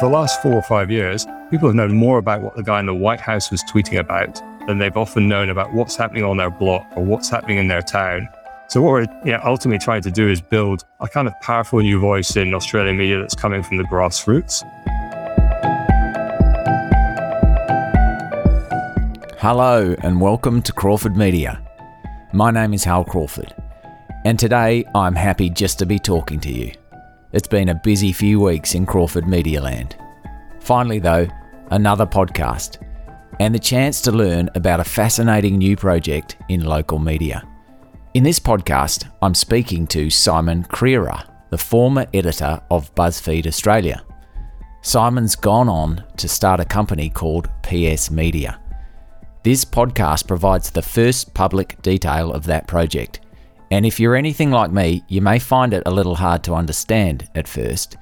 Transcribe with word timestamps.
For 0.00 0.06
the 0.06 0.12
last 0.12 0.42
four 0.42 0.54
or 0.54 0.62
five 0.62 0.90
years, 0.90 1.24
people 1.52 1.68
have 1.68 1.76
known 1.76 1.94
more 1.94 2.18
about 2.18 2.42
what 2.42 2.56
the 2.56 2.64
guy 2.64 2.80
in 2.80 2.86
the 2.86 2.94
White 2.94 3.20
House 3.20 3.52
was 3.52 3.62
tweeting 3.62 4.00
about 4.00 4.42
than 4.66 4.78
they've 4.78 4.96
often 4.96 5.28
known 5.28 5.50
about 5.50 5.72
what's 5.72 5.94
happening 5.94 6.24
on 6.24 6.36
their 6.36 6.50
block 6.50 6.84
or 6.96 7.04
what's 7.04 7.28
happening 7.28 7.58
in 7.58 7.68
their 7.68 7.80
town. 7.80 8.28
So 8.68 8.82
what 8.82 8.90
we're 8.90 9.06
you 9.24 9.32
know, 9.32 9.40
ultimately 9.44 9.78
trying 9.78 10.02
to 10.02 10.10
do 10.10 10.28
is 10.28 10.40
build 10.40 10.84
a 10.98 11.06
kind 11.06 11.28
of 11.28 11.40
powerful 11.40 11.78
new 11.78 12.00
voice 12.00 12.34
in 12.34 12.54
Australian 12.54 12.96
media 12.96 13.20
that's 13.20 13.36
coming 13.36 13.62
from 13.62 13.76
the 13.76 13.84
grassroots. 13.84 14.64
Hello 19.38 19.94
and 20.02 20.20
welcome 20.20 20.60
to 20.62 20.72
Crawford 20.72 21.16
Media. 21.16 21.62
My 22.32 22.50
name 22.50 22.74
is 22.74 22.82
Hal 22.82 23.04
Crawford, 23.04 23.54
and 24.24 24.40
today 24.40 24.84
I'm 24.92 25.14
happy 25.14 25.50
just 25.50 25.78
to 25.78 25.86
be 25.86 26.00
talking 26.00 26.40
to 26.40 26.52
you. 26.52 26.72
It's 27.34 27.48
been 27.48 27.70
a 27.70 27.74
busy 27.74 28.12
few 28.12 28.38
weeks 28.38 28.76
in 28.76 28.86
Crawford 28.86 29.26
Media 29.26 29.60
Land. 29.60 29.96
Finally, 30.60 31.00
though, 31.00 31.26
another 31.72 32.06
podcast 32.06 32.80
and 33.40 33.52
the 33.52 33.58
chance 33.58 34.00
to 34.02 34.12
learn 34.12 34.48
about 34.54 34.78
a 34.78 34.84
fascinating 34.84 35.58
new 35.58 35.74
project 35.76 36.36
in 36.48 36.64
local 36.64 37.00
media. 37.00 37.42
In 38.14 38.22
this 38.22 38.38
podcast, 38.38 39.10
I'm 39.20 39.34
speaking 39.34 39.88
to 39.88 40.10
Simon 40.10 40.62
Crerar, 40.62 41.28
the 41.50 41.58
former 41.58 42.06
editor 42.14 42.62
of 42.70 42.94
BuzzFeed 42.94 43.48
Australia. 43.48 44.04
Simon's 44.82 45.34
gone 45.34 45.68
on 45.68 46.04
to 46.18 46.28
start 46.28 46.60
a 46.60 46.64
company 46.64 47.10
called 47.10 47.50
PS 47.64 48.12
Media. 48.12 48.60
This 49.42 49.64
podcast 49.64 50.28
provides 50.28 50.70
the 50.70 50.82
first 50.82 51.34
public 51.34 51.82
detail 51.82 52.32
of 52.32 52.44
that 52.44 52.68
project. 52.68 53.23
And 53.74 53.84
if 53.84 53.98
you're 53.98 54.14
anything 54.14 54.52
like 54.52 54.70
me, 54.70 55.02
you 55.08 55.20
may 55.20 55.40
find 55.40 55.74
it 55.74 55.82
a 55.84 55.90
little 55.90 56.14
hard 56.14 56.44
to 56.44 56.54
understand 56.54 57.28
at 57.34 57.48
first. 57.48 57.96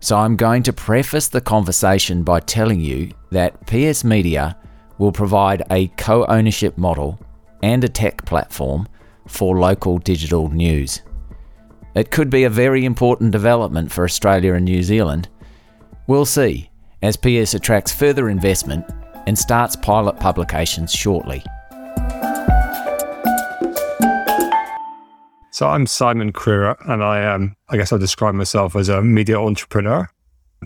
So 0.00 0.16
I'm 0.16 0.36
going 0.36 0.62
to 0.62 0.72
preface 0.72 1.28
the 1.28 1.42
conversation 1.42 2.22
by 2.22 2.40
telling 2.40 2.80
you 2.80 3.12
that 3.30 3.66
PS 3.66 4.04
Media 4.04 4.56
will 4.96 5.12
provide 5.12 5.64
a 5.70 5.88
co 5.98 6.24
ownership 6.28 6.78
model 6.78 7.20
and 7.62 7.84
a 7.84 7.90
tech 7.90 8.24
platform 8.24 8.88
for 9.28 9.58
local 9.58 9.98
digital 9.98 10.48
news. 10.48 11.02
It 11.94 12.10
could 12.10 12.30
be 12.30 12.44
a 12.44 12.50
very 12.50 12.86
important 12.86 13.32
development 13.32 13.92
for 13.92 14.04
Australia 14.04 14.54
and 14.54 14.64
New 14.64 14.82
Zealand. 14.82 15.28
We'll 16.06 16.24
see 16.24 16.70
as 17.02 17.18
PS 17.18 17.52
attracts 17.52 17.92
further 17.92 18.30
investment 18.30 18.86
and 19.26 19.38
starts 19.38 19.76
pilot 19.76 20.18
publications 20.18 20.90
shortly. 20.90 21.44
So 25.60 25.68
I'm 25.68 25.84
Simon 25.84 26.32
Crerar, 26.32 26.74
and 26.88 27.04
I 27.04 27.20
am, 27.20 27.54
I 27.68 27.76
guess 27.76 27.92
I 27.92 27.98
describe 27.98 28.34
myself 28.34 28.74
as 28.76 28.88
a 28.88 29.02
media 29.02 29.38
entrepreneur. 29.38 30.08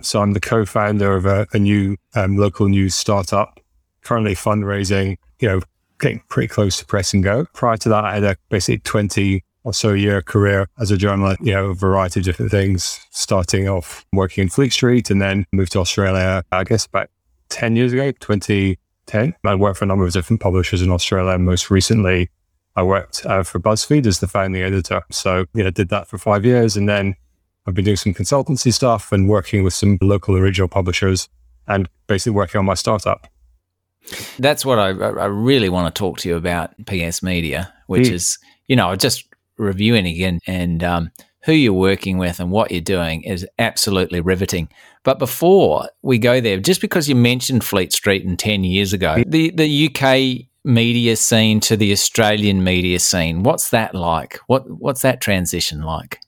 So 0.02 0.22
I'm 0.22 0.34
the 0.34 0.40
co-founder 0.40 1.16
of 1.16 1.26
a, 1.26 1.48
a 1.52 1.58
new 1.58 1.96
um, 2.14 2.36
local 2.36 2.68
news 2.68 2.94
startup, 2.94 3.58
currently 4.02 4.36
fundraising, 4.36 5.16
you 5.40 5.48
know, 5.48 5.62
getting 5.98 6.22
pretty 6.28 6.46
close 6.46 6.76
to 6.76 6.86
press 6.86 7.12
and 7.12 7.24
go. 7.24 7.44
Prior 7.54 7.76
to 7.78 7.88
that, 7.88 8.04
I 8.04 8.14
had 8.14 8.22
a 8.22 8.36
basically 8.50 8.78
20 8.84 9.42
or 9.64 9.74
so 9.74 9.94
year 9.94 10.22
career 10.22 10.68
as 10.78 10.92
a 10.92 10.96
journalist, 10.96 11.40
you 11.40 11.54
know, 11.54 11.70
a 11.70 11.74
variety 11.74 12.20
of 12.20 12.24
different 12.24 12.52
things, 12.52 13.00
starting 13.10 13.68
off 13.68 14.06
working 14.12 14.42
in 14.42 14.48
Fleet 14.48 14.72
Street 14.72 15.10
and 15.10 15.20
then 15.20 15.44
moved 15.52 15.72
to 15.72 15.80
Australia, 15.80 16.44
I 16.52 16.62
guess 16.62 16.86
about 16.86 17.10
10 17.48 17.74
years 17.74 17.92
ago, 17.92 18.12
2010. 18.12 19.34
I 19.44 19.54
worked 19.56 19.78
for 19.78 19.86
a 19.86 19.88
number 19.88 20.06
of 20.06 20.12
different 20.12 20.40
publishers 20.40 20.82
in 20.82 20.92
Australia. 20.92 21.36
Most 21.36 21.68
recently, 21.68 22.30
I 22.76 22.82
worked 22.82 23.24
uh, 23.24 23.42
for 23.42 23.60
BuzzFeed 23.60 24.06
as 24.06 24.20
the 24.20 24.26
founding 24.26 24.62
editor. 24.62 25.02
So, 25.10 25.46
you 25.54 25.62
know, 25.62 25.70
did 25.70 25.90
that 25.90 26.08
for 26.08 26.18
five 26.18 26.44
years. 26.44 26.76
And 26.76 26.88
then 26.88 27.14
I've 27.66 27.74
been 27.74 27.84
doing 27.84 27.96
some 27.96 28.14
consultancy 28.14 28.72
stuff 28.72 29.12
and 29.12 29.28
working 29.28 29.64
with 29.64 29.74
some 29.74 29.98
local 30.00 30.36
original 30.36 30.68
publishers 30.68 31.28
and 31.66 31.88
basically 32.06 32.32
working 32.32 32.58
on 32.58 32.64
my 32.64 32.74
startup. 32.74 33.28
That's 34.38 34.66
what 34.66 34.78
I, 34.78 34.88
I 34.88 35.26
really 35.26 35.68
want 35.68 35.94
to 35.94 35.98
talk 35.98 36.18
to 36.18 36.28
you 36.28 36.36
about 36.36 36.74
PS 36.86 37.22
Media, 37.22 37.72
which 37.86 38.08
mm. 38.08 38.12
is, 38.12 38.38
you 38.66 38.76
know, 38.76 38.94
just 38.96 39.26
reviewing 39.56 40.06
again 40.06 40.40
and 40.46 40.82
um, 40.84 41.10
who 41.44 41.52
you're 41.52 41.72
working 41.72 42.18
with 42.18 42.40
and 42.40 42.50
what 42.50 42.70
you're 42.70 42.80
doing 42.80 43.22
is 43.22 43.46
absolutely 43.58 44.20
riveting. 44.20 44.68
But 45.04 45.18
before 45.18 45.88
we 46.02 46.18
go 46.18 46.40
there, 46.40 46.58
just 46.58 46.80
because 46.80 47.08
you 47.08 47.14
mentioned 47.14 47.64
Fleet 47.64 47.92
Street 47.92 48.26
and 48.26 48.38
10 48.38 48.64
years 48.64 48.92
ago, 48.92 49.22
the, 49.26 49.50
the 49.50 49.88
UK 49.88 50.48
media 50.64 51.16
scene 51.16 51.60
to 51.60 51.76
the 51.76 51.92
Australian 51.92 52.64
media 52.64 52.98
scene, 52.98 53.42
what's 53.42 53.70
that 53.70 53.94
like? 53.94 54.38
What 54.46 54.68
What's 54.70 55.02
that 55.02 55.20
transition 55.20 55.82
like? 55.82 56.20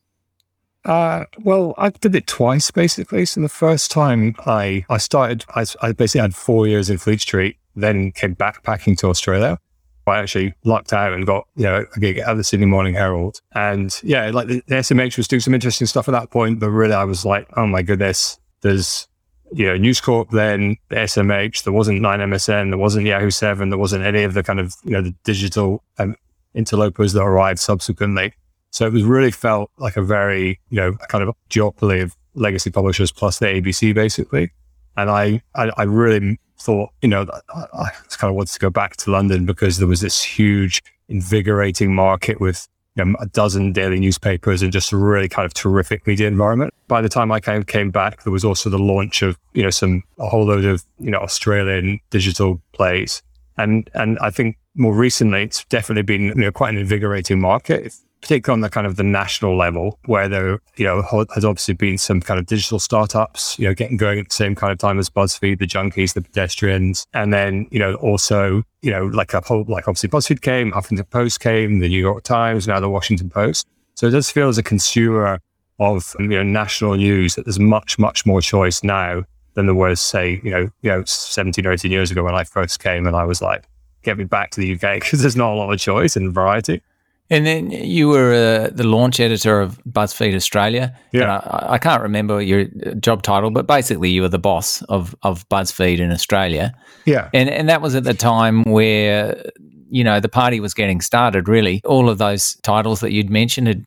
Uh, 0.85 1.25
well, 1.43 1.75
I 1.79 1.91
did 1.91 2.15
it 2.15 2.29
twice 2.29 2.71
basically. 2.71 3.27
So 3.27 3.41
the 3.41 3.49
first 3.49 3.91
time 3.91 4.37
I, 4.47 4.85
I 4.89 4.99
started, 4.99 5.45
I, 5.55 5.67
I 5.83 5.91
basically 5.93 6.21
had 6.21 6.35
four 6.35 6.69
years 6.69 6.89
in 6.89 6.99
Fleet 6.99 7.21
Street 7.21 7.57
then 7.77 8.11
came 8.13 8.35
backpacking 8.35 8.97
to 8.99 9.09
Australia. 9.09 9.59
I 10.07 10.19
actually 10.19 10.55
lucked 10.65 10.93
out 10.93 11.13
and 11.13 11.27
got, 11.27 11.47
you 11.57 11.65
know, 11.65 11.85
a 11.95 12.01
gig 12.01 12.19
at 12.19 12.35
the 12.35 12.45
Sydney 12.45 12.67
Morning 12.67 12.95
Herald. 12.95 13.41
And 13.55 13.95
yeah, 14.03 14.31
like 14.31 14.47
the, 14.47 14.63
the 14.67 14.77
SMH 14.77 15.17
was 15.17 15.29
doing 15.29 15.41
some 15.41 15.53
interesting 15.53 15.87
stuff 15.87 16.09
at 16.09 16.13
that 16.13 16.31
point, 16.31 16.61
but 16.61 16.71
really 16.71 16.95
I 16.95 17.05
was 17.05 17.25
like, 17.25 17.49
oh 17.57 17.67
my 17.67 17.83
goodness, 17.83 18.39
there's, 18.63 19.09
you 19.53 19.67
know, 19.67 19.77
News 19.77 20.01
Corp, 20.01 20.31
then 20.31 20.77
the 20.89 20.97
SMH, 20.97 21.65
there 21.65 21.73
wasn't 21.73 22.01
9MSN, 22.01 22.71
there 22.71 22.79
wasn't 22.79 23.07
Yahoo 23.07 23.31
7, 23.31 23.69
there 23.71 23.79
wasn't 23.79 24.05
any 24.05 24.23
of 24.23 24.35
the 24.35 24.43
kind 24.43 24.61
of, 24.61 24.75
you 24.85 24.91
know, 24.91 25.03
the 25.03 25.15
digital 25.25 25.83
um, 25.99 26.17
interlopers 26.55 27.13
that 27.13 27.23
arrived 27.23 27.61
subsequently. 27.61 28.35
So 28.71 28.87
it 28.87 28.93
was 28.93 29.05
really 29.05 29.31
felt 29.31 29.71
like 29.79 29.97
a 29.97 30.03
very, 30.03 30.61
you 30.71 30.77
know, 30.77 30.97
a 31.01 31.07
kind 31.07 31.25
of 31.25 31.35
duopoly 31.49 32.03
of 32.03 32.17
legacy 32.35 32.71
publishers 32.71 33.13
plus 33.13 33.39
the 33.39 33.47
ABC 33.47 33.95
basically. 33.95 34.51
And 34.97 35.11
I, 35.11 35.43
I, 35.55 35.71
I 35.77 35.83
really 35.85 36.39
thought, 36.59 36.91
you 37.03 37.09
know, 37.09 37.27
I, 37.55 37.65
I 37.73 37.91
kind 38.11 38.31
of 38.31 38.35
wanted 38.35 38.53
to 38.53 38.59
go 38.59 38.71
back 38.71 38.97
to 38.99 39.11
London 39.11 39.47
because 39.47 39.79
there 39.79 39.87
was 39.87 40.01
this 40.01 40.23
huge, 40.23 40.83
invigorating 41.09 41.95
market 41.95 42.41
with 42.41 42.69
you 42.97 43.05
know, 43.05 43.17
a 43.21 43.27
dozen 43.27 43.73
daily 43.73 44.01
newspapers 44.01 44.63
and 44.63 44.73
just 44.73 44.93
a 44.93 44.97
really 44.97 45.29
kind 45.29 45.47
of 45.47 45.55
terrific 45.55 46.07
media 46.07 46.27
environment. 46.27 46.73
By 46.89 47.03
the 47.03 47.09
time 47.09 47.31
I 47.31 47.41
came 47.41 47.63
came 47.63 47.91
back, 47.91 48.25
there 48.25 48.33
was 48.33 48.45
also 48.45 48.71
the 48.71 48.79
launch 48.79 49.23
of 49.23 49.39
you 49.53 49.63
know 49.63 49.71
some 49.71 50.03
a 50.19 50.29
whole 50.29 50.47
load 50.47 50.65
of 50.65 50.85
you 50.99 51.11
know 51.11 51.19
Australian 51.19 52.01
digital 52.11 52.61
plays, 52.73 53.23
and 53.57 53.89
and 53.95 54.19
I 54.21 54.31
think 54.31 54.57
more 54.75 54.95
recently 54.95 55.43
it's 55.43 55.65
definitely 55.67 56.03
been 56.03 56.27
you 56.27 56.35
know 56.35 56.53
quite 56.53 56.71
an 56.71 56.79
invigorating 56.79 57.41
market 57.41 57.95
particularly 58.27 58.57
on 58.57 58.61
the 58.61 58.69
kind 58.69 58.89
of 58.89 58.97
the 58.97 59.05
national 59.05 59.57
level, 59.57 60.01
where 60.07 60.29
there, 60.29 60.59
you 60.75 60.85
know, 60.85 61.01
has 61.33 61.45
obviously 61.45 61.75
been 61.75 61.97
some 61.97 62.21
kind 62.21 62.41
of 62.41 62.47
digital 62.47 62.81
startups, 62.81 63.57
you 63.57 63.69
know, 63.69 63.73
getting 63.73 63.97
going 63.97 64.19
at 64.19 64.29
the 64.29 64.35
same 64.35 64.57
kind 64.57 64.73
of 64.73 64.79
time 64.79 64.99
as 64.99 65.09
BuzzFeed, 65.09 65.61
the 65.61 65.67
Junkees, 65.67 66.15
the 66.15 66.21
pedestrians, 66.21 67.07
and 67.15 67.33
then, 67.33 67.69
you 67.71 67.79
know, 67.79 67.95
also, 67.95 68.65
you 68.83 68.91
know, 68.91 69.07
like 69.07 69.33
a 69.33 69.41
whole, 69.43 69.65
like 69.69 69.87
obviously 69.87 70.09
BuzzFeed 70.09 70.41
came, 70.41 70.73
Huffington 70.73 71.09
Post 71.09 71.39
came, 71.39 71.79
the 71.79 71.89
New 71.89 72.01
York 72.01 72.25
Times, 72.25 72.67
now 72.67 72.81
the 72.81 72.91
Washington 72.91 73.31
Post. 73.31 73.69
So 73.95 74.09
it 74.09 74.11
does 74.11 74.29
feel 74.29 74.49
as 74.49 74.59
a 74.59 74.63
consumer 74.63 75.39
of 75.79 76.17
you 76.19 76.27
know 76.27 76.43
national 76.43 76.97
news 76.97 77.37
that 77.37 77.45
there's 77.45 77.61
much, 77.61 77.97
much 77.97 78.27
more 78.27 78.41
choice 78.41 78.83
now 78.83 79.23
than 79.55 79.67
there 79.67 79.75
was, 79.77 80.01
say, 80.01 80.41
you 80.43 80.51
know, 80.51 80.69
you 80.83 80.91
know, 80.91 81.05
17 81.05 81.65
or 81.65 81.73
18 81.73 81.93
years 81.93 82.11
ago 82.11 82.25
when 82.25 82.35
I 82.35 82.43
first 82.43 82.81
came 82.81 83.07
and 83.07 83.15
I 83.15 83.25
was 83.25 83.41
like, 83.41 83.69
get 84.03 84.19
me 84.19 84.25
back 84.25 84.51
to 84.51 84.61
the 84.61 84.75
UK 84.75 85.01
because 85.01 85.21
there's 85.23 85.37
not 85.37 85.53
a 85.53 85.57
lot 85.57 85.73
of 85.73 85.79
choice 85.79 86.17
and 86.17 86.35
variety. 86.35 86.83
And 87.29 87.45
then 87.45 87.71
you 87.71 88.09
were 88.09 88.33
uh, 88.33 88.71
the 88.73 88.85
launch 88.85 89.19
editor 89.19 89.61
of 89.61 89.83
BuzzFeed 89.85 90.35
Australia. 90.35 90.97
Yeah. 91.13 91.39
I, 91.39 91.75
I, 91.75 91.79
can't 91.79 92.03
remember 92.03 92.41
your 92.41 92.67
job 93.01 93.23
title, 93.23 93.51
but 93.51 93.67
basically 93.67 94.11
you 94.11 94.23
were 94.23 94.29
the 94.29 94.39
boss 94.39 94.83
of, 94.83 95.17
of 95.23 95.49
BuzzFeed 95.49 95.99
in 95.99 96.13
Australia. 96.13 96.73
Yeah. 97.05 97.29
And, 97.35 97.51
and 97.51 97.69
that 97.69 97.83
was 97.83 97.97
at 97.97 98.05
the 98.05 98.15
time 98.15 98.63
where, 98.63 99.43
you 99.91 100.05
know, 100.05 100.21
the 100.21 100.29
party 100.29 100.61
was 100.61 100.73
getting 100.73 101.01
started, 101.01 101.49
really. 101.49 101.81
All 101.85 102.09
of 102.09 102.19
those 102.19 102.55
titles 102.63 103.01
that 103.01 103.11
you'd 103.11 103.31
mentioned 103.31 103.67
had, 103.67 103.85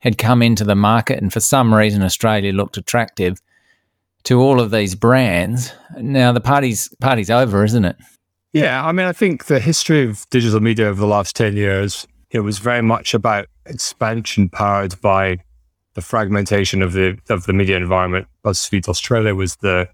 had 0.00 0.18
come 0.18 0.42
into 0.42 0.64
the 0.64 0.74
market. 0.74 1.22
And 1.22 1.32
for 1.32 1.40
some 1.40 1.72
reason, 1.72 2.02
Australia 2.02 2.52
looked 2.52 2.76
attractive 2.76 3.40
to 4.24 4.40
all 4.40 4.60
of 4.60 4.72
these 4.72 4.96
brands. 4.96 5.72
Now 5.96 6.32
the 6.32 6.40
party's, 6.40 6.88
party's 7.00 7.30
over, 7.30 7.64
isn't 7.64 7.84
it? 7.84 7.96
Yeah. 8.52 8.84
I 8.84 8.90
mean, 8.90 9.06
I 9.06 9.12
think 9.12 9.44
the 9.44 9.60
history 9.60 10.02
of 10.02 10.28
digital 10.30 10.58
media 10.58 10.88
over 10.88 11.00
the 11.00 11.06
last 11.06 11.36
10 11.36 11.56
years 11.56 12.08
it 12.32 12.40
was 12.40 12.58
very 12.58 12.82
much 12.82 13.14
about 13.14 13.46
expansion 13.66 14.48
powered 14.48 15.00
by 15.00 15.38
the 15.94 16.00
fragmentation 16.00 16.82
of 16.82 16.94
the 16.94 17.18
of 17.28 17.44
the 17.44 17.52
media 17.52 17.76
environment. 17.76 18.26
BuzzFeed 18.44 18.88
Australia 18.88 19.34
was 19.34 19.56
the 19.56 19.88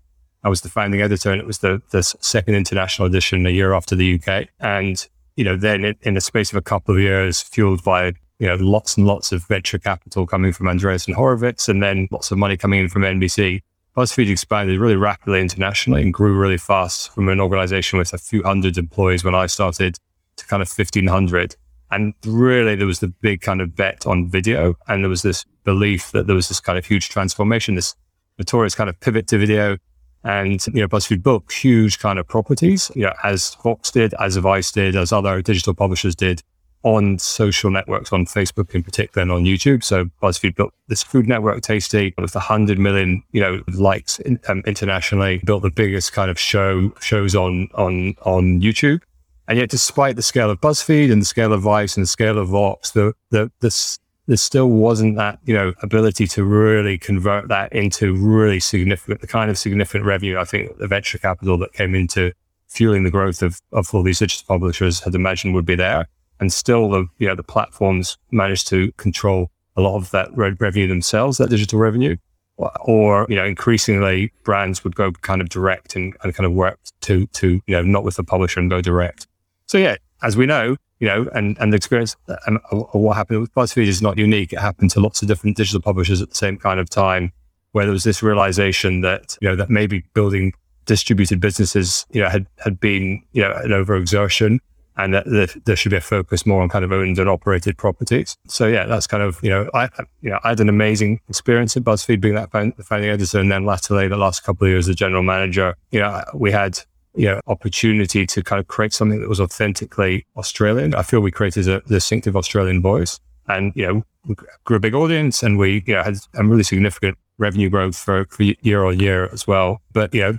I 0.45 0.49
was 0.49 0.61
the 0.61 0.69
founding 0.69 1.03
editor, 1.03 1.33
and 1.33 1.41
it 1.41 1.47
was 1.47 1.59
the 1.59 1.83
the 1.91 2.03
second 2.03 2.55
international 2.55 3.07
edition 3.07 3.45
a 3.45 3.51
year 3.51 3.75
after 3.75 3.95
the 3.97 4.15
UK. 4.15 4.49
And 4.61 5.07
you 5.37 5.45
know, 5.45 5.57
then 5.57 5.85
in, 5.85 5.97
in 6.03 6.15
the 6.15 6.21
space 6.21 6.51
of 6.51 6.57
a 6.57 6.63
couple 6.63 6.95
of 6.95 7.01
years, 7.01 7.43
fueled 7.43 7.83
by 7.83 8.13
you 8.39 8.47
know 8.47 8.55
lots 8.55 8.97
and 8.97 9.07
lots 9.07 9.33
of 9.33 9.45
venture 9.47 9.79
capital 9.79 10.27
coming 10.27 10.53
from 10.53 10.67
Andreessen 10.67 11.15
Horowitz, 11.15 11.69
and 11.69 11.83
then 11.83 12.09
lots 12.13 12.31
of 12.31 12.39
money 12.39 12.57
coming 12.57 12.81
in 12.81 12.89
from 12.89 13.03
NBC. 13.03 13.63
BuzzFeed 13.97 14.31
expanded 14.31 14.79
really 14.79 14.95
rapidly 14.95 15.41
internationally 15.41 16.03
and 16.03 16.15
grew 16.15 16.39
really 16.39 16.57
fast 16.57 17.13
from 17.13 17.29
an 17.29 17.41
organization 17.41 17.99
with 17.99 18.13
a 18.13 18.19
few 18.19 18.45
hundred 18.45 18.79
employees 18.79 19.25
when 19.25 19.35
I 19.35 19.47
started 19.47 19.99
to 20.37 20.47
kind 20.47 20.63
of 20.63 20.69
1500 20.69 21.57
and 21.91 22.15
really, 22.25 22.77
there 22.77 22.87
was 22.87 23.01
the 23.01 23.09
big 23.09 23.41
kind 23.41 23.61
of 23.61 23.75
bet 23.75 24.07
on 24.07 24.29
video. 24.29 24.75
And 24.89 25.03
there 25.03 25.09
was 25.09 25.23
this 25.23 25.45
belief 25.65 26.13
that 26.13 26.27
there 26.27 26.37
was 26.37 26.49
this 26.49 26.61
kind 26.61 26.79
of 26.79 26.87
huge 26.87 27.09
transformation, 27.09 27.75
this 27.75 27.95
notorious 28.39 28.75
kind 28.75 28.91
of 28.91 28.99
pivot 29.01 29.27
to 29.29 29.39
video. 29.39 29.79
And, 30.25 30.65
you 30.67 30.81
know, 30.81 30.89
BuzzFeed 30.89 31.23
built 31.23 31.51
huge 31.51 31.99
kind 32.01 32.19
of 32.19 32.27
properties, 32.27 32.91
you 32.95 33.03
know, 33.03 33.15
as 33.23 33.55
Vox 33.63 33.91
did, 33.91 34.15
as 34.15 34.37
Vice 34.37 34.73
did, 34.73 34.97
as 34.97 35.13
other 35.13 35.41
digital 35.41 35.75
publishers 35.75 36.15
did 36.15 36.43
on 36.83 37.19
social 37.19 37.71
networks, 37.71 38.13
on 38.13 38.25
Facebook 38.25 38.75
in 38.75 38.83
particular, 38.83 39.23
and 39.23 39.33
on 39.33 39.45
YouTube. 39.45 39.83
So 39.83 40.07
BuzzFeed 40.23 40.57
built 40.57 40.73
this 40.89 41.03
Food 41.03 41.27
Network 41.27 41.63
Tasty 41.63 42.15
with 42.19 42.35
100 42.35 42.79
million, 42.79 43.23
you 43.33 43.41
know, 43.41 43.63
likes 43.69 44.19
in, 44.21 44.39
um, 44.49 44.63
internationally. 44.67 45.41
Built 45.45 45.63
the 45.63 45.71
biggest 45.71 46.13
kind 46.13 46.31
of 46.31 46.39
show 46.39 46.93
shows 47.01 47.35
on 47.35 47.69
on 47.75 48.15
on 48.23 48.61
YouTube. 48.61 49.01
And 49.49 49.59
yet, 49.59 49.71
despite 49.71 50.17
the 50.17 50.23
scale 50.23 50.51
of 50.51 50.61
BuzzFeed 50.61 51.11
and 51.11 51.23
the 51.23 51.27
scale 51.27 51.55
of 51.55 51.63
Vice 51.63 51.97
and 51.97 52.03
the 52.05 52.09
scale 52.09 52.39
of 52.39 52.49
Vox, 52.49 52.91
the 52.91 53.15
the 53.31 53.51
the 53.61 53.99
there 54.27 54.37
still 54.37 54.69
wasn't 54.69 55.17
that, 55.17 55.39
you 55.45 55.55
know, 55.55 55.73
ability 55.83 56.27
to 56.27 56.45
really 56.45 56.99
convert 56.99 57.49
that 57.49 57.73
into 57.73 58.15
really 58.15 58.61
significant, 58.61 59.23
the 59.23 59.27
kind 59.27 59.51
of 59.51 59.57
significant 59.57 60.05
revenue 60.05 60.39
I 60.39 60.45
think 60.45 60.77
the 60.77 60.87
venture 60.87 61.17
capital 61.17 61.57
that 61.59 61.73
came 61.73 61.95
into 61.95 62.33
fueling 62.69 63.05
the 63.05 63.11
growth 63.11 63.41
of, 63.41 63.59
of 63.73 63.93
all 63.95 64.03
these 64.03 64.19
digital 64.19 64.45
publishers 64.47 65.01
had 65.01 65.15
imagined 65.15 65.55
would 65.55 65.65
be 65.65 65.77
there. 65.77 66.09
And 66.41 66.53
still 66.53 66.91
the, 66.91 67.07
you 67.17 67.27
know, 67.27 67.35
the 67.35 67.43
platforms 67.43 68.19
managed 68.31 68.69
to 68.69 68.93
control 68.93 69.51
a 69.79 69.81
lot 69.81 69.97
of 69.97 70.11
that 70.11 70.29
re- 70.37 70.55
revenue 70.61 70.89
themselves, 70.89 71.39
that 71.39 71.49
digital 71.49 71.79
revenue. 71.79 72.17
Or, 72.59 73.25
you 73.31 73.37
know, 73.37 73.47
increasingly 73.47 74.31
brands 74.43 74.85
would 74.85 74.95
go 74.95 75.13
kind 75.13 75.41
of 75.41 75.49
direct 75.49 75.97
and, 75.97 76.15
and 76.23 76.35
kind 76.35 76.45
of 76.45 76.53
work 76.53 76.79
to, 77.03 77.27
to, 77.29 77.63
you 77.67 77.75
know, 77.75 77.83
not 77.83 78.05
with 78.05 78.17
the 78.17 78.25
publisher 78.25 78.61
and 78.61 78.69
go 78.69 78.83
direct. 78.83 79.27
So 79.69 79.77
yeah, 79.79 79.97
as 80.23 80.37
we 80.37 80.47
know, 80.47 80.77
you 80.99 81.07
know, 81.07 81.29
and, 81.35 81.57
and 81.61 81.73
the 81.73 81.77
experience 81.77 82.17
and 82.47 82.59
uh, 82.73 82.77
what 82.93 83.17
happened 83.17 83.41
with 83.41 83.55
BuzzFeed 83.55 83.87
is 83.87 84.03
not 84.03 84.19
unique. 84.19 84.53
It 84.53 84.59
happened 84.59 84.91
to 84.93 85.01
lots 85.01 85.23
of 85.23 85.29
different 85.29 85.57
digital 85.57 85.81
publishers 85.81 86.21
at 86.21 86.31
the 86.31 86.35
same 86.35 86.57
kind 86.57 86.81
of 86.81 86.91
time, 86.91 87.33
where 87.73 87.85
there 87.85 87.93
was 87.93 88.03
this 88.03 88.23
realization 88.23 89.03
that, 89.03 89.37
you 89.41 89.49
know, 89.49 89.55
that 89.57 89.71
maybe 89.71 90.05
building 90.15 90.55
distributed 90.87 91.39
businesses, 91.41 92.07
you 92.11 92.23
know, 92.23 92.31
had, 92.31 92.47
had 92.65 92.81
been, 92.81 93.23
you 93.33 93.43
know, 93.43 93.53
an 93.63 93.71
overexertion 93.71 94.59
and 94.97 95.15
that 95.15 95.27
there, 95.27 95.47
there 95.67 95.77
should 95.77 95.91
be 95.91 95.97
a 95.97 96.01
focus 96.01 96.47
more 96.47 96.63
on 96.63 96.71
kind 96.71 96.85
of 96.85 96.91
owned 96.91 97.19
and 97.19 97.29
operated 97.29 97.77
properties. 97.77 98.37
So 98.49 98.67
yeah, 98.67 98.87
that's 98.87 99.07
kind 99.07 99.23
of, 99.23 99.39
you 99.43 99.51
know, 99.51 99.71
I, 99.75 99.91
you 100.23 100.31
know, 100.31 100.41
I 100.43 100.49
had 100.49 100.61
an 100.61 100.71
amazing 100.71 101.21
experience 101.29 101.77
at 101.77 101.85
BuzzFeed 101.85 102.21
being 102.23 102.35
that 102.35 102.51
founding 102.51 103.11
editor 103.11 103.39
and 103.39 103.53
then 103.53 103.67
latterly 103.67 104.09
the 104.09 104.17
last 104.17 104.43
couple 104.45 104.67
of 104.67 104.71
years 104.71 104.89
as 104.89 104.97
general 104.97 105.23
manager, 105.23 105.77
you 105.93 106.01
know, 106.01 106.25
we 106.35 106.51
had 106.51 106.81
you 107.19 107.27
know, 107.27 107.41
opportunity 107.49 108.25
to 108.27 108.43
kind 108.43 108.61
of 108.61 108.69
create 108.69 108.93
something 108.93 109.21
that 109.21 109.29
was 109.29 109.41
authentically 109.41 110.25
Australian. 110.37 110.95
I 110.95 111.03
feel 111.03 111.21
we 111.21 111.33
created 111.33 111.69
a 111.69 111.81
distinctive 111.81 112.37
Australian 112.37 112.81
voice 112.81 113.19
and, 113.49 113.73
you 113.75 113.87
know, 113.87 114.03
we 114.27 114.37
grew 114.65 114.77
a 114.77 114.81
big 114.81 114.95
audience 114.95 115.43
and 115.43 115.59
we, 115.59 115.83
you 115.85 115.95
know, 115.95 116.03
had 116.05 116.19
a 116.35 116.45
really 116.45 116.63
significant 116.63 117.19
revenue 117.39 117.69
growth 117.71 117.97
for, 117.97 118.25
for 118.31 118.45
year 118.45 118.85
on 118.85 119.01
year 119.01 119.29
as 119.33 119.47
well. 119.47 119.83
But, 119.93 120.15
you 120.15 120.21
know, 120.21 120.39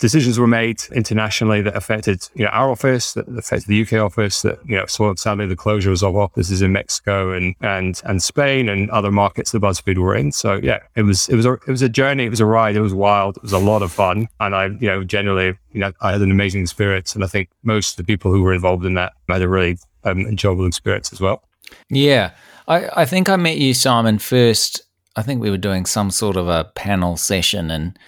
decisions 0.00 0.38
were 0.38 0.46
made 0.46 0.82
internationally 0.92 1.60
that 1.62 1.76
affected 1.76 2.28
you 2.34 2.44
know 2.44 2.50
our 2.50 2.70
office, 2.70 3.12
that 3.12 3.28
affected 3.28 3.68
the 3.68 3.82
UK 3.82 3.92
office. 4.04 4.42
That 4.42 4.58
you 4.66 4.76
know 4.76 4.86
sadly 5.14 5.46
the 5.46 5.56
closures 5.56 6.02
of 6.02 6.16
offices 6.16 6.62
in 6.62 6.72
Mexico 6.72 7.32
and 7.32 7.54
and 7.60 8.00
and 8.04 8.22
Spain 8.22 8.68
and 8.68 8.90
other 8.90 9.12
markets 9.12 9.52
that 9.52 9.62
BuzzFeed 9.62 9.98
were 9.98 10.16
in. 10.16 10.32
So 10.32 10.54
yeah, 10.54 10.80
it 10.96 11.02
was 11.02 11.28
it 11.28 11.36
was 11.36 11.46
a 11.46 11.52
it 11.52 11.68
was 11.68 11.82
a 11.82 11.88
journey. 11.88 12.24
It 12.24 12.30
was 12.30 12.40
a 12.40 12.46
ride. 12.46 12.74
It 12.74 12.80
was 12.80 12.94
wild. 12.94 13.36
It 13.36 13.42
was 13.42 13.52
a 13.52 13.58
lot 13.58 13.82
of 13.82 13.92
fun, 13.92 14.26
and 14.40 14.54
I 14.54 14.66
you 14.66 14.88
know 14.88 15.04
generally 15.04 15.56
you 15.72 15.80
know 15.80 15.92
I 16.00 16.12
had 16.12 16.22
an 16.22 16.30
amazing 16.30 16.62
experience, 16.62 17.14
and 17.14 17.22
I 17.22 17.28
think 17.28 17.50
most 17.62 17.92
of 17.92 17.96
the 17.98 18.04
people 18.04 18.32
who 18.32 18.42
were 18.42 18.54
involved 18.54 18.84
in 18.84 18.94
that 18.94 19.12
had 19.28 19.42
a 19.42 19.48
really 19.48 19.78
um, 20.04 20.20
enjoyable 20.26 20.66
experience 20.66 21.12
as 21.12 21.20
well. 21.20 21.44
Yeah, 21.90 22.32
I 22.66 22.88
I 23.02 23.04
think 23.04 23.28
I 23.28 23.36
met 23.36 23.58
you, 23.58 23.74
Simon, 23.74 24.18
first. 24.18 24.82
I 25.16 25.22
think 25.22 25.42
we 25.42 25.50
were 25.50 25.58
doing 25.58 25.86
some 25.86 26.10
sort 26.10 26.36
of 26.36 26.48
a 26.48 26.64
panel 26.76 27.16
session 27.16 27.70
and 27.70 27.98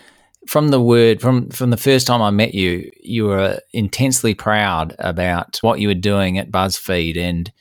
from 0.47 0.69
the 0.69 0.81
word 0.81 1.21
from 1.21 1.49
from 1.51 1.71
the 1.71 1.77
first 1.77 2.07
time 2.07 2.23
I 2.23 2.31
met 2.31 2.55
you, 2.55 2.91
you 3.01 3.27
were 3.27 3.61
intensely 3.73 4.35
proud 4.35 4.95
about 4.99 5.59
what 5.63 5.81
you 5.81 5.89
were 5.89 5.95
doing 5.95 6.39
at 6.39 6.51
BuzzFeed 6.51 7.17
and 7.17 7.53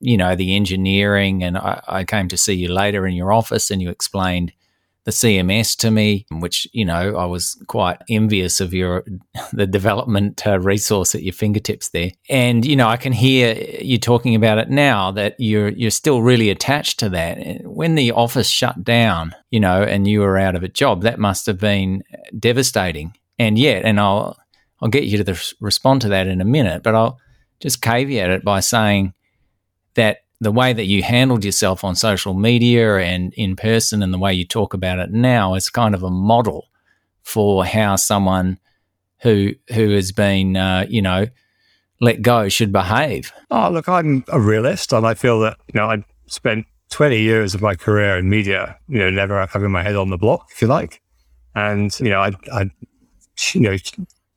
you 0.00 0.16
know 0.16 0.36
the 0.36 0.54
engineering. 0.54 1.42
And 1.42 1.56
I, 1.56 1.82
I 1.86 2.04
came 2.04 2.28
to 2.28 2.36
see 2.36 2.54
you 2.54 2.68
later 2.72 3.06
in 3.06 3.14
your 3.14 3.32
office, 3.32 3.70
and 3.70 3.80
you 3.80 3.90
explained 3.90 4.52
the 5.06 5.12
CMS 5.12 5.76
to 5.76 5.90
me, 5.92 6.26
which 6.32 6.68
you 6.72 6.84
know 6.84 7.16
I 7.16 7.24
was 7.24 7.56
quite 7.68 8.02
envious 8.10 8.60
of 8.60 8.74
your 8.74 9.04
the 9.52 9.66
development 9.66 10.44
uh, 10.44 10.58
resource 10.58 11.14
at 11.14 11.22
your 11.22 11.32
fingertips 11.32 11.90
there. 11.90 12.10
And 12.28 12.66
you 12.66 12.74
know 12.74 12.88
I 12.88 12.96
can 12.96 13.12
hear 13.12 13.54
you 13.80 13.98
talking 13.98 14.34
about 14.34 14.58
it 14.58 14.68
now 14.68 15.12
that 15.12 15.36
you're 15.38 15.68
you're 15.68 15.92
still 15.92 16.22
really 16.22 16.50
attached 16.50 16.98
to 16.98 17.08
that. 17.10 17.38
When 17.64 17.94
the 17.94 18.10
office 18.10 18.48
shut 18.48 18.82
down, 18.82 19.34
you 19.50 19.60
know, 19.60 19.82
and 19.82 20.08
you 20.08 20.20
were 20.20 20.36
out 20.36 20.56
of 20.56 20.64
a 20.64 20.68
job, 20.68 21.02
that 21.02 21.20
must 21.20 21.46
have 21.46 21.58
been 21.58 22.02
devastating. 22.36 23.16
And 23.38 23.56
yet, 23.56 23.84
and 23.84 24.00
I'll 24.00 24.36
I'll 24.82 24.88
get 24.88 25.04
you 25.04 25.18
to 25.18 25.24
the, 25.24 25.54
respond 25.60 26.02
to 26.02 26.08
that 26.08 26.26
in 26.26 26.40
a 26.40 26.44
minute, 26.44 26.82
but 26.82 26.96
I'll 26.96 27.18
just 27.60 27.80
caveat 27.80 28.30
it 28.30 28.44
by 28.44 28.58
saying 28.58 29.14
that 29.94 30.18
the 30.40 30.52
way 30.52 30.72
that 30.72 30.84
you 30.84 31.02
handled 31.02 31.44
yourself 31.44 31.82
on 31.82 31.94
social 31.96 32.34
media 32.34 32.96
and 32.96 33.32
in 33.34 33.56
person 33.56 34.02
and 34.02 34.12
the 34.12 34.18
way 34.18 34.34
you 34.34 34.44
talk 34.44 34.74
about 34.74 34.98
it 34.98 35.10
now 35.10 35.54
is 35.54 35.70
kind 35.70 35.94
of 35.94 36.02
a 36.02 36.10
model 36.10 36.68
for 37.22 37.64
how 37.64 37.96
someone 37.96 38.58
who 39.22 39.52
who 39.72 39.90
has 39.90 40.12
been 40.12 40.56
uh, 40.56 40.86
you 40.88 41.02
know 41.02 41.26
let 42.00 42.20
go 42.20 42.48
should 42.48 42.72
behave. 42.72 43.32
Oh, 43.50 43.70
look, 43.70 43.88
I'm 43.88 44.24
a 44.28 44.38
realist, 44.38 44.92
and 44.92 45.06
I 45.06 45.14
feel 45.14 45.40
that 45.40 45.56
you 45.72 45.78
know 45.78 45.90
I 45.90 46.04
spent 46.26 46.66
20 46.90 47.20
years 47.20 47.54
of 47.54 47.62
my 47.62 47.74
career 47.74 48.16
in 48.16 48.28
media, 48.28 48.78
you 48.88 48.98
know, 48.98 49.10
never 49.10 49.44
having 49.46 49.70
my 49.70 49.82
head 49.82 49.96
on 49.96 50.10
the 50.10 50.18
block, 50.18 50.48
if 50.52 50.62
you 50.62 50.68
like, 50.68 51.02
and 51.54 51.98
you 52.00 52.10
know, 52.10 52.20
I, 52.20 52.32
I 52.52 52.70
you 53.52 53.60
know, 53.60 53.76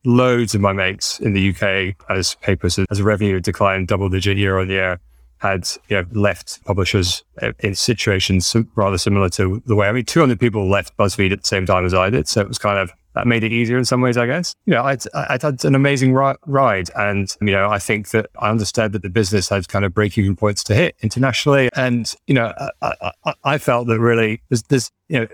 loads 0.06 0.56
of 0.56 0.62
my 0.62 0.74
mates 0.74 1.20
in 1.20 1.34
the 1.34 1.50
UK 1.50 1.96
as 2.10 2.36
papers 2.36 2.80
as 2.90 3.02
revenue 3.02 3.40
declined 3.40 3.88
double 3.88 4.10
digit 4.10 4.38
year 4.38 4.58
on 4.58 4.70
year 4.70 5.00
had 5.40 5.68
you 5.88 5.98
know, 5.98 6.06
left 6.12 6.64
publishers 6.66 7.24
in 7.60 7.74
situations 7.76 8.56
rather 8.76 8.98
similar 8.98 9.30
to 9.30 9.62
the 9.66 9.76
way 9.76 9.88
I 9.88 9.92
mean, 9.92 10.06
200 10.06 10.40
people 10.40 10.70
left 10.70 10.96
BuzzFeed 10.98 11.32
at 11.32 11.42
the 11.42 11.48
same 11.48 11.66
time 11.66 11.86
as 11.86 11.94
I 11.94 12.10
did. 12.10 12.28
So 12.28 12.42
it 12.42 12.48
was 12.48 12.58
kind 12.58 12.78
of 12.78 12.92
that 13.16 13.26
made 13.26 13.44
it 13.44 13.52
easier 13.52 13.78
in 13.78 13.86
some 13.86 14.02
ways, 14.02 14.18
I 14.18 14.28
guess. 14.28 14.56
You 14.66 14.74
know, 14.74 14.84
I'd, 14.84 15.02
I'd 15.14 15.42
had 15.42 15.66
an 15.66 15.76
amazing 15.76 16.14
ri- 16.14 16.36
ride. 16.46 16.90
And, 16.96 17.36
you 17.42 17.52
know, 17.52 17.70
I 17.70 17.80
think 17.80 18.10
that 18.10 18.28
I 18.40 18.50
understood 18.50 18.92
that 18.92 19.02
the 19.02 19.10
business 19.10 19.50
had 19.50 19.68
kind 19.68 19.84
of 19.84 19.94
breaking 19.94 20.36
points 20.36 20.64
to 20.66 20.76
hit 20.76 20.96
internationally. 21.02 21.70
And, 21.76 22.14
you 22.28 22.36
know, 22.36 22.54
I, 22.82 23.12
I, 23.26 23.34
I 23.44 23.58
felt 23.58 23.88
that 23.88 24.00
really 24.00 24.42
there's, 24.50 24.64
there's, 24.64 24.92
you 25.08 25.20
know, 25.22 25.28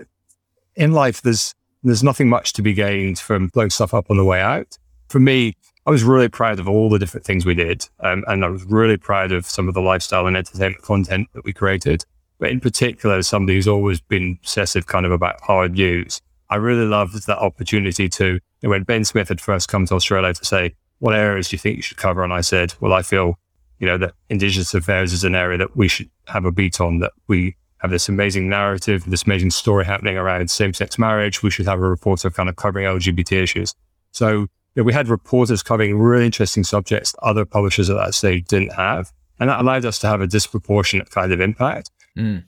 in 0.74 0.92
life, 0.92 1.22
there's, 1.22 1.54
there's 1.82 2.02
nothing 2.02 2.28
much 2.28 2.54
to 2.54 2.62
be 2.62 2.72
gained 2.72 3.18
from 3.18 3.48
blowing 3.48 3.70
stuff 3.70 3.92
up 3.92 4.10
on 4.10 4.16
the 4.16 4.24
way 4.24 4.40
out. 4.40 4.78
For 5.08 5.20
me, 5.20 5.54
I 5.86 5.90
was 5.90 6.02
really 6.02 6.28
proud 6.28 6.58
of 6.58 6.68
all 6.68 6.90
the 6.90 6.98
different 6.98 7.24
things 7.24 7.46
we 7.46 7.54
did. 7.54 7.88
Um, 8.00 8.24
and 8.26 8.44
I 8.44 8.48
was 8.48 8.64
really 8.64 8.96
proud 8.96 9.30
of 9.30 9.46
some 9.46 9.68
of 9.68 9.74
the 9.74 9.80
lifestyle 9.80 10.26
and 10.26 10.36
entertainment 10.36 10.82
content 10.82 11.28
that 11.34 11.44
we 11.44 11.52
created. 11.52 12.04
But 12.40 12.50
in 12.50 12.58
particular, 12.58 13.16
as 13.16 13.28
somebody 13.28 13.54
who's 13.54 13.68
always 13.68 14.00
been 14.00 14.38
obsessive 14.42 14.86
kind 14.86 15.06
of 15.06 15.12
about 15.12 15.40
hard 15.42 15.74
news, 15.74 16.20
I 16.50 16.56
really 16.56 16.84
loved 16.84 17.26
that 17.26 17.38
opportunity 17.38 18.08
to, 18.08 18.40
when 18.62 18.82
Ben 18.82 19.04
Smith 19.04 19.28
had 19.28 19.40
first 19.40 19.68
come 19.68 19.86
to 19.86 19.94
Australia 19.94 20.34
to 20.34 20.44
say, 20.44 20.74
what 20.98 21.14
areas 21.14 21.48
do 21.48 21.54
you 21.54 21.58
think 21.58 21.76
you 21.76 21.82
should 21.82 21.98
cover? 21.98 22.24
And 22.24 22.32
I 22.32 22.40
said, 22.40 22.74
well, 22.80 22.92
I 22.92 23.02
feel, 23.02 23.38
you 23.78 23.86
know, 23.86 23.98
that 23.98 24.14
Indigenous 24.28 24.74
affairs 24.74 25.12
is 25.12 25.22
an 25.22 25.36
area 25.36 25.58
that 25.58 25.76
we 25.76 25.86
should 25.86 26.10
have 26.26 26.44
a 26.44 26.52
beat 26.52 26.80
on, 26.80 26.98
that 26.98 27.12
we 27.28 27.56
have 27.78 27.90
this 27.90 28.08
amazing 28.08 28.48
narrative, 28.48 29.04
this 29.06 29.24
amazing 29.24 29.50
story 29.52 29.84
happening 29.84 30.16
around 30.16 30.50
same 30.50 30.74
sex 30.74 30.98
marriage. 30.98 31.42
We 31.42 31.50
should 31.50 31.66
have 31.66 31.78
a 31.78 31.88
reporter 31.88 32.30
kind 32.30 32.48
of 32.48 32.56
covering 32.56 32.86
LGBT 32.86 33.42
issues. 33.42 33.74
So 34.10 34.48
know, 34.76 34.84
we 34.84 34.92
had 34.92 35.08
reporters 35.08 35.62
covering 35.62 35.98
really 35.98 36.26
interesting 36.26 36.64
subjects 36.64 37.14
other 37.22 37.44
publishers 37.44 37.90
at 37.90 37.96
that 37.96 38.14
stage 38.14 38.46
didn't 38.46 38.72
have. 38.72 39.12
And 39.38 39.50
that 39.50 39.60
allowed 39.60 39.84
us 39.84 39.98
to 40.00 40.06
have 40.06 40.20
a 40.20 40.26
disproportionate 40.26 41.10
kind 41.10 41.32
of 41.32 41.40
impact. 41.40 41.90
Mm. 42.16 42.44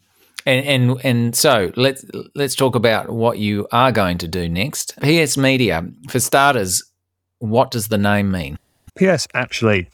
And, 0.46 0.66
and 0.66 1.04
and 1.04 1.36
so 1.36 1.72
let's 1.76 2.04
let's 2.34 2.54
talk 2.54 2.74
about 2.74 3.10
what 3.10 3.38
you 3.38 3.66
are 3.72 3.92
going 3.92 4.16
to 4.18 4.28
do 4.28 4.48
next. 4.48 4.98
PS 5.02 5.36
Media, 5.36 5.86
for 6.08 6.20
starters, 6.20 6.82
what 7.38 7.70
does 7.70 7.88
the 7.88 7.98
name 7.98 8.30
mean? 8.30 8.58
PS 8.96 9.26
actually, 9.34 9.90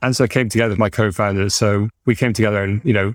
and 0.00 0.14
so 0.14 0.24
I 0.24 0.28
came 0.28 0.48
together 0.48 0.70
with 0.70 0.78
my 0.78 0.90
co-founders. 0.90 1.54
So 1.54 1.88
we 2.06 2.14
came 2.14 2.32
together, 2.32 2.62
and 2.62 2.80
you 2.84 2.92
know, 2.92 3.14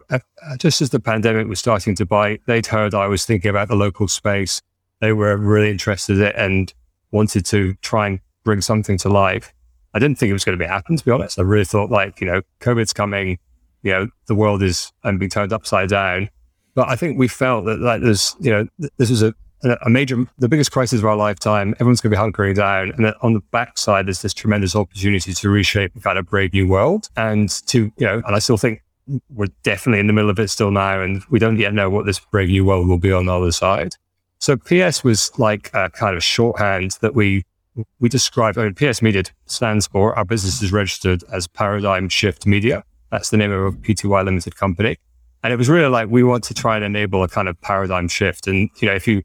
just 0.58 0.82
as 0.82 0.89
the 0.89 1.00
pandemic 1.00 1.48
was 1.48 1.60
starting 1.60 1.96
to 1.96 2.05
bite, 2.05 2.41
they'd 2.48 2.65
heard 2.65 2.93
I 2.93 3.08
was 3.08 3.24
thinking 3.24 3.50
about 3.50 3.70
the 3.70 3.75
local 3.75 4.10
space. 4.10 4.62
They 5.00 5.13
were 5.13 5.38
really 5.38 5.70
interested 5.70 6.17
in 6.17 6.24
it 6.24 6.36
and 6.36 6.74
wanted 7.12 7.46
to 7.46 7.75
try 7.75 8.08
and 8.08 8.20
bring 8.43 8.62
something 8.62 8.97
to 9.00 9.09
life. 9.09 9.53
I 9.93 10.00
didn't 10.00 10.17
think 10.17 10.29
it 10.29 10.33
was 10.33 10.43
going 10.43 10.57
to 10.57 10.63
be 10.63 10.67
happen, 10.67 10.97
to 10.97 11.05
be 11.05 11.12
honest. 11.12 11.38
I 11.38 11.43
really 11.43 11.65
thought 11.65 11.91
like, 11.91 12.19
you 12.19 12.27
know, 12.27 12.41
COVID's 12.62 12.93
coming, 12.93 13.38
you 13.83 13.91
know, 13.91 14.07
the 14.27 14.35
world 14.35 14.63
is 14.63 14.91
and 15.03 15.19
being 15.19 15.29
turned 15.29 15.53
upside 15.53 15.89
down. 15.89 16.29
But 16.75 16.89
I 16.89 16.95
think 16.95 17.19
we 17.19 17.27
felt 17.27 17.65
that 17.65 17.79
like 17.79 18.01
there's, 18.01 18.35
you 18.39 18.51
know, 18.51 18.67
this 18.97 19.12
is 19.12 19.21
a, 19.21 19.35
a 19.85 19.89
major, 19.89 20.25
the 20.39 20.50
biggest 20.50 20.71
crisis 20.71 21.00
of 21.00 21.05
our 21.05 21.15
lifetime. 21.15 21.75
Everyone's 21.75 22.01
going 22.01 22.12
to 22.12 22.17
be 22.17 22.21
hunkering 22.21 22.55
down. 22.55 22.91
And 22.97 23.13
on 23.21 23.33
the 23.33 23.41
backside, 23.51 24.07
there's 24.07 24.23
this 24.23 24.33
tremendous 24.33 24.75
opportunity 24.75 25.33
to 25.33 25.50
reshape 25.50 25.95
a 25.95 26.00
kind 26.00 26.17
of 26.17 26.25
brave 26.25 26.53
new 26.53 26.67
world. 26.67 27.09
And 27.15 27.50
to, 27.67 27.91
you 27.97 28.05
know, 28.05 28.21
and 28.25 28.35
I 28.35 28.39
still 28.39 28.57
think 28.57 28.81
we're 29.29 29.47
definitely 29.62 30.00
in 30.00 30.07
the 30.07 30.13
middle 30.13 30.29
of 30.29 30.39
it 30.39 30.50
still 30.50 30.71
now. 30.71 31.01
And 31.01 31.23
we 31.29 31.38
don't 31.38 31.57
yet 31.57 31.73
know 31.73 31.89
what 31.89 32.05
this 32.07 32.19
brave 32.19 32.50
new 32.50 32.65
world 32.65 32.88
will 32.88 32.97
be 32.97 33.13
on 33.13 33.27
the 33.27 33.38
other 33.38 33.51
side. 33.51 33.93
So 34.39 34.57
PS 34.57 35.03
was 35.03 35.31
like 35.39 35.69
a 35.73 35.89
kind 35.91 36.17
of 36.17 36.23
shorthand 36.23 36.97
that 37.01 37.13
we 37.13 37.45
we 38.00 38.10
describe. 38.10 38.58
I 38.58 38.63
mean, 38.63 38.75
PS 38.75 39.01
Media 39.01 39.24
stands 39.46 39.88
for 39.88 40.15
our 40.15 40.25
business 40.25 40.62
is 40.62 40.72
registered 40.72 41.24
as 41.32 41.48
Paradigm 41.48 42.10
Shift 42.10 42.46
Media. 42.46 42.84
That's 43.12 43.30
the 43.30 43.38
name 43.38 43.51
of 43.51 43.74
a 43.74 43.77
PTY 43.77 44.25
limited 44.25 44.56
company. 44.56 44.98
And 45.44 45.51
it 45.51 45.58
was 45.58 45.70
really 45.70 45.89
like 45.89 46.10
we 46.10 46.24
want 46.24 46.44
to 46.46 46.53
try 46.53 46.75
and 46.75 46.86
enable 46.86 47.24
a 47.24 47.27
kind 47.27 47.48
of 47.48 47.60
paradigm 47.62 48.08
shift. 48.08 48.48
And 48.48 48.70
you 48.82 48.88
know, 48.88 48.96
if 48.96 49.08
you 49.08 49.24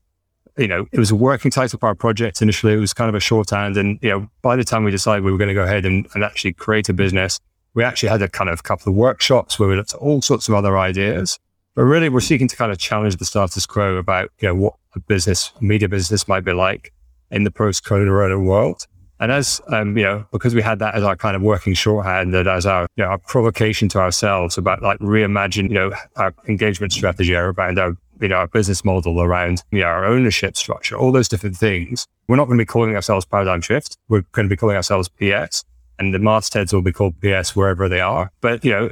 you 0.59 0.67
know, 0.67 0.87
it 0.91 0.99
was 0.99 1.11
a 1.11 1.15
working 1.15 1.51
title 1.51 1.79
for 1.79 1.87
our 1.87 1.95
project 1.95 2.43
initially. 2.43 2.73
It 2.73 2.79
was 2.79 2.93
kind 2.93 3.09
of 3.09 3.15
a 3.15 3.21
shorthand. 3.21 3.77
And, 3.77 3.99
you 4.03 4.11
know, 4.11 4.29
by 4.43 4.57
the 4.57 4.65
time 4.65 4.83
we 4.83 4.91
decided 4.91 5.25
we 5.25 5.31
were 5.31 5.39
going 5.39 5.49
to 5.49 5.55
go 5.55 5.63
ahead 5.63 5.87
and, 5.87 6.07
and 6.15 6.25
actually 6.25 6.53
create 6.53 6.89
a 6.89 6.93
business, 6.93 7.39
we 7.75 7.85
actually 7.85 8.09
had 8.09 8.23
a 8.23 8.29
kind 8.29 8.51
of 8.51 8.65
couple 8.65 8.91
of 8.91 8.97
workshops 8.97 9.59
where 9.59 9.69
we 9.69 9.77
looked 9.77 9.95
at 9.95 10.01
all 10.01 10.21
sorts 10.21 10.49
of 10.49 10.55
other 10.55 10.77
ideas. 10.77 11.39
But 11.77 11.85
really, 11.85 12.09
we're 12.09 12.21
seeking 12.21 12.49
to 12.49 12.57
kind 12.57 12.73
of 12.73 12.79
challenge 12.79 13.17
the 13.17 13.25
status 13.25 13.65
quo 13.67 13.97
about, 13.97 14.33
you 14.41 14.49
know, 14.49 14.55
what 14.57 14.75
a 14.97 15.01
business, 15.01 15.53
media 15.61 15.89
business 15.89 16.27
might 16.27 16.45
be 16.45 16.53
like 16.53 16.93
in 17.31 17.45
the 17.45 17.51
post-corona 17.51 18.39
world. 18.39 18.87
And 19.21 19.33
as, 19.33 19.61
um, 19.69 19.99
you 19.99 20.05
know, 20.05 20.25
because 20.31 20.55
we 20.55 20.63
had 20.63 20.79
that 20.79 20.95
as 20.95 21.03
our 21.03 21.17
kind 21.17 21.35
of 21.35 21.43
working 21.43 21.75
shorthand 21.75 22.35
and 22.35 22.49
as 22.49 22.67
our, 22.67 22.87
you 22.97 23.03
know, 23.03 23.11
our 23.11 23.19
provocation 23.19 23.89
to 23.91 23.99
ourselves 23.99 24.57
about 24.57 24.81
like 24.81 24.99
reimagine, 25.01 25.69
you 25.69 25.75
know, 25.75 25.93
our 26.17 26.33
engagement 26.47 26.93
strategy 26.93 27.35
around 27.35 27.79
our 27.79 27.97
you 28.21 28.29
know, 28.29 28.37
our 28.37 28.49
business 28.49 28.85
model 28.85 29.21
around 29.21 29.63
you 29.71 29.81
know, 29.81 29.87
our 29.87 30.05
ownership 30.05 30.57
structure, 30.57 30.97
all 30.97 31.13
those 31.13 31.29
different 31.29 31.57
things. 31.57 32.07
We're 32.27 32.37
not 32.37 32.47
going 32.47 32.59
to 32.59 32.63
be 32.63 32.67
calling 32.67 32.95
ourselves 32.97 33.25
Paradigm 33.25 33.61
Shift. 33.61 33.97
We're 34.09 34.23
going 34.33 34.49
to 34.49 34.53
be 34.53 34.57
calling 34.57 34.77
ourselves 34.77 35.09
PS 35.09 35.65
and 35.99 36.15
the 36.15 36.19
mastheads 36.19 36.73
will 36.73 36.83
be 36.83 36.93
called 36.93 37.15
PS 37.21 37.57
wherever 37.57 37.89
they 37.89 38.01
are. 38.01 38.31
But, 38.41 38.65
you 38.65 38.71
know, 38.71 38.91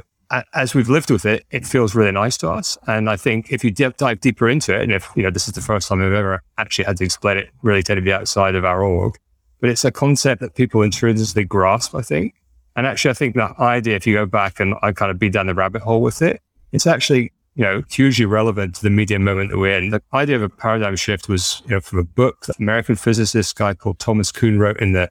as 0.53 0.73
we've 0.73 0.89
lived 0.89 1.09
with 1.09 1.25
it, 1.25 1.45
it 1.51 1.65
feels 1.65 1.95
really 1.95 2.11
nice 2.11 2.37
to 2.37 2.49
us. 2.49 2.77
And 2.87 3.09
I 3.09 3.15
think 3.15 3.51
if 3.51 3.63
you 3.63 3.71
dive 3.71 4.19
deeper 4.19 4.49
into 4.49 4.75
it, 4.75 4.81
and 4.81 4.91
if, 4.91 5.09
you 5.15 5.23
know, 5.23 5.29
this 5.29 5.47
is 5.47 5.53
the 5.53 5.61
first 5.61 5.87
time 5.87 6.01
I've 6.01 6.13
ever 6.13 6.41
actually 6.57 6.85
had 6.85 6.97
to 6.97 7.03
explain 7.03 7.37
it 7.37 7.49
really 7.61 7.83
to 7.83 7.93
anybody 7.93 8.11
outside 8.13 8.55
of 8.55 8.65
our 8.65 8.83
org, 8.83 9.15
but 9.61 9.69
it's 9.69 9.85
a 9.85 9.91
concept 9.91 10.41
that 10.41 10.55
people 10.55 10.81
intrinsically 10.81 11.45
grasp, 11.45 11.95
I 11.95 12.01
think. 12.01 12.35
And 12.75 12.85
actually, 12.85 13.11
I 13.11 13.15
think 13.15 13.35
that 13.35 13.57
idea, 13.59 13.95
if 13.95 14.05
you 14.05 14.13
go 14.13 14.25
back 14.25 14.59
and 14.59 14.75
I 14.81 14.91
kind 14.91 15.09
of 15.09 15.17
be 15.17 15.29
down 15.29 15.47
the 15.47 15.55
rabbit 15.55 15.81
hole 15.81 16.01
with 16.01 16.21
it, 16.21 16.41
it's 16.71 16.85
actually 16.85 17.31
you 17.57 17.63
know, 17.63 17.81
hugely 17.89 18.25
relevant 18.25 18.75
to 18.75 18.83
the 18.83 18.89
media 18.91 19.17
moment 19.17 19.49
that 19.49 19.57
we're 19.57 19.75
in. 19.75 19.89
The 19.89 20.01
idea 20.13 20.35
of 20.35 20.43
a 20.43 20.49
paradigm 20.49 20.95
shift 20.95 21.27
was, 21.27 21.63
you 21.65 21.71
know, 21.71 21.79
from 21.79 21.97
a 21.97 22.03
book 22.03 22.45
that 22.45 22.59
American 22.59 22.95
physicist 22.95 23.55
guy 23.55 23.73
called 23.73 23.97
Thomas 23.97 24.31
Kuhn 24.31 24.59
wrote 24.59 24.79
in 24.79 24.91
the, 24.93 25.09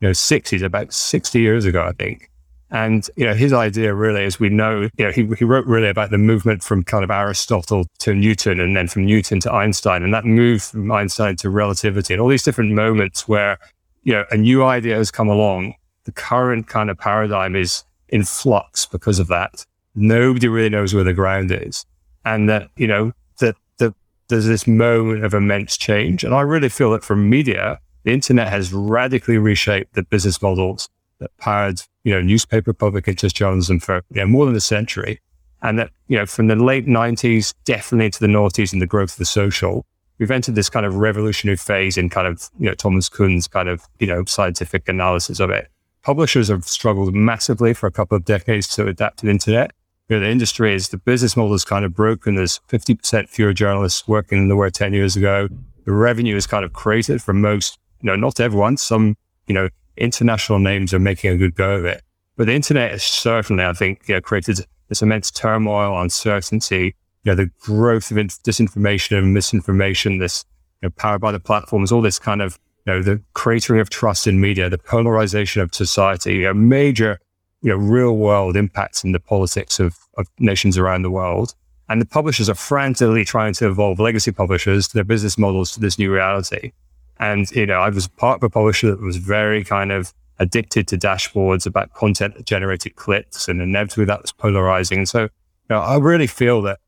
you 0.00 0.08
know, 0.08 0.12
60s, 0.12 0.62
about 0.62 0.92
60 0.92 1.40
years 1.40 1.64
ago, 1.64 1.82
I 1.82 1.92
think. 1.92 2.30
And, 2.70 3.08
you 3.16 3.24
know, 3.24 3.34
his 3.34 3.52
idea 3.52 3.94
really, 3.94 4.24
as 4.24 4.40
we 4.40 4.48
know, 4.48 4.88
you 4.96 5.04
know, 5.04 5.12
he, 5.12 5.26
he 5.38 5.44
wrote 5.44 5.66
really 5.66 5.88
about 5.88 6.10
the 6.10 6.18
movement 6.18 6.64
from 6.64 6.82
kind 6.82 7.04
of 7.04 7.10
Aristotle 7.10 7.86
to 8.00 8.14
Newton 8.14 8.58
and 8.58 8.76
then 8.76 8.88
from 8.88 9.04
Newton 9.06 9.38
to 9.40 9.52
Einstein 9.52 10.02
and 10.02 10.12
that 10.12 10.24
move 10.24 10.62
from 10.64 10.90
Einstein 10.90 11.36
to 11.36 11.50
relativity 11.50 12.12
and 12.12 12.20
all 12.20 12.28
these 12.28 12.42
different 12.42 12.72
moments 12.72 13.28
where, 13.28 13.58
you 14.02 14.12
know, 14.12 14.24
a 14.30 14.36
new 14.36 14.64
idea 14.64 14.96
has 14.96 15.10
come 15.10 15.28
along. 15.28 15.74
The 16.04 16.12
current 16.12 16.66
kind 16.66 16.90
of 16.90 16.98
paradigm 16.98 17.54
is 17.54 17.84
in 18.08 18.24
flux 18.24 18.86
because 18.86 19.18
of 19.18 19.28
that. 19.28 19.64
Nobody 19.94 20.48
really 20.48 20.68
knows 20.68 20.92
where 20.92 21.04
the 21.04 21.12
ground 21.12 21.52
is. 21.52 21.86
And 22.24 22.48
that, 22.48 22.68
you 22.76 22.88
know, 22.88 23.12
that, 23.38 23.56
that 23.78 23.94
there's 24.28 24.46
this 24.46 24.66
moment 24.66 25.24
of 25.24 25.34
immense 25.34 25.76
change. 25.76 26.24
And 26.24 26.34
I 26.34 26.40
really 26.40 26.68
feel 26.68 26.90
that 26.92 27.04
for 27.04 27.14
media, 27.14 27.78
the 28.02 28.12
internet 28.12 28.48
has 28.48 28.72
radically 28.72 29.38
reshaped 29.38 29.94
the 29.94 30.02
business 30.02 30.42
models 30.42 30.88
that 31.18 31.36
powered, 31.38 31.80
you 32.06 32.12
know, 32.12 32.22
newspaper 32.22 32.72
public 32.72 33.08
interest 33.08 33.34
journalism 33.34 33.80
for 33.80 33.96
you 34.10 34.20
know, 34.20 34.26
more 34.26 34.46
than 34.46 34.54
a 34.54 34.60
century. 34.60 35.20
And 35.62 35.78
that, 35.78 35.90
you 36.08 36.16
know, 36.16 36.26
from 36.26 36.46
the 36.46 36.54
late 36.56 36.86
90s, 36.86 37.52
definitely 37.64 38.06
into 38.06 38.20
the 38.20 38.28
noughties 38.28 38.72
and 38.72 38.80
the 38.80 38.86
growth 38.86 39.12
of 39.12 39.18
the 39.18 39.24
social, 39.24 39.84
we've 40.18 40.30
entered 40.30 40.54
this 40.54 40.70
kind 40.70 40.86
of 40.86 40.94
revolutionary 40.94 41.56
phase 41.56 41.96
in 41.96 42.08
kind 42.08 42.28
of, 42.28 42.48
you 42.58 42.66
know, 42.66 42.74
Thomas 42.74 43.08
Kuhn's 43.08 43.48
kind 43.48 43.68
of, 43.68 43.82
you 43.98 44.06
know, 44.06 44.24
scientific 44.26 44.88
analysis 44.88 45.40
of 45.40 45.50
it. 45.50 45.68
Publishers 46.02 46.48
have 46.48 46.64
struggled 46.64 47.14
massively 47.14 47.74
for 47.74 47.88
a 47.88 47.90
couple 47.90 48.16
of 48.16 48.24
decades 48.24 48.68
to 48.68 48.86
adapt 48.86 49.18
to 49.18 49.26
the 49.26 49.32
internet 49.32 49.72
you 50.08 50.16
know, 50.16 50.20
the 50.20 50.30
industry 50.30 50.72
is 50.74 50.90
the 50.90 50.98
business 50.98 51.36
model 51.36 51.54
is 51.54 51.64
kind 51.64 51.84
of 51.84 51.92
broken. 51.92 52.36
There's 52.36 52.60
50% 52.68 53.28
fewer 53.28 53.52
journalists 53.52 54.06
working 54.06 54.38
than 54.38 54.48
there 54.48 54.56
were 54.56 54.70
10 54.70 54.92
years 54.92 55.16
ago. 55.16 55.48
The 55.84 55.92
revenue 55.92 56.36
is 56.36 56.46
kind 56.46 56.64
of 56.64 56.72
created 56.72 57.22
for 57.22 57.32
most, 57.32 57.78
you 58.02 58.06
know, 58.06 58.16
not 58.16 58.38
everyone. 58.38 58.76
Some, 58.76 59.16
you 59.48 59.54
know, 59.54 59.68
international 59.96 60.58
names 60.58 60.92
are 60.94 60.98
making 60.98 61.30
a 61.30 61.36
good 61.36 61.54
go 61.54 61.76
of 61.76 61.84
it. 61.84 62.02
But 62.36 62.46
the 62.46 62.54
internet 62.54 62.90
has 62.90 63.02
certainly, 63.02 63.64
I 63.64 63.72
think, 63.72 64.08
you 64.08 64.14
know, 64.14 64.20
created 64.20 64.60
this 64.88 65.02
immense 65.02 65.30
turmoil, 65.30 66.00
uncertainty, 66.00 66.94
you 67.24 67.32
know, 67.32 67.34
the 67.34 67.50
growth 67.60 68.10
of 68.10 68.16
disinformation 68.16 69.18
and 69.18 69.34
misinformation, 69.34 70.18
this, 70.18 70.44
you 70.82 70.88
know, 70.88 70.92
powered 70.96 71.20
by 71.20 71.32
the 71.32 71.40
platforms, 71.40 71.90
all 71.90 72.02
this 72.02 72.18
kind 72.18 72.42
of, 72.42 72.58
you 72.86 72.92
know, 72.92 73.02
the 73.02 73.20
cratering 73.34 73.80
of 73.80 73.90
trust 73.90 74.26
in 74.26 74.40
media, 74.40 74.68
the 74.68 74.78
polarization 74.78 75.62
of 75.62 75.74
society, 75.74 76.36
you 76.36 76.42
know, 76.42 76.54
major 76.54 77.18
you 77.62 77.70
know, 77.70 77.76
real 77.76 78.16
world 78.16 78.56
impacts 78.56 79.02
in 79.02 79.12
the 79.12 79.20
politics 79.20 79.80
of, 79.80 79.96
of 80.18 80.28
nations 80.38 80.78
around 80.78 81.02
the 81.02 81.10
world. 81.10 81.54
And 81.88 82.00
the 82.00 82.06
publishers 82.06 82.48
are 82.48 82.54
frantically 82.54 83.24
trying 83.24 83.54
to 83.54 83.68
evolve 83.68 83.98
legacy 83.98 84.32
publishers, 84.32 84.88
their 84.88 85.04
business 85.04 85.38
models 85.38 85.72
to 85.72 85.80
this 85.80 85.98
new 85.98 86.12
reality. 86.12 86.72
And, 87.18 87.50
you 87.52 87.66
know, 87.66 87.80
I 87.80 87.88
was 87.88 88.08
part 88.08 88.38
of 88.38 88.42
a 88.42 88.50
publisher 88.50 88.90
that 88.90 89.00
was 89.00 89.16
very 89.16 89.64
kind 89.64 89.92
of 89.92 90.12
addicted 90.38 90.86
to 90.88 90.98
dashboards 90.98 91.66
about 91.66 91.92
content 91.94 92.34
that 92.34 92.44
generated 92.44 92.96
clicks 92.96 93.48
and 93.48 93.60
inevitably 93.62 94.04
that 94.04 94.22
was 94.22 94.32
polarizing. 94.32 94.98
And 94.98 95.08
so, 95.08 95.22
you 95.22 95.30
know, 95.70 95.80
I 95.80 95.96
really 95.96 96.26
feel 96.26 96.60
that, 96.62 96.78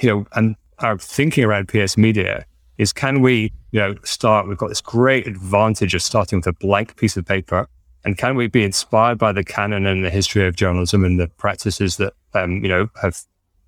you 0.00 0.08
know, 0.08 0.26
and 0.32 0.54
our 0.78 0.96
thinking 0.96 1.44
around 1.44 1.68
PS 1.68 1.96
media 1.96 2.44
is 2.76 2.92
can 2.92 3.20
we, 3.20 3.52
you 3.72 3.80
know, 3.80 3.96
start, 4.04 4.46
we've 4.46 4.56
got 4.56 4.68
this 4.68 4.80
great 4.80 5.26
advantage 5.26 5.94
of 5.94 6.02
starting 6.02 6.38
with 6.38 6.46
a 6.46 6.52
blank 6.52 6.96
piece 6.96 7.16
of 7.16 7.26
paper 7.26 7.68
and 8.04 8.16
can 8.16 8.36
we 8.36 8.46
be 8.46 8.64
inspired 8.64 9.18
by 9.18 9.32
the 9.32 9.44
canon 9.44 9.86
and 9.86 10.04
the 10.04 10.10
history 10.10 10.46
of 10.46 10.56
journalism 10.56 11.04
and 11.04 11.18
the 11.18 11.28
practices 11.28 11.96
that, 11.96 12.14
um, 12.34 12.62
you 12.62 12.68
know, 12.68 12.88
have 13.02 13.20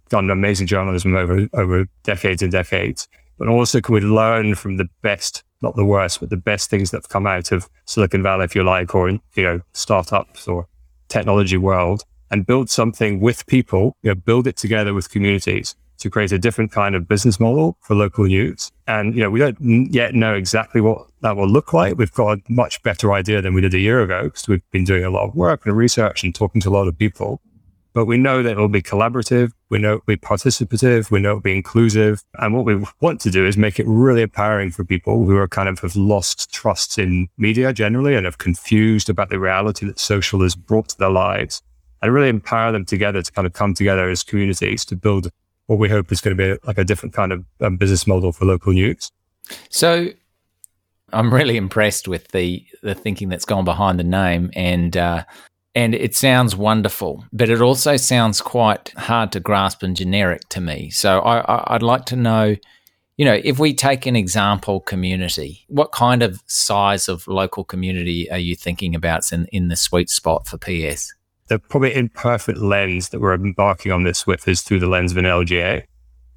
done 0.09 0.31
amazing 0.31 0.67
journalism 0.67 1.15
over, 1.15 1.49
over 1.55 1.87
decades 2.05 2.43
and 2.43 2.53
decades? 2.53 3.09
But 3.39 3.49
also, 3.49 3.81
can 3.81 3.95
we 3.95 4.01
learn 4.01 4.55
from 4.55 4.77
the 4.77 4.89
best, 5.03 5.43
not 5.63 5.77
the 5.77 5.85
worst, 5.85 6.21
but 6.21 6.31
the 6.31 6.37
best 6.37 6.71
things 6.71 6.91
that 6.91 6.99
have 6.99 7.09
come 7.09 7.27
out 7.27 7.53
of 7.53 7.69
Silicon 7.85 8.23
Valley, 8.23 8.45
if 8.45 8.55
you 8.55 8.63
like, 8.63 8.95
or, 8.95 9.11
you 9.11 9.21
know, 9.37 9.61
startups 9.73 10.49
or 10.49 10.67
technology 11.09 11.57
world 11.57 12.05
and 12.31 12.47
build 12.47 12.71
something 12.71 13.21
with 13.21 13.47
people, 13.47 13.97
you 14.03 14.11
know, 14.11 14.15
build 14.15 14.47
it 14.47 14.57
together 14.57 14.95
with 14.95 15.11
communities 15.11 15.75
to 15.99 16.09
create 16.09 16.33
a 16.33 16.39
different 16.39 16.73
kind 16.73 16.95
of 16.95 17.07
business 17.07 17.39
model 17.39 17.77
for 17.81 17.95
local 17.95 18.25
news. 18.25 18.73
And, 18.87 19.15
you 19.15 19.21
know, 19.21 19.31
we 19.31 19.39
don't 19.39 19.93
yet 19.93 20.15
know 20.15 20.35
exactly 20.35 20.81
what 20.81 21.07
that 21.21 21.37
will 21.37 21.49
look 21.49 21.75
like. 21.75 21.99
We've 21.99 22.13
got 22.13 22.39
a 22.39 22.43
much 22.49 22.83
better 22.83 23.13
idea 23.13 23.43
than 23.43 23.53
we 23.53 23.61
did 23.61 23.75
a 23.75 23.79
year 23.79 24.01
ago 24.03 24.25
because 24.25 24.49
we've 24.49 24.69
been 24.71 24.85
doing 24.85 25.05
a 25.05 25.11
lot 25.11 25.25
of 25.25 25.35
work 25.35 25.67
and 25.67 25.77
research 25.77 26.25
and 26.25 26.35
talking 26.35 26.61
to 26.63 26.71
a 26.71 26.73
lot 26.73 26.89
of 26.89 26.97
people. 26.97 27.43
But 27.93 28.07
we 28.07 28.17
know 28.17 28.43
that 28.43 28.53
it 28.53 28.57
will 28.57 28.69
be 28.69 28.83
collaborative. 28.83 29.51
We 29.69 29.79
know 29.79 29.95
it 29.95 30.03
will 30.07 30.15
be 30.15 30.17
participative. 30.17 31.11
We 31.11 31.21
know 31.21 31.33
it 31.33 31.35
will 31.35 31.41
be 31.41 31.57
inclusive. 31.57 32.23
And 32.39 32.55
what 32.55 32.65
we 32.65 32.85
want 33.01 33.21
to 33.23 33.31
do 33.31 33.45
is 33.45 33.57
make 33.57 33.81
it 33.81 33.87
really 33.87 34.23
empowering 34.23 34.71
for 34.71 34.85
people 34.85 35.25
who 35.27 35.37
are 35.37 35.49
kind 35.49 35.69
of 35.69 35.81
have 35.81 35.97
lost 35.97 36.53
trust 36.53 36.99
in 36.99 37.29
media 37.37 37.73
generally 37.73 38.15
and 38.15 38.27
have 38.27 38.39
confused 38.39 39.11
about 39.11 39.31
the 39.31 39.41
reality 39.41 39.87
that 39.87 39.99
social 39.99 40.43
has 40.43 40.55
brought 40.55 40.89
to 40.91 40.99
their 40.99 41.11
lives 41.11 41.63
and 42.03 42.15
really 42.15 42.29
empower 42.29 42.73
them 42.73 42.85
together 42.85 43.23
to 43.23 43.33
kind 43.33 43.47
of 43.47 43.53
come 43.53 43.75
together 43.75 44.09
as 44.09 44.23
communities 44.23 44.85
to 44.87 44.97
build 44.97 45.31
what 45.67 45.79
we 45.79 45.89
hope 45.89 46.11
is 46.11 46.21
going 46.21 46.37
to 46.37 46.57
be 46.57 46.61
like 46.67 46.79
a 46.79 46.85
different 46.85 47.15
kind 47.15 47.33
of 47.33 47.45
um, 47.61 47.77
business 47.77 48.07
model 48.07 48.33
for 48.33 48.45
local 48.45 48.73
news. 48.73 49.11
So 49.69 50.09
I'm 51.13 51.33
really 51.33 51.57
impressed 51.57 52.09
with 52.09 52.29
the 52.29 52.65
the 52.83 52.95
thinking 52.95 53.29
that's 53.29 53.45
gone 53.45 53.65
behind 53.65 53.99
the 53.99 54.05
name, 54.05 54.51
and 54.55 54.97
uh, 54.97 55.25
and 55.75 55.95
it 55.95 56.15
sounds 56.15 56.57
wonderful, 56.57 57.25
but 57.33 57.49
it 57.49 57.61
also 57.61 57.97
sounds 57.97 58.41
quite 58.41 58.93
hard 58.97 59.33
to 59.33 59.41
grasp 59.41 59.83
and 59.83 59.97
generic 59.97 60.49
to 60.51 60.61
me. 60.61 60.91
So 60.91 61.21
I, 61.21 61.75
I'd 61.75 61.83
like 61.83 62.07
to 62.07 62.17
know, 62.17 62.57
you 63.17 63.25
know, 63.25 63.41
if 63.45 63.59
we 63.59 63.75
take 63.75 64.07
an 64.07 64.17
example 64.17 64.81
community, 64.81 65.65
what 65.69 65.93
kind 65.93 66.23
of 66.23 66.43
size 66.47 67.09
of 67.09 67.27
local 67.29 67.65
community 67.65 68.31
are 68.31 68.39
you 68.39 68.57
thinking 68.57 68.95
about 68.95 69.33
in 69.33 69.47
in 69.53 69.69
the 69.69 69.77
sweet 69.77 70.11
spot 70.11 70.47
for 70.47 70.59
PS? 70.59 71.13
the 71.51 71.59
probably 71.59 71.93
imperfect 71.95 72.59
lens 72.59 73.09
that 73.09 73.21
we're 73.21 73.35
embarking 73.35 73.91
on 73.91 74.05
this 74.05 74.25
with 74.25 74.47
is 74.47 74.63
through 74.63 74.79
the 74.79 74.87
lens 74.87 75.11
of 75.11 75.19
an 75.19 75.25
LGA. 75.25 75.83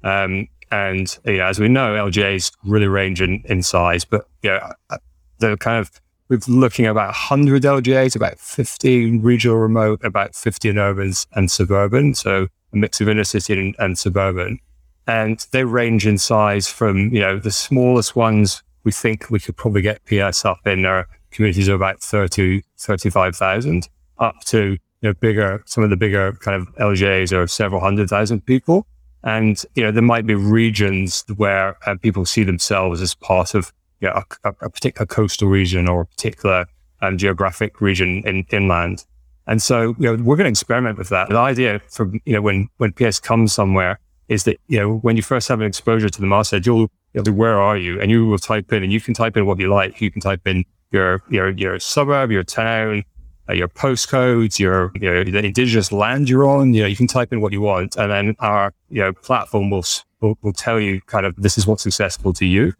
Um, 0.02 0.48
and 0.72 1.16
you 1.24 1.36
know, 1.36 1.46
as 1.46 1.60
we 1.60 1.68
know, 1.68 1.94
LGAs 1.94 2.50
really 2.64 2.88
range 2.88 3.22
in, 3.22 3.40
in 3.44 3.62
size, 3.62 4.04
but 4.04 4.28
you 4.42 4.50
know, 4.50 4.72
uh, 4.90 4.98
they're 5.38 5.56
kind 5.56 5.78
of 5.78 6.00
we're 6.28 6.40
looking 6.48 6.86
at 6.86 6.92
about 6.92 7.08
100 7.08 7.62
LGAs, 7.62 8.16
about 8.16 8.38
50 8.38 9.18
regional 9.18 9.58
remote, 9.58 10.00
about 10.04 10.34
50 10.34 10.70
in 10.70 10.78
urban 10.78 11.12
and 11.34 11.50
suburban. 11.50 12.14
So 12.14 12.48
a 12.72 12.76
mix 12.76 13.00
of 13.00 13.08
inner 13.08 13.24
city 13.24 13.58
and, 13.58 13.76
and 13.78 13.98
suburban. 13.98 14.58
And 15.06 15.46
they 15.52 15.64
range 15.64 16.06
in 16.06 16.18
size 16.18 16.68
from, 16.68 17.12
you 17.12 17.20
know, 17.20 17.38
the 17.38 17.50
smallest 17.50 18.16
ones 18.16 18.62
we 18.84 18.92
think 18.92 19.30
we 19.30 19.38
could 19.38 19.56
probably 19.56 19.82
get 19.82 20.04
PS 20.04 20.44
up 20.44 20.66
in 20.66 20.86
our 20.86 21.06
communities 21.30 21.68
of 21.68 21.74
about 21.74 22.00
30, 22.00 22.62
35,000 22.78 23.88
up 24.18 24.40
to 24.46 24.78
you 25.04 25.10
know, 25.10 25.14
bigger, 25.14 25.62
some 25.66 25.84
of 25.84 25.90
the 25.90 25.96
bigger 25.96 26.32
kind 26.40 26.60
of 26.60 26.74
LGAs 26.76 27.30
are 27.32 27.46
several 27.46 27.80
hundred 27.80 28.08
thousand 28.08 28.46
people. 28.46 28.86
And, 29.22 29.62
you 29.74 29.82
know, 29.82 29.90
there 29.90 30.02
might 30.02 30.26
be 30.26 30.34
regions 30.34 31.24
where 31.36 31.76
uh, 31.86 31.96
people 32.00 32.24
see 32.24 32.42
themselves 32.42 33.02
as 33.02 33.14
part 33.14 33.54
of 33.54 33.70
you 34.00 34.08
know, 34.08 34.22
a, 34.44 34.54
a, 34.60 34.70
particular 34.70 35.06
coastal 35.06 35.48
region 35.48 35.88
or 35.88 36.02
a 36.02 36.06
particular 36.06 36.66
um, 37.00 37.18
geographic 37.18 37.80
region 37.80 38.22
in 38.26 38.44
inland. 38.50 39.04
And 39.46 39.60
so, 39.60 39.94
you 39.98 40.16
know, 40.16 40.22
we're 40.22 40.36
going 40.36 40.44
to 40.44 40.50
experiment 40.50 40.98
with 40.98 41.10
that. 41.10 41.28
The 41.28 41.36
idea 41.36 41.80
from, 41.90 42.20
you 42.24 42.32
know, 42.34 42.40
when, 42.40 42.68
when 42.78 42.92
PS 42.92 43.20
comes 43.20 43.52
somewhere 43.52 43.98
is 44.28 44.44
that, 44.44 44.58
you 44.68 44.78
know, 44.78 44.96
when 44.98 45.16
you 45.16 45.22
first 45.22 45.48
have 45.48 45.60
an 45.60 45.66
exposure 45.66 46.08
to 46.08 46.20
the 46.20 46.26
masthead, 46.26 46.64
you'll, 46.64 46.90
you'll 47.12 47.24
do, 47.24 47.32
where 47.32 47.60
are 47.60 47.76
you? 47.76 48.00
And 48.00 48.10
you 48.10 48.26
will 48.26 48.38
type 48.38 48.72
in, 48.72 48.82
and 48.82 48.92
you 48.92 49.00
can 49.00 49.12
type 49.12 49.36
in 49.36 49.44
what 49.44 49.58
you 49.58 49.68
like. 49.68 50.00
You 50.00 50.10
can 50.10 50.22
type 50.22 50.46
in 50.46 50.64
your, 50.92 51.22
your, 51.28 51.50
your 51.50 51.78
suburb, 51.78 52.30
your 52.30 52.42
town, 52.42 53.04
uh, 53.48 53.52
your 53.52 53.68
postcodes, 53.68 54.58
your, 54.58 54.90
your, 54.94 55.24
the 55.24 55.44
indigenous 55.44 55.92
land 55.92 56.28
you're 56.28 56.46
on. 56.46 56.72
You 56.72 56.82
know, 56.82 56.88
you 56.88 56.96
can 56.96 57.06
type 57.06 57.32
in 57.32 57.40
what 57.40 57.52
you 57.52 57.60
want, 57.60 57.96
and 57.96 58.10
then 58.10 58.36
our 58.38 58.72
you 58.88 59.02
know 59.02 59.12
platform 59.12 59.70
will, 59.70 59.84
will 60.20 60.38
will 60.42 60.52
tell 60.52 60.80
you 60.80 61.00
kind 61.02 61.26
of 61.26 61.34
this 61.36 61.58
is 61.58 61.66
what's 61.66 61.86
accessible 61.86 62.32
to 62.34 62.46
you. 62.46 62.72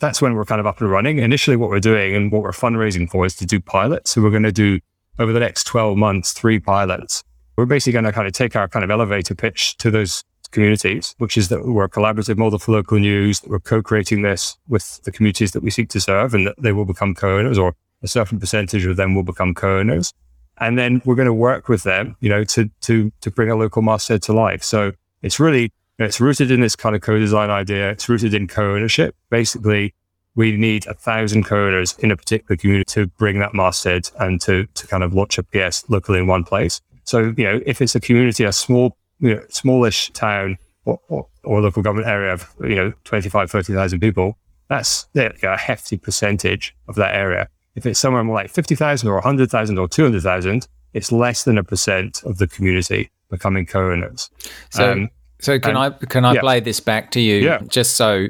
That's 0.00 0.22
when 0.22 0.34
we're 0.34 0.44
kind 0.44 0.60
of 0.60 0.66
up 0.66 0.80
and 0.80 0.90
running. 0.90 1.18
Initially, 1.18 1.56
what 1.56 1.70
we're 1.70 1.80
doing 1.80 2.14
and 2.14 2.30
what 2.30 2.42
we're 2.42 2.52
fundraising 2.52 3.10
for 3.10 3.26
is 3.26 3.34
to 3.36 3.46
do 3.46 3.60
pilots. 3.60 4.12
So 4.12 4.22
we're 4.22 4.30
going 4.30 4.44
to 4.44 4.52
do 4.52 4.78
over 5.18 5.32
the 5.32 5.40
next 5.40 5.64
12 5.64 5.96
months 5.96 6.32
three 6.32 6.60
pilots. 6.60 7.24
We're 7.56 7.66
basically 7.66 7.94
going 7.94 8.04
to 8.04 8.12
kind 8.12 8.26
of 8.26 8.32
take 8.32 8.54
our 8.54 8.68
kind 8.68 8.84
of 8.84 8.90
elevator 8.90 9.34
pitch 9.34 9.76
to 9.78 9.90
those 9.90 10.22
communities, 10.52 11.14
which 11.18 11.36
is 11.36 11.48
that 11.48 11.66
we're 11.66 11.84
a 11.84 11.90
collaborative 11.90 12.36
model 12.36 12.58
for 12.58 12.72
local 12.72 12.98
news, 12.98 13.40
that 13.40 13.50
we're 13.50 13.58
co-creating 13.58 14.22
this 14.22 14.56
with 14.68 15.02
the 15.02 15.12
communities 15.12 15.52
that 15.52 15.62
we 15.62 15.70
seek 15.70 15.88
to 15.90 16.00
serve 16.00 16.34
and 16.34 16.46
that 16.46 16.54
they 16.58 16.72
will 16.72 16.84
become 16.84 17.14
co-owners 17.14 17.58
or 17.58 17.74
a 18.02 18.08
certain 18.08 18.38
percentage 18.38 18.86
of 18.86 18.96
them 18.96 19.14
will 19.14 19.24
become 19.24 19.54
co-owners. 19.54 20.12
And 20.58 20.78
then 20.78 21.02
we're 21.04 21.16
going 21.16 21.26
to 21.26 21.34
work 21.34 21.68
with 21.68 21.82
them, 21.82 22.16
you 22.20 22.28
know, 22.28 22.44
to, 22.44 22.70
to, 22.82 23.12
to 23.20 23.30
bring 23.30 23.50
a 23.50 23.56
local 23.56 23.82
masthead 23.82 24.22
to 24.22 24.32
life. 24.32 24.62
So 24.62 24.92
it's 25.22 25.38
really, 25.40 25.72
it's 25.98 26.20
rooted 26.20 26.50
in 26.50 26.60
this 26.60 26.76
kind 26.76 26.94
of 26.94 27.02
co-design 27.02 27.50
idea. 27.50 27.90
It's 27.90 28.08
rooted 28.08 28.34
in 28.34 28.46
co-ownership. 28.46 29.16
Basically, 29.30 29.94
we 30.34 30.56
need 30.56 30.86
a 30.86 30.94
thousand 30.94 31.44
co-owners 31.44 31.96
in 31.98 32.12
a 32.12 32.16
particular 32.16 32.56
community 32.56 32.84
to 32.92 33.08
bring 33.08 33.40
that 33.40 33.54
masthead 33.54 34.08
and 34.20 34.40
to, 34.42 34.66
to 34.74 34.86
kind 34.86 35.02
of 35.02 35.12
launch 35.12 35.38
a 35.38 35.42
PS 35.42 35.88
locally 35.88 36.20
in 36.20 36.28
one 36.28 36.44
place. 36.44 36.80
So, 37.02 37.34
you 37.36 37.44
know, 37.44 37.60
if 37.66 37.82
it's 37.82 37.96
a 37.96 38.00
community, 38.00 38.44
a 38.44 38.52
small, 38.52 38.96
you 39.18 39.34
know, 39.34 39.42
smallish 39.48 40.10
town 40.12 40.58
or, 40.84 41.00
or, 41.08 41.26
or 41.42 41.60
local 41.60 41.82
government 41.82 42.06
area 42.06 42.32
of, 42.32 42.48
you 42.60 42.76
know, 42.76 42.92
25, 43.02 43.50
30,000 43.50 43.98
people, 43.98 44.38
that's 44.68 45.08
a 45.16 45.56
hefty 45.56 45.96
percentage 45.96 46.76
of 46.86 46.94
that 46.94 47.14
area. 47.14 47.48
If 47.74 47.86
it's 47.86 47.98
somewhere 47.98 48.22
more 48.22 48.36
like 48.36 48.50
50,000 48.50 49.08
or 49.08 49.14
100,000 49.14 49.78
or 49.78 49.88
200,000, 49.88 50.68
it's 50.92 51.10
less 51.10 51.44
than 51.44 51.58
a 51.58 51.64
percent 51.64 52.22
of 52.24 52.38
the 52.38 52.46
community 52.46 53.10
becoming 53.30 53.66
co-owners. 53.66 54.30
So, 54.70 54.92
um, 54.92 55.10
so 55.40 55.58
can 55.58 55.76
and, 55.76 55.78
I 55.78 55.90
can 56.06 56.24
I 56.24 56.34
yeah. 56.34 56.40
play 56.40 56.60
this 56.60 56.80
back 56.80 57.10
to 57.12 57.20
you 57.20 57.36
yeah. 57.36 57.60
just 57.68 57.96
so 57.96 58.26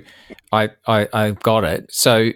I, 0.52 0.70
I 0.86 1.08
I 1.12 1.30
got 1.30 1.64
it? 1.64 1.92
So 1.92 2.30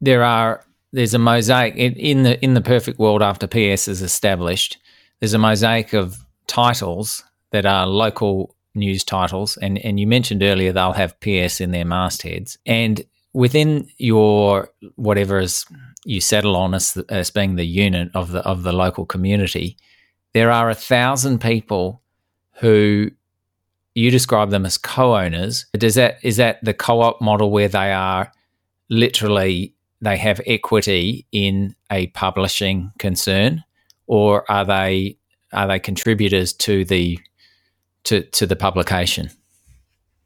there 0.00 0.24
are 0.24 0.64
there's 0.92 1.14
a 1.14 1.18
mosaic 1.18 1.74
in, 1.76 1.94
in 1.94 2.22
the 2.22 2.42
in 2.44 2.54
the 2.54 2.60
perfect 2.60 2.98
world 2.98 3.22
after 3.22 3.46
PS 3.46 3.88
is 3.88 4.02
established. 4.02 4.78
There's 5.20 5.34
a 5.34 5.38
mosaic 5.38 5.92
of 5.92 6.18
titles 6.46 7.24
that 7.52 7.66
are 7.66 7.86
local 7.86 8.54
news 8.74 9.04
titles, 9.04 9.56
and 9.58 9.78
and 9.78 9.98
you 9.98 10.06
mentioned 10.06 10.42
earlier 10.42 10.72
they'll 10.72 10.92
have 10.92 11.18
PS 11.20 11.60
in 11.60 11.70
their 11.70 11.84
mastheads, 11.84 12.58
and 12.66 13.02
within 13.32 13.88
your 13.98 14.70
whatever 14.96 15.38
is 15.38 15.64
you 16.04 16.20
settle 16.20 16.56
on 16.56 16.74
as, 16.74 16.96
as 17.08 17.30
being 17.30 17.56
the 17.56 17.66
unit 17.66 18.10
of 18.14 18.32
the 18.32 18.40
of 18.40 18.62
the 18.62 18.72
local 18.72 19.06
community, 19.06 19.76
there 20.32 20.50
are 20.50 20.70
a 20.70 20.74
thousand 20.74 21.40
people 21.40 22.02
who 22.54 23.10
you 23.94 24.10
describe 24.10 24.50
them 24.50 24.66
as 24.66 24.78
co-owners. 24.78 25.66
Does 25.72 25.94
that 25.96 26.18
is 26.22 26.36
that 26.36 26.58
the 26.62 26.74
co-op 26.74 27.20
model 27.20 27.50
where 27.50 27.68
they 27.68 27.92
are 27.92 28.32
literally 28.88 29.74
they 30.00 30.16
have 30.16 30.40
equity 30.46 31.26
in 31.32 31.74
a 31.90 32.06
publishing 32.08 32.90
concern, 32.98 33.62
or 34.06 34.50
are 34.50 34.64
they 34.64 35.18
are 35.52 35.66
they 35.66 35.78
contributors 35.78 36.52
to 36.54 36.84
the 36.84 37.18
to 38.04 38.22
to 38.22 38.46
the 38.46 38.56
publication? 38.56 39.30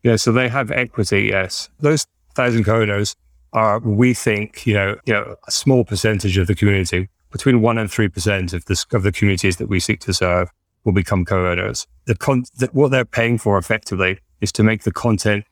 Yeah, 0.02 0.16
so 0.16 0.32
they 0.32 0.48
have 0.48 0.70
equity. 0.70 1.28
Yes, 1.30 1.68
those 1.80 2.06
thousand 2.34 2.64
co-owners 2.64 3.16
are, 3.52 3.78
we 3.78 4.12
think, 4.14 4.66
you 4.66 4.74
know, 4.74 4.96
you 5.06 5.12
know, 5.14 5.36
a 5.46 5.50
small 5.50 5.84
percentage 5.84 6.36
of 6.36 6.46
the 6.48 6.54
community, 6.54 7.08
between 7.30 7.62
one 7.62 7.78
and 7.78 7.90
three 7.90 8.08
percent 8.08 8.52
of 8.52 8.64
the 8.66 8.84
of 8.92 9.02
the 9.02 9.12
communities 9.12 9.56
that 9.56 9.68
we 9.68 9.80
seek 9.80 10.00
to 10.00 10.12
serve 10.12 10.50
will 10.84 10.92
become 10.92 11.24
co-owners. 11.24 11.86
The, 12.06 12.14
con- 12.14 12.44
what 12.72 12.90
they're 12.90 13.04
paying 13.04 13.38
for 13.38 13.58
effectively 13.58 14.18
is 14.40 14.52
to 14.52 14.62
make 14.62 14.82
the 14.82 14.92
content 14.92 15.44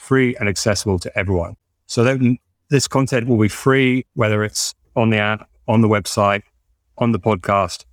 free 0.00 0.36
and 0.36 0.48
accessible 0.48 0.98
to 0.98 1.18
everyone. 1.18 1.56
So 1.86 2.02
then 2.02 2.38
this 2.70 2.88
content 2.88 3.28
will 3.28 3.38
be 3.38 3.48
free, 3.48 4.04
whether 4.14 4.42
it's 4.44 4.74
on 4.96 5.10
the 5.10 5.18
app, 5.18 5.48
on 5.68 5.80
the 5.80 5.88
website, 5.88 6.42
on 6.98 7.12
the 7.12 7.20
podcast, 7.20 7.84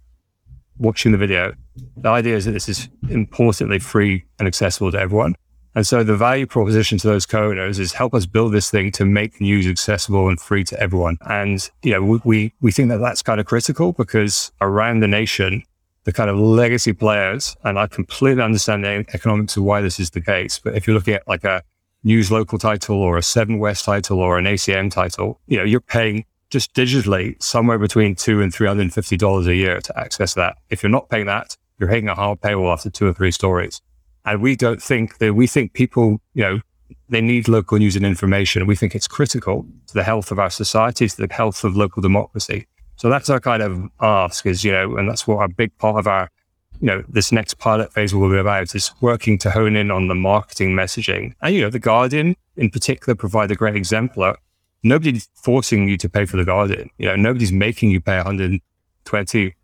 watching 0.78 1.12
the 1.12 1.18
video. 1.18 1.54
The 1.98 2.10
idea 2.10 2.36
is 2.36 2.46
that 2.46 2.52
this 2.52 2.68
is 2.68 2.90
importantly 3.10 3.80
free 3.80 4.26
and 4.40 4.48
accessible 4.48 4.92
to 4.92 5.00
everyone. 5.00 5.36
And 5.76 5.86
so 5.86 6.04
the 6.04 6.18
value 6.18 6.48
proposition 6.48 6.98
to 6.98 7.08
those 7.08 7.26
co-owners 7.26 7.78
is 7.78 7.94
help 7.94 8.14
us 8.16 8.26
build 8.26 8.54
this 8.54 8.72
thing 8.72 8.92
to 8.94 9.06
make 9.06 9.40
news 9.40 9.68
accessible 9.68 10.28
and 10.28 10.42
free 10.42 10.64
to 10.64 10.80
everyone. 10.80 11.18
And, 11.22 11.70
you 11.84 11.92
know, 11.92 12.20
we, 12.26 12.54
we 12.60 12.72
think 12.72 12.90
that 12.90 12.98
that's 12.98 13.22
kind 13.22 13.40
of 13.40 13.46
critical 13.46 13.94
because 13.94 14.52
around 14.62 15.02
the 15.02 15.08
nation, 15.08 15.64
the 16.10 16.14
kind 16.14 16.30
of 16.32 16.40
legacy 16.40 16.92
players, 16.92 17.56
and 17.64 17.78
I 17.78 17.86
completely 17.86 18.42
understand 18.42 18.84
the 18.84 19.06
economics 19.14 19.56
of 19.58 19.64
why 19.64 19.80
this 19.80 20.00
is 20.00 20.10
the 20.10 20.22
case. 20.22 20.58
But 20.58 20.74
if 20.74 20.88
you're 20.88 20.96
looking 20.96 21.14
at 21.14 21.28
like 21.28 21.44
a 21.44 21.62
news 22.04 22.32
local 22.32 22.58
title 22.58 23.00
or 23.00 23.16
a 23.16 23.22
Seven 23.22 23.60
West 23.60 23.86
title 23.86 24.20
or 24.20 24.40
an 24.40 24.46
ACM 24.46 24.90
title, 24.92 25.40
you 25.46 25.58
know, 25.58 25.64
you're 25.64 25.80
paying 25.80 26.26
just 26.50 26.74
digitally 26.74 27.40
somewhere 27.40 27.78
between 27.78 28.16
two 28.16 28.42
and 28.42 28.52
three 28.52 28.68
hundred 28.68 28.82
and 28.82 28.94
fifty 28.94 29.18
dollars 29.18 29.46
a 29.46 29.54
year 29.54 29.82
to 29.82 30.00
access 30.00 30.34
that. 30.34 30.58
If 30.72 30.82
you're 30.82 30.90
not 30.90 31.10
paying 31.10 31.28
that, 31.28 31.56
you're 31.78 31.90
hitting 31.90 32.10
a 32.10 32.16
hard 32.16 32.42
paywall 32.42 32.74
after 32.74 32.90
two 32.90 33.06
or 33.06 33.14
three 33.14 33.32
stories. 33.32 33.80
And 34.26 34.42
we 34.42 34.56
don't 34.56 34.82
think 34.82 35.20
that 35.20 35.36
we 35.36 35.46
think 35.46 35.74
people, 35.74 36.20
you 36.34 36.42
know, 36.42 36.60
they 37.10 37.22
need 37.22 37.48
local 37.48 37.78
news 37.78 37.96
and 37.96 38.04
information. 38.04 38.66
We 38.66 38.76
think 38.76 38.96
it's 38.96 39.08
critical 39.08 39.68
to 39.86 39.94
the 39.94 40.04
health 40.04 40.32
of 40.32 40.40
our 40.40 40.50
society, 40.50 41.08
to 41.08 41.28
the 41.28 41.32
health 41.32 41.64
of 41.64 41.78
local 41.78 42.02
democracy. 42.02 42.66
So 43.00 43.10
that's 43.10 43.30
our 43.30 43.40
kind 43.40 43.64
of 43.64 43.90
ask 44.02 44.46
is, 44.46 44.64
you 44.64 44.72
know, 44.74 44.98
and 44.98 45.10
that's 45.10 45.26
what 45.26 45.44
a 45.44 45.48
big 45.48 45.76
part 45.78 45.98
of 45.98 46.06
our, 46.06 46.30
you 46.82 46.88
know, 46.88 47.04
this 47.08 47.32
next 47.32 47.58
pilot 47.58 47.94
phase 47.94 48.14
will 48.14 48.30
be 48.30 48.38
about 48.38 48.76
is 48.76 48.92
working 49.00 49.38
to 49.40 49.52
hone 49.52 49.78
in 49.78 49.90
on 49.90 50.10
the 50.10 50.16
marketing 50.16 50.72
messaging. 50.72 51.34
And, 51.42 51.56
you 51.56 51.62
know, 51.62 51.70
the 51.70 51.80
Guardian 51.80 52.36
in 52.58 52.70
particular 52.70 53.16
provide 53.16 53.52
a 53.52 53.56
great 53.56 53.78
exemplar. 53.78 54.38
Nobody's 54.84 55.30
forcing 55.34 55.88
you 55.88 55.98
to 55.98 56.10
pay 56.10 56.26
for 56.26 56.36
the 56.36 56.44
Guardian. 56.44 56.90
You 56.98 57.08
know, 57.08 57.16
nobody's 57.16 57.54
making 57.54 57.92
you 57.92 58.02
pay 58.02 58.18
120 58.18 59.56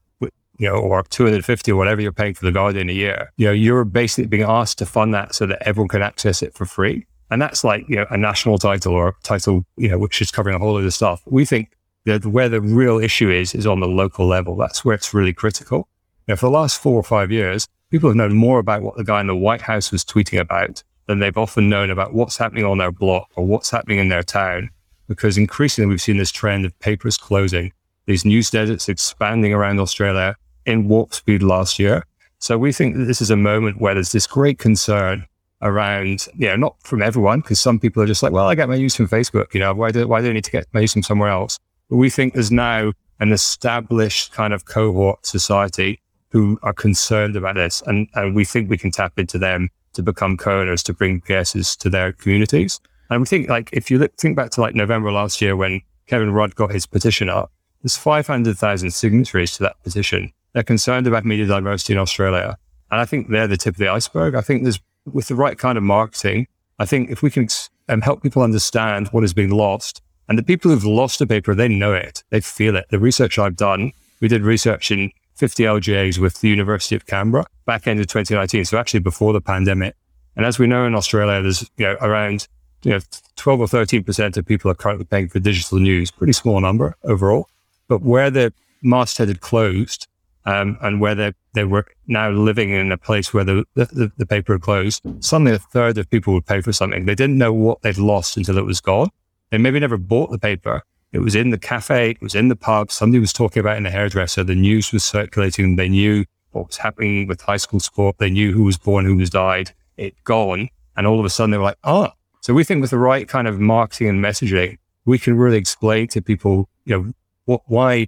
you 0.57 0.69
know, 0.69 0.75
or 0.75 1.03
250 1.03 1.71
or 1.71 1.75
whatever 1.75 2.01
you're 2.01 2.13
paying 2.13 2.33
for 2.33 2.45
the 2.45 2.51
Guardian 2.53 2.89
a 2.89 2.93
year, 2.93 3.33
you 3.35 3.45
know, 3.45 3.51
you're 3.51 3.83
basically 3.83 4.27
being 4.27 4.43
asked 4.43 4.77
to 4.77 4.85
fund 4.85 5.13
that 5.13 5.35
so 5.35 5.45
that 5.45 5.61
everyone 5.67 5.89
can 5.89 6.01
access 6.01 6.41
it 6.41 6.53
for 6.53 6.65
free. 6.65 7.05
And 7.29 7.41
that's 7.41 7.65
like, 7.65 7.83
you 7.89 7.97
know, 7.97 8.05
a 8.09 8.17
national 8.17 8.57
title 8.57 8.93
or 8.93 9.09
a 9.09 9.13
title, 9.23 9.65
you 9.75 9.89
know, 9.89 9.97
which 9.97 10.21
is 10.21 10.31
covering 10.31 10.55
a 10.55 10.59
whole 10.59 10.73
lot 10.73 10.85
of 10.85 10.93
stuff. 10.93 11.21
We 11.25 11.43
think 11.43 11.75
that 12.05 12.25
where 12.25 12.49
the 12.49 12.61
real 12.61 12.99
issue 12.99 13.29
is, 13.29 13.53
is 13.53 13.67
on 13.67 13.79
the 13.79 13.87
local 13.87 14.27
level. 14.27 14.55
That's 14.55 14.85
where 14.85 14.95
it's 14.95 15.13
really 15.13 15.33
critical. 15.33 15.87
Now, 16.27 16.35
for 16.35 16.47
the 16.47 16.51
last 16.51 16.81
four 16.81 16.99
or 16.99 17.03
five 17.03 17.31
years, 17.31 17.67
people 17.91 18.09
have 18.09 18.15
known 18.15 18.33
more 18.33 18.59
about 18.59 18.81
what 18.81 18.97
the 18.97 19.03
guy 19.03 19.21
in 19.21 19.27
the 19.27 19.35
White 19.35 19.61
House 19.61 19.91
was 19.91 20.03
tweeting 20.03 20.39
about 20.39 20.83
than 21.07 21.19
they've 21.19 21.37
often 21.37 21.69
known 21.69 21.91
about 21.91 22.13
what's 22.13 22.37
happening 22.37 22.65
on 22.65 22.77
their 22.77 22.91
block 22.91 23.29
or 23.35 23.45
what's 23.45 23.69
happening 23.69 23.99
in 23.99 24.09
their 24.09 24.23
town. 24.23 24.69
Because 25.07 25.37
increasingly 25.37 25.87
we've 25.87 26.01
seen 26.01 26.17
this 26.17 26.31
trend 26.31 26.65
of 26.65 26.77
papers 26.79 27.17
closing, 27.17 27.71
these 28.07 28.25
news 28.25 28.49
deserts 28.49 28.89
expanding 28.89 29.53
around 29.53 29.79
Australia, 29.79 30.35
in 30.65 30.87
warp 30.87 31.13
speed 31.13 31.43
last 31.43 31.77
year. 31.77 32.03
So 32.39 32.57
we 32.57 32.71
think 32.71 32.95
that 32.97 33.05
this 33.05 33.21
is 33.21 33.29
a 33.29 33.35
moment 33.35 33.79
where 33.79 33.93
there's 33.93 34.11
this 34.11 34.27
great 34.27 34.57
concern 34.57 35.25
around, 35.61 36.27
you 36.35 36.47
know, 36.47 36.55
not 36.55 36.75
from 36.83 37.01
everyone, 37.01 37.41
because 37.41 37.59
some 37.59 37.79
people 37.79 38.01
are 38.01 38.07
just 38.07 38.21
like, 38.23 38.31
well, 38.31 38.47
I 38.47 38.55
get 38.55 38.67
my 38.67 38.77
news 38.77 38.95
from 38.95 39.07
Facebook, 39.07 39.53
you 39.53 39.59
know, 39.59 39.73
why 39.73 39.91
do, 39.91 40.07
why 40.07 40.21
do 40.21 40.29
I 40.29 40.33
need 40.33 40.43
to 40.43 40.51
get 40.51 40.67
my 40.73 40.81
news 40.81 40.93
from 40.93 41.03
somewhere 41.03 41.29
else? 41.29 41.59
We 41.89 42.09
think 42.09 42.33
there's 42.33 42.51
now 42.51 42.93
an 43.19 43.31
established 43.31 44.31
kind 44.31 44.53
of 44.53 44.65
cohort 44.65 45.25
society 45.25 45.99
who 46.29 46.59
are 46.63 46.73
concerned 46.73 47.35
about 47.35 47.55
this. 47.55 47.81
And, 47.85 48.07
and 48.13 48.35
we 48.35 48.43
think 48.43 48.69
we 48.69 48.77
can 48.77 48.91
tap 48.91 49.17
into 49.17 49.37
them 49.37 49.69
to 49.93 50.03
become 50.03 50.37
co-owners, 50.37 50.83
to 50.83 50.93
bring 50.93 51.21
PSs 51.21 51.77
to 51.77 51.89
their 51.89 52.11
communities. 52.11 52.79
And 53.09 53.21
we 53.21 53.25
think 53.25 53.49
like, 53.49 53.69
if 53.71 53.89
you 53.89 53.99
look, 53.99 54.15
think 54.17 54.35
back 54.35 54.51
to 54.51 54.61
like 54.61 54.75
November 54.75 55.11
last 55.11 55.41
year 55.41 55.55
when 55.55 55.81
Kevin 56.07 56.31
Rudd 56.31 56.55
got 56.55 56.71
his 56.71 56.85
petition 56.85 57.29
up, 57.29 57.51
there's 57.81 57.97
500,000 57.97 58.91
signatories 58.91 59.55
to 59.57 59.63
that 59.63 59.81
petition. 59.83 60.31
They're 60.53 60.63
concerned 60.63 61.07
about 61.07 61.23
media 61.23 61.45
diversity 61.45 61.93
in 61.93 61.99
Australia. 61.99 62.57
And 62.91 62.99
I 62.99 63.05
think 63.05 63.29
they're 63.29 63.47
the 63.47 63.57
tip 63.57 63.75
of 63.75 63.79
the 63.79 63.89
iceberg. 63.89 64.35
I 64.35 64.41
think 64.41 64.63
there's, 64.63 64.79
with 65.05 65.27
the 65.27 65.35
right 65.35 65.57
kind 65.57 65.77
of 65.77 65.83
marketing, 65.83 66.47
I 66.79 66.85
think 66.85 67.09
if 67.09 67.21
we 67.21 67.29
can 67.29 67.47
um, 67.87 68.01
help 68.01 68.23
people 68.23 68.41
understand 68.41 69.07
what 69.09 69.23
is 69.23 69.33
being 69.33 69.51
lost, 69.51 70.01
and 70.27 70.37
the 70.37 70.43
people 70.43 70.71
who've 70.71 70.85
lost 70.85 71.21
a 71.21 71.27
paper, 71.27 71.53
they 71.53 71.67
know 71.67 71.93
it, 71.93 72.23
they 72.29 72.41
feel 72.41 72.75
it. 72.75 72.85
The 72.89 72.99
research 72.99 73.37
I've 73.37 73.55
done, 73.55 73.91
we 74.21 74.27
did 74.27 74.41
research 74.41 74.91
in 74.91 75.11
50 75.35 75.63
LGAs 75.63 76.17
with 76.17 76.39
the 76.41 76.49
University 76.49 76.95
of 76.95 77.05
Canberra 77.05 77.45
back 77.65 77.87
end 77.87 77.99
of 77.99 78.07
2019. 78.07 78.65
So 78.65 78.77
actually 78.77 79.01
before 79.01 79.33
the 79.33 79.41
pandemic. 79.41 79.95
And 80.35 80.45
as 80.45 80.59
we 80.59 80.67
know 80.67 80.85
in 80.85 80.95
Australia, 80.95 81.41
there's 81.41 81.69
you 81.77 81.85
know 81.85 81.97
around 82.01 82.47
you 82.83 82.91
know 82.91 82.99
12 83.35 83.61
or 83.61 83.67
13 83.67 84.03
percent 84.03 84.37
of 84.37 84.45
people 84.45 84.69
are 84.69 84.75
currently 84.75 85.05
paying 85.05 85.29
for 85.29 85.39
digital 85.39 85.79
news, 85.79 86.11
pretty 86.11 86.33
small 86.33 86.59
number 86.59 86.95
overall. 87.03 87.47
But 87.87 88.01
where 88.01 88.29
the 88.29 88.53
masthead 88.81 89.27
had 89.27 89.41
closed, 89.41 90.07
um, 90.45 90.77
and 90.81 91.01
where 91.01 91.15
they, 91.15 91.33
they 91.53 91.63
were 91.63 91.85
now 92.07 92.29
living 92.29 92.69
in 92.69 92.91
a 92.91 92.97
place 92.97 93.33
where 93.33 93.43
the, 93.43 93.65
the, 93.73 94.11
the, 94.15 94.25
paper 94.25 94.53
had 94.53 94.61
closed, 94.61 95.01
suddenly 95.19 95.53
a 95.53 95.57
third 95.57 95.97
of 95.97 96.09
people 96.09 96.33
would 96.33 96.45
pay 96.45 96.61
for 96.61 96.71
something. 96.71 97.05
They 97.05 97.15
didn't 97.15 97.37
know 97.37 97.51
what 97.51 97.81
they'd 97.81 97.97
lost 97.97 98.37
until 98.37 98.57
it 98.57 98.65
was 98.65 98.79
gone. 98.79 99.09
They 99.51 99.57
maybe 99.57 99.79
never 99.79 99.97
bought 99.97 100.31
the 100.31 100.39
paper. 100.39 100.83
It 101.11 101.19
was 101.19 101.35
in 101.35 101.49
the 101.49 101.57
cafe, 101.57 102.11
it 102.11 102.21
was 102.21 102.35
in 102.35 102.49
the 102.49 102.55
pub, 102.55 102.91
somebody 102.91 103.19
was 103.19 103.31
talking 103.31 103.61
about 103.61 103.77
in 103.77 103.83
the 103.83 103.91
hairdresser, 103.91 104.43
the 104.43 104.55
news 104.55 104.91
was 104.91 105.03
circulating, 105.03 105.77
they 105.77 105.87
knew 105.87 106.25
what 106.51 106.67
was 106.67 106.77
happening 106.77 107.27
with 107.27 107.41
high 107.41 107.57
school 107.57 107.79
sport, 107.79 108.17
they 108.17 108.29
knew 108.29 108.51
who 108.51 108.63
was 108.63 108.77
born, 108.77 109.05
who 109.05 109.15
was 109.15 109.29
died, 109.29 109.71
it 109.95 110.21
gone. 110.25 110.67
And 110.97 111.07
all 111.07 111.19
of 111.19 111.25
a 111.25 111.29
sudden 111.29 111.51
they 111.51 111.57
were 111.57 111.63
like, 111.63 111.77
oh. 111.85 112.09
So 112.41 112.53
we 112.53 112.63
think 112.63 112.81
with 112.81 112.91
the 112.91 112.97
right 112.97 113.27
kind 113.27 113.47
of 113.47 113.59
marketing 113.59 114.09
and 114.09 114.23
messaging, 114.23 114.77
we 115.05 115.17
can 115.17 115.37
really 115.37 115.57
explain 115.57 116.07
to 116.09 116.21
people, 116.21 116.67
you 116.83 116.97
know, 116.97 117.11
what, 117.45 117.61
why 117.67 118.07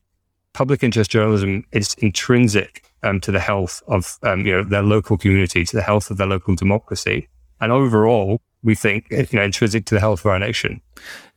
public 0.57 0.83
interest 0.83 1.11
journalism 1.11 1.63
is 1.71 1.93
intrinsic 1.99 2.91
um, 3.03 3.21
to 3.21 3.31
the 3.31 3.39
health 3.39 3.83
of 3.87 4.17
um, 4.23 4.45
you 4.45 4.51
know 4.51 4.63
their 4.63 4.81
local 4.81 5.17
community, 5.17 5.63
to 5.63 5.75
the 5.75 5.83
health 5.83 6.09
of 6.09 6.17
their 6.17 6.27
local 6.27 6.55
democracy, 6.55 7.27
and 7.61 7.71
overall, 7.71 8.41
we 8.63 8.75
think 8.75 9.07
you 9.09 9.27
know 9.33 9.43
intrinsic 9.43 9.85
to 9.85 9.95
the 9.95 9.99
health 9.99 10.21
of 10.21 10.27
our 10.27 10.39
nation. 10.39 10.81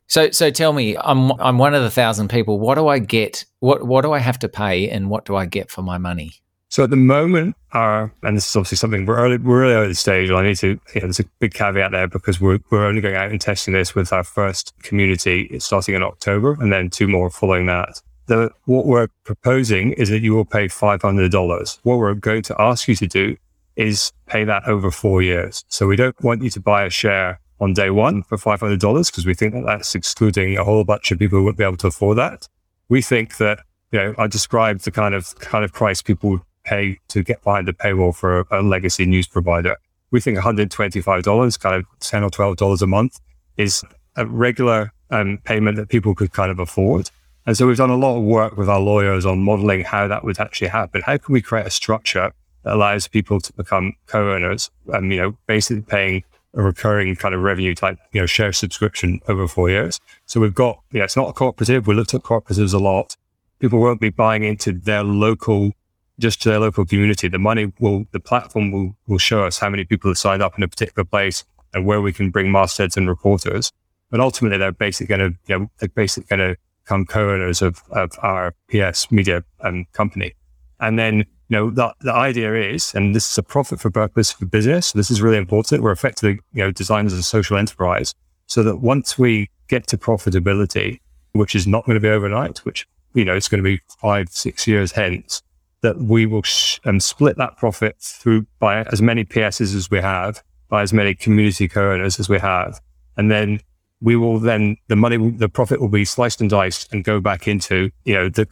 So, 0.07 0.29
so 0.31 0.51
tell 0.51 0.73
me, 0.73 0.97
I'm 0.97 1.31
I'm 1.39 1.57
one 1.57 1.73
of 1.73 1.83
the 1.83 1.91
thousand 1.91 2.29
people. 2.29 2.59
What 2.59 2.75
do 2.75 2.87
I 2.87 2.99
get? 2.99 3.45
What 3.59 3.87
what 3.87 4.01
do 4.01 4.11
I 4.11 4.19
have 4.19 4.39
to 4.39 4.49
pay, 4.49 4.89
and 4.89 5.09
what 5.09 5.25
do 5.25 5.35
I 5.35 5.45
get 5.45 5.69
for 5.69 5.81
my 5.81 5.97
money? 5.97 6.33
So 6.67 6.85
at 6.85 6.89
the 6.89 6.95
moment, 6.95 7.55
our 7.73 8.13
and 8.23 8.37
this 8.37 8.49
is 8.49 8.55
obviously 8.55 8.77
something 8.77 9.05
we're 9.05 9.17
early, 9.17 9.37
we're 9.37 9.61
really 9.61 9.73
early 9.73 9.93
stage. 9.93 10.29
I 10.31 10.43
need 10.43 10.57
to, 10.57 10.67
you 10.67 10.79
know, 10.95 11.01
there's 11.01 11.19
a 11.19 11.25
big 11.39 11.53
caveat 11.53 11.91
there 11.91 12.07
because 12.07 12.41
we're 12.41 12.59
we're 12.69 12.85
only 12.85 13.01
going 13.01 13.15
out 13.15 13.29
and 13.29 13.39
testing 13.39 13.73
this 13.73 13.95
with 13.95 14.11
our 14.11 14.23
first 14.23 14.73
community 14.83 15.57
starting 15.59 15.95
in 15.95 16.03
October, 16.03 16.57
and 16.59 16.71
then 16.73 16.89
two 16.89 17.07
more 17.07 17.29
following 17.29 17.67
that 17.67 18.01
the, 18.27 18.49
what 18.65 18.85
we're 18.85 19.09
proposing 19.25 19.93
is 19.93 20.09
that 20.09 20.21
you 20.21 20.33
will 20.33 20.45
pay 20.45 20.65
$500. 20.65 21.79
What 21.83 21.97
we're 21.97 22.13
going 22.13 22.43
to 22.43 22.55
ask 22.59 22.87
you 22.87 22.95
to 22.95 23.07
do 23.07 23.37
is 23.75 24.11
pay 24.27 24.43
that 24.43 24.67
over 24.67 24.91
four 24.91 25.21
years. 25.21 25.63
So 25.67 25.87
we 25.87 25.95
don't 25.95 26.21
want 26.23 26.43
you 26.43 26.49
to 26.51 26.59
buy 26.59 26.83
a 26.83 26.89
share 26.89 27.39
on 27.59 27.73
day 27.73 27.89
one 27.89 28.23
for 28.23 28.37
$500 28.37 28.79
because 28.79 29.25
we 29.25 29.33
think 29.33 29.53
that 29.53 29.65
that's 29.65 29.95
excluding 29.95 30.57
a 30.57 30.63
whole 30.63 30.83
bunch 30.83 31.11
of 31.11 31.19
people 31.19 31.37
who 31.37 31.45
wouldn't 31.45 31.59
be 31.59 31.63
able 31.63 31.77
to 31.77 31.87
afford 31.87 32.17
that. 32.17 32.47
We 32.89 33.01
think 33.01 33.37
that, 33.37 33.59
you 33.91 33.99
know, 33.99 34.15
I 34.17 34.27
described 34.27 34.83
the 34.83 34.91
kind 34.91 35.13
of, 35.13 35.37
kind 35.39 35.63
of 35.63 35.71
price 35.71 36.01
people 36.01 36.31
would 36.31 36.41
pay 36.65 36.97
to 37.09 37.23
get 37.23 37.43
behind 37.43 37.67
the 37.67 37.73
paywall 37.73 38.15
for 38.15 38.41
a, 38.41 38.45
a 38.51 38.61
legacy 38.61 39.05
news 39.05 39.27
provider. 39.27 39.77
We 40.09 40.19
think 40.19 40.37
$125, 40.37 41.59
kind 41.59 41.75
of 41.75 41.85
10 41.99 42.23
or 42.23 42.29
$12 42.29 42.81
a 42.81 42.87
month 42.87 43.19
is 43.57 43.83
a 44.15 44.25
regular 44.25 44.91
um, 45.09 45.39
payment 45.43 45.77
that 45.77 45.89
people 45.89 46.15
could 46.15 46.33
kind 46.33 46.51
of 46.51 46.59
afford. 46.59 47.09
And 47.45 47.55
so 47.55 47.67
we've 47.67 47.77
done 47.77 47.89
a 47.89 47.95
lot 47.95 48.17
of 48.17 48.23
work 48.23 48.57
with 48.57 48.69
our 48.69 48.79
lawyers 48.79 49.25
on 49.25 49.39
modeling 49.39 49.83
how 49.83 50.07
that 50.07 50.23
would 50.23 50.39
actually 50.39 50.67
happen. 50.67 51.01
How 51.01 51.17
can 51.17 51.33
we 51.33 51.41
create 51.41 51.65
a 51.65 51.71
structure 51.71 52.31
that 52.63 52.73
allows 52.73 53.07
people 53.07 53.39
to 53.39 53.53
become 53.53 53.93
co-owners 54.07 54.69
and, 54.87 55.11
you 55.11 55.21
know, 55.21 55.37
basically 55.47 55.81
paying 55.81 56.23
a 56.53 56.61
recurring 56.61 57.15
kind 57.15 57.33
of 57.33 57.41
revenue 57.41 57.73
type, 57.73 57.97
you 58.11 58.21
know, 58.21 58.25
share 58.25 58.51
subscription 58.51 59.19
over 59.27 59.47
four 59.47 59.69
years. 59.69 59.99
So 60.25 60.39
we've 60.39 60.53
got, 60.53 60.81
yeah, 60.91 61.03
it's 61.03 61.15
not 61.15 61.29
a 61.29 61.33
cooperative. 61.33 61.87
We 61.87 61.95
looked 61.95 62.13
at 62.13 62.21
cooperatives 62.21 62.73
a 62.73 62.77
lot. 62.77 63.15
People 63.59 63.79
won't 63.79 64.01
be 64.01 64.09
buying 64.09 64.43
into 64.43 64.73
their 64.73 65.03
local, 65.03 65.71
just 66.19 66.41
to 66.41 66.49
their 66.49 66.59
local 66.59 66.85
community. 66.85 67.27
The 67.27 67.39
money 67.39 67.71
will, 67.79 68.05
the 68.11 68.19
platform 68.19 68.71
will, 68.71 68.95
will 69.07 69.17
show 69.17 69.45
us 69.45 69.59
how 69.59 69.69
many 69.69 69.85
people 69.85 70.09
have 70.09 70.17
signed 70.17 70.41
up 70.41 70.57
in 70.57 70.63
a 70.63 70.67
particular 70.67 71.05
place 71.05 71.45
and 71.73 71.85
where 71.85 72.01
we 72.01 72.11
can 72.11 72.31
bring 72.31 72.51
mastheads 72.51 72.97
and 72.97 73.07
reporters. 73.07 73.71
But 74.09 74.19
ultimately, 74.19 74.57
they're 74.57 74.73
basically 74.73 75.17
going 75.17 75.31
to, 75.31 75.37
you 75.47 75.59
know, 75.59 75.71
they're 75.79 75.89
basically 75.89 76.35
going 76.35 76.53
to 76.53 76.59
become 76.83 77.05
co-owners 77.05 77.61
of, 77.61 77.81
of 77.91 78.11
our 78.21 78.53
PS 78.69 79.09
media 79.09 79.43
um, 79.61 79.85
company. 79.93 80.33
And 80.81 80.99
then, 80.99 81.25
you 81.51 81.57
know, 81.57 81.69
the, 81.69 81.93
the 81.99 82.13
idea 82.13 82.55
is, 82.55 82.95
and 82.95 83.13
this 83.13 83.29
is 83.29 83.37
a 83.37 83.43
profit 83.43 83.81
for 83.81 83.91
purpose 83.91 84.31
for 84.31 84.45
business. 84.45 84.93
This 84.93 85.11
is 85.11 85.21
really 85.21 85.35
important. 85.35 85.83
We're 85.83 85.91
effectively, 85.91 86.39
you 86.53 86.63
know, 86.63 86.71
designed 86.71 87.07
as 87.07 87.13
a 87.13 87.23
social 87.23 87.57
enterprise 87.57 88.15
so 88.47 88.63
that 88.63 88.77
once 88.77 89.19
we 89.19 89.49
get 89.67 89.85
to 89.87 89.97
profitability, 89.97 91.01
which 91.33 91.53
is 91.53 91.67
not 91.67 91.85
going 91.85 91.95
to 91.95 91.99
be 91.99 92.07
overnight, 92.07 92.59
which, 92.59 92.87
you 93.13 93.25
know, 93.25 93.35
it's 93.35 93.49
going 93.49 93.61
to 93.61 93.69
be 93.69 93.81
five, 93.99 94.29
six 94.29 94.65
years 94.65 94.93
hence, 94.93 95.41
that 95.81 95.97
we 95.97 96.25
will 96.25 96.43
sh- 96.43 96.79
um, 96.85 97.01
split 97.01 97.35
that 97.35 97.57
profit 97.57 97.97
through 97.99 98.45
by 98.59 98.83
as 98.83 99.01
many 99.01 99.25
PSs 99.25 99.75
as 99.75 99.91
we 99.91 99.99
have, 99.99 100.41
by 100.69 100.81
as 100.81 100.93
many 100.93 101.13
community 101.13 101.67
co-owners 101.67 102.17
as 102.17 102.29
we 102.29 102.39
have. 102.39 102.79
And 103.17 103.29
then 103.29 103.59
we 104.01 104.15
will 104.15 104.39
then 104.39 104.77
the 104.87 104.95
money, 104.95 105.17
the 105.31 105.47
profit 105.47 105.79
will 105.79 105.87
be 105.87 106.05
sliced 106.05 106.41
and 106.41 106.49
diced 106.49 106.91
and 106.91 107.03
go 107.03 107.19
back 107.19 107.47
into 107.47 107.91
you 108.05 108.13
know 108.13 108.29
the 108.29 108.47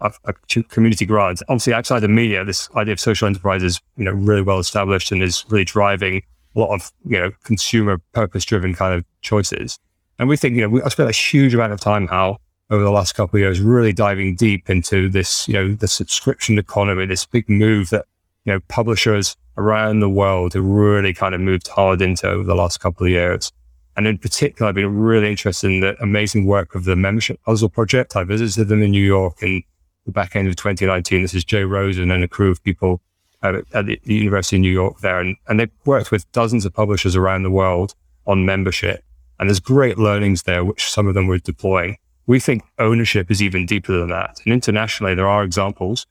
a, 0.00 0.12
a, 0.24 0.32
community 0.64 1.06
grant. 1.06 1.42
Obviously, 1.48 1.72
outside 1.72 2.00
the 2.00 2.08
media, 2.08 2.44
this 2.44 2.68
idea 2.76 2.92
of 2.92 3.00
social 3.00 3.26
enterprise 3.26 3.62
is 3.62 3.80
you 3.96 4.04
know 4.04 4.12
really 4.12 4.42
well 4.42 4.58
established 4.58 5.10
and 5.10 5.22
is 5.22 5.44
really 5.48 5.64
driving 5.64 6.22
a 6.54 6.58
lot 6.58 6.74
of 6.74 6.92
you 7.06 7.18
know 7.18 7.30
consumer 7.44 7.98
purpose 8.12 8.44
driven 8.44 8.74
kind 8.74 8.94
of 8.94 9.04
choices. 9.22 9.78
And 10.18 10.28
we 10.28 10.36
think 10.36 10.54
you 10.54 10.62
know 10.62 10.68
we, 10.68 10.80
have 10.80 10.92
spent 10.92 11.08
a 11.08 11.12
huge 11.12 11.54
amount 11.54 11.72
of 11.72 11.80
time 11.80 12.06
how 12.06 12.38
over 12.68 12.84
the 12.84 12.90
last 12.90 13.14
couple 13.14 13.36
of 13.36 13.40
years 13.40 13.60
really 13.60 13.92
diving 13.92 14.36
deep 14.36 14.70
into 14.70 15.08
this 15.08 15.48
you 15.48 15.54
know 15.54 15.72
the 15.72 15.88
subscription 15.88 16.58
economy, 16.58 17.06
this 17.06 17.24
big 17.24 17.48
move 17.48 17.88
that 17.90 18.04
you 18.44 18.52
know 18.52 18.60
publishers 18.68 19.36
around 19.56 20.00
the 20.00 20.10
world 20.10 20.54
have 20.54 20.64
really 20.64 21.12
kind 21.12 21.34
of 21.34 21.40
moved 21.40 21.68
hard 21.68 22.00
into 22.02 22.28
over 22.28 22.44
the 22.44 22.54
last 22.54 22.80
couple 22.80 23.06
of 23.06 23.10
years. 23.10 23.50
And 23.96 24.06
in 24.06 24.18
particular, 24.18 24.68
I've 24.68 24.74
been 24.74 24.96
really 24.96 25.28
interested 25.28 25.70
in 25.70 25.80
the 25.80 26.00
amazing 26.02 26.46
work 26.46 26.74
of 26.74 26.84
the 26.84 26.96
Membership 26.96 27.40
Puzzle 27.44 27.68
Project. 27.68 28.16
I 28.16 28.24
visited 28.24 28.68
them 28.68 28.82
in 28.82 28.92
New 28.92 29.04
York 29.04 29.42
in 29.42 29.62
the 30.06 30.12
back 30.12 30.36
end 30.36 30.48
of 30.48 30.56
2019. 30.56 31.22
This 31.22 31.34
is 31.34 31.44
Jay 31.44 31.64
Rosen 31.64 32.10
and 32.10 32.24
a 32.24 32.28
crew 32.28 32.50
of 32.50 32.62
people 32.62 33.00
uh, 33.42 33.60
at, 33.74 33.74
at 33.74 33.86
the 33.86 34.14
University 34.14 34.56
of 34.56 34.60
New 34.60 34.72
York 34.72 35.00
there. 35.00 35.18
And, 35.18 35.36
and 35.48 35.60
they've 35.60 35.70
worked 35.84 36.10
with 36.10 36.30
dozens 36.32 36.64
of 36.64 36.74
publishers 36.74 37.16
around 37.16 37.42
the 37.42 37.50
world 37.50 37.94
on 38.26 38.44
membership. 38.44 39.04
And 39.38 39.48
there's 39.48 39.60
great 39.60 39.98
learnings 39.98 40.42
there, 40.42 40.64
which 40.64 40.90
some 40.90 41.08
of 41.08 41.14
them 41.14 41.26
were 41.26 41.38
deploying. 41.38 41.96
We 42.26 42.38
think 42.38 42.62
ownership 42.78 43.30
is 43.30 43.42
even 43.42 43.66
deeper 43.66 43.98
than 43.98 44.10
that. 44.10 44.40
And 44.44 44.52
internationally, 44.52 45.14
there 45.14 45.28
are 45.28 45.42
examples, 45.42 46.06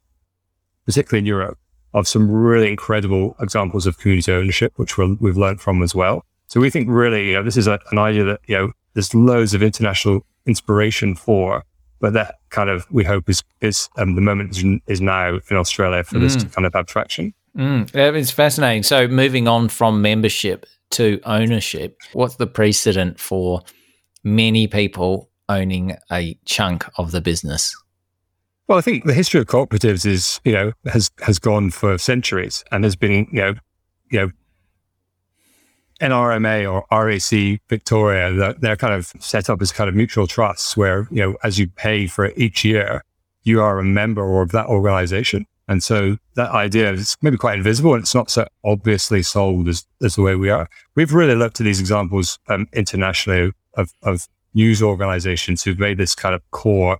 particularly 0.85 1.19
in 1.19 1.25
Europe, 1.27 1.57
of 1.93 2.07
some 2.07 2.29
really 2.29 2.69
incredible 2.69 3.35
examples 3.39 3.87
of 3.87 3.97
community 3.97 4.31
ownership, 4.31 4.73
which 4.77 4.97
we 4.97 5.05
have 5.05 5.37
learned 5.37 5.61
from 5.61 5.81
as 5.81 5.95
well. 5.95 6.25
So 6.49 6.59
we 6.59 6.69
think 6.69 6.89
really, 6.89 7.29
you 7.29 7.33
know, 7.33 7.43
this 7.43 7.57
is 7.57 7.67
a, 7.67 7.79
an 7.91 7.97
idea 7.97 8.23
that, 8.25 8.41
you 8.47 8.57
know, 8.57 8.71
there's 8.95 9.13
loads 9.15 9.53
of 9.53 9.63
international 9.63 10.25
inspiration 10.45 11.15
for, 11.15 11.63
but 11.99 12.13
that 12.13 12.35
kind 12.49 12.69
of, 12.69 12.85
we 12.91 13.03
hope 13.03 13.29
is, 13.29 13.43
is 13.61 13.87
um, 13.97 14.15
the 14.15 14.21
moment 14.21 14.57
is, 14.57 14.65
is, 14.87 14.99
now 14.99 15.39
in 15.49 15.57
Australia 15.57 16.03
for 16.03 16.17
mm. 16.17 16.21
this 16.21 16.35
to 16.35 16.47
kind 16.47 16.65
of 16.65 16.73
have 16.73 16.87
traction. 16.87 17.33
Mm. 17.55 17.93
It's 17.95 18.31
fascinating. 18.31 18.83
So 18.83 19.07
moving 19.07 19.47
on 19.47 19.69
from 19.69 20.01
membership 20.01 20.65
to 20.91 21.19
ownership, 21.23 21.99
what's 22.13 22.35
the 22.35 22.47
precedent 22.47 23.19
for 23.19 23.61
many 24.23 24.67
people 24.67 25.29
owning 25.49 25.97
a 26.11 26.37
chunk 26.45 26.85
of 26.97 27.11
the 27.11 27.21
business? 27.21 27.75
Well, 28.67 28.77
I 28.77 28.81
think 28.81 29.05
the 29.05 29.13
history 29.13 29.39
of 29.39 29.47
cooperatives 29.47 30.05
is, 30.05 30.39
you 30.43 30.51
know, 30.51 30.73
has 30.85 31.09
has 31.21 31.39
gone 31.39 31.71
for 31.71 31.97
centuries 31.97 32.63
and 32.71 32.83
has 32.83 32.95
been, 32.95 33.27
you 33.31 33.41
know, 33.41 33.53
you 34.11 34.19
know, 34.19 34.31
NRMA 36.01 36.71
or 36.71 36.85
RAC 36.91 37.61
Victoria, 37.69 38.55
they're 38.59 38.75
kind 38.75 38.93
of 38.93 39.11
set 39.19 39.49
up 39.49 39.61
as 39.61 39.71
kind 39.71 39.89
of 39.89 39.95
mutual 39.95 40.27
trusts 40.27 40.75
where, 40.77 41.07
you 41.11 41.21
know, 41.21 41.35
as 41.43 41.59
you 41.59 41.67
pay 41.67 42.07
for 42.07 42.31
each 42.35 42.63
year, 42.63 43.03
you 43.43 43.61
are 43.61 43.79
a 43.79 43.83
member 43.83 44.41
of 44.41 44.51
that 44.51 44.67
organization. 44.67 45.45
And 45.67 45.83
so 45.83 46.17
that 46.35 46.49
idea 46.51 46.91
is 46.93 47.15
maybe 47.21 47.37
quite 47.37 47.57
invisible 47.57 47.93
and 47.93 48.01
it's 48.01 48.15
not 48.15 48.31
so 48.31 48.47
obviously 48.65 49.21
sold 49.21 49.67
as, 49.67 49.85
as 50.01 50.15
the 50.15 50.23
way 50.23 50.35
we 50.35 50.49
are. 50.49 50.67
We've 50.95 51.13
really 51.13 51.35
looked 51.35 51.59
at 51.59 51.63
these 51.63 51.79
examples 51.79 52.39
um, 52.47 52.67
internationally 52.73 53.51
of, 53.75 53.93
of 54.01 54.27
news 54.55 54.81
organizations 54.81 55.63
who've 55.63 55.77
made 55.77 55.97
this 55.97 56.15
kind 56.15 56.33
of 56.33 56.41
core 56.51 56.97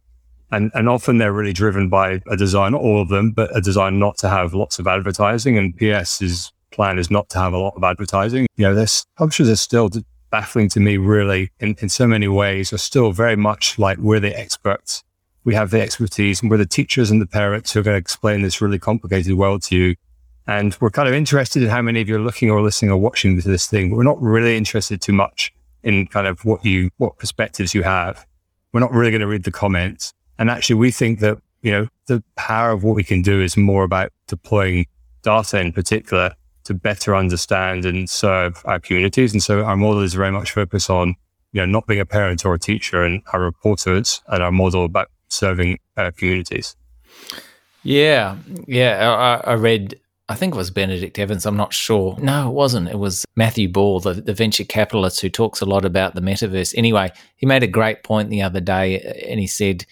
and, 0.51 0.71
and 0.73 0.89
often 0.89 1.17
they're 1.17 1.33
really 1.33 1.53
driven 1.53 1.89
by 1.89 2.21
a 2.27 2.35
design, 2.35 2.73
all 2.73 3.01
of 3.01 3.09
them, 3.09 3.31
but 3.31 3.55
a 3.55 3.61
design 3.61 3.99
not 3.99 4.17
to 4.17 4.29
have 4.29 4.53
lots 4.53 4.79
of 4.79 4.87
advertising. 4.87 5.57
And 5.57 5.75
PS 5.77 6.21
is 6.21 6.51
plan 6.71 6.97
is 6.97 7.09
not 7.09 7.29
to 7.29 7.39
have 7.39 7.53
a 7.53 7.57
lot 7.57 7.75
of 7.75 7.83
advertising. 7.83 8.47
You 8.57 8.65
know, 8.65 8.75
this 8.75 9.05
publishers 9.17 9.49
are 9.49 9.55
still 9.55 9.89
baffling 10.31 10.69
to 10.69 10.79
me, 10.79 10.97
really, 10.97 11.51
in, 11.59 11.75
in 11.79 11.89
so 11.89 12.07
many 12.07 12.27
ways, 12.27 12.71
are 12.73 12.77
still 12.77 13.11
very 13.11 13.35
much 13.35 13.79
like 13.79 13.97
we're 13.97 14.19
the 14.19 14.37
experts. 14.37 15.03
We 15.43 15.55
have 15.55 15.71
the 15.71 15.81
expertise 15.81 16.41
and 16.41 16.51
we're 16.51 16.57
the 16.57 16.65
teachers 16.65 17.09
and 17.09 17.21
the 17.21 17.27
parents 17.27 17.73
who 17.73 17.79
are 17.79 17.83
going 17.83 17.95
to 17.95 17.99
explain 17.99 18.41
this 18.41 18.61
really 18.61 18.79
complicated 18.79 19.33
world 19.33 19.63
to 19.63 19.75
you. 19.75 19.95
And 20.47 20.75
we're 20.79 20.89
kind 20.89 21.07
of 21.07 21.13
interested 21.13 21.63
in 21.63 21.69
how 21.69 21.81
many 21.81 22.01
of 22.01 22.09
you 22.09 22.15
are 22.15 22.21
looking 22.21 22.49
or 22.49 22.61
listening 22.61 22.91
or 22.91 22.97
watching 22.97 23.39
this 23.39 23.67
thing. 23.67 23.89
But 23.89 23.97
we're 23.97 24.03
not 24.03 24.21
really 24.21 24.57
interested 24.57 25.01
too 25.01 25.13
much 25.13 25.53
in 25.83 26.07
kind 26.07 26.27
of 26.27 26.43
what 26.43 26.65
you, 26.65 26.89
what 26.97 27.17
perspectives 27.17 27.73
you 27.73 27.83
have. 27.83 28.25
We're 28.73 28.79
not 28.79 28.91
really 28.91 29.11
going 29.11 29.21
to 29.21 29.27
read 29.27 29.43
the 29.43 29.51
comments. 29.51 30.13
And 30.37 30.49
actually, 30.49 30.75
we 30.75 30.91
think 30.91 31.19
that, 31.19 31.37
you 31.61 31.71
know, 31.71 31.87
the 32.07 32.23
power 32.35 32.71
of 32.71 32.83
what 32.83 32.95
we 32.95 33.03
can 33.03 33.21
do 33.21 33.41
is 33.41 33.57
more 33.57 33.83
about 33.83 34.11
deploying 34.27 34.85
data 35.21 35.59
in 35.59 35.73
particular 35.73 36.35
to 36.69 36.75
better 36.75 37.15
understand 37.15 37.83
and 37.83 38.07
serve 38.07 38.61
our 38.65 38.79
communities. 38.79 39.33
And 39.33 39.41
so 39.41 39.63
our 39.63 39.75
model 39.75 40.03
is 40.03 40.13
very 40.13 40.31
much 40.31 40.51
focused 40.51 40.87
on, 40.87 41.15
you 41.51 41.61
know, 41.61 41.65
not 41.65 41.87
being 41.87 41.99
a 41.99 42.05
parent 42.05 42.45
or 42.45 42.53
a 42.53 42.59
teacher 42.59 43.01
and 43.01 43.23
our 43.33 43.41
reporters 43.41 44.21
and 44.27 44.43
our 44.43 44.51
model 44.51 44.85
about 44.85 45.09
serving 45.29 45.79
our 45.97 46.11
communities. 46.11 46.75
Yeah, 47.81 48.37
yeah. 48.67 49.41
I, 49.43 49.51
I 49.51 49.53
read 49.55 49.99
I 50.29 50.35
think 50.35 50.53
it 50.53 50.57
was 50.57 50.69
Benedict 50.69 51.17
Evans. 51.17 51.47
I'm 51.47 51.57
not 51.57 51.73
sure. 51.73 52.15
No, 52.19 52.49
it 52.49 52.53
wasn't. 52.53 52.87
It 52.87 52.99
was 52.99 53.25
Matthew 53.35 53.67
Ball, 53.67 53.99
the, 53.99 54.13
the 54.13 54.35
venture 54.35 54.63
capitalist 54.63 55.21
who 55.21 55.29
talks 55.29 55.59
a 55.59 55.65
lot 55.65 55.85
about 55.85 56.13
the 56.13 56.21
metaverse. 56.21 56.75
Anyway, 56.77 57.11
he 57.35 57.47
made 57.47 57.63
a 57.63 57.67
great 57.67 58.03
point 58.03 58.29
the 58.29 58.43
other 58.43 58.61
day 58.61 59.01
uh, 59.01 59.27
and 59.27 59.39
he 59.39 59.47
said, 59.47 59.87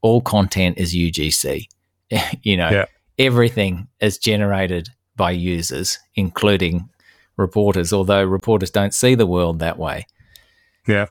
all 0.00 0.22
content 0.22 0.78
is 0.78 0.94
UGC. 0.94 1.66
you 2.42 2.56
know, 2.56 2.70
yeah. 2.70 2.86
everything 3.18 3.88
is 4.00 4.16
generated 4.16 4.88
by 5.16 5.30
users, 5.30 5.98
including 6.14 6.88
reporters, 7.36 7.92
although 7.92 8.24
reporters 8.24 8.70
don't 8.70 8.94
see 8.94 9.14
the 9.14 9.26
world 9.26 9.58
that 9.58 9.78
way. 9.78 10.06
Yeah. 10.86 11.06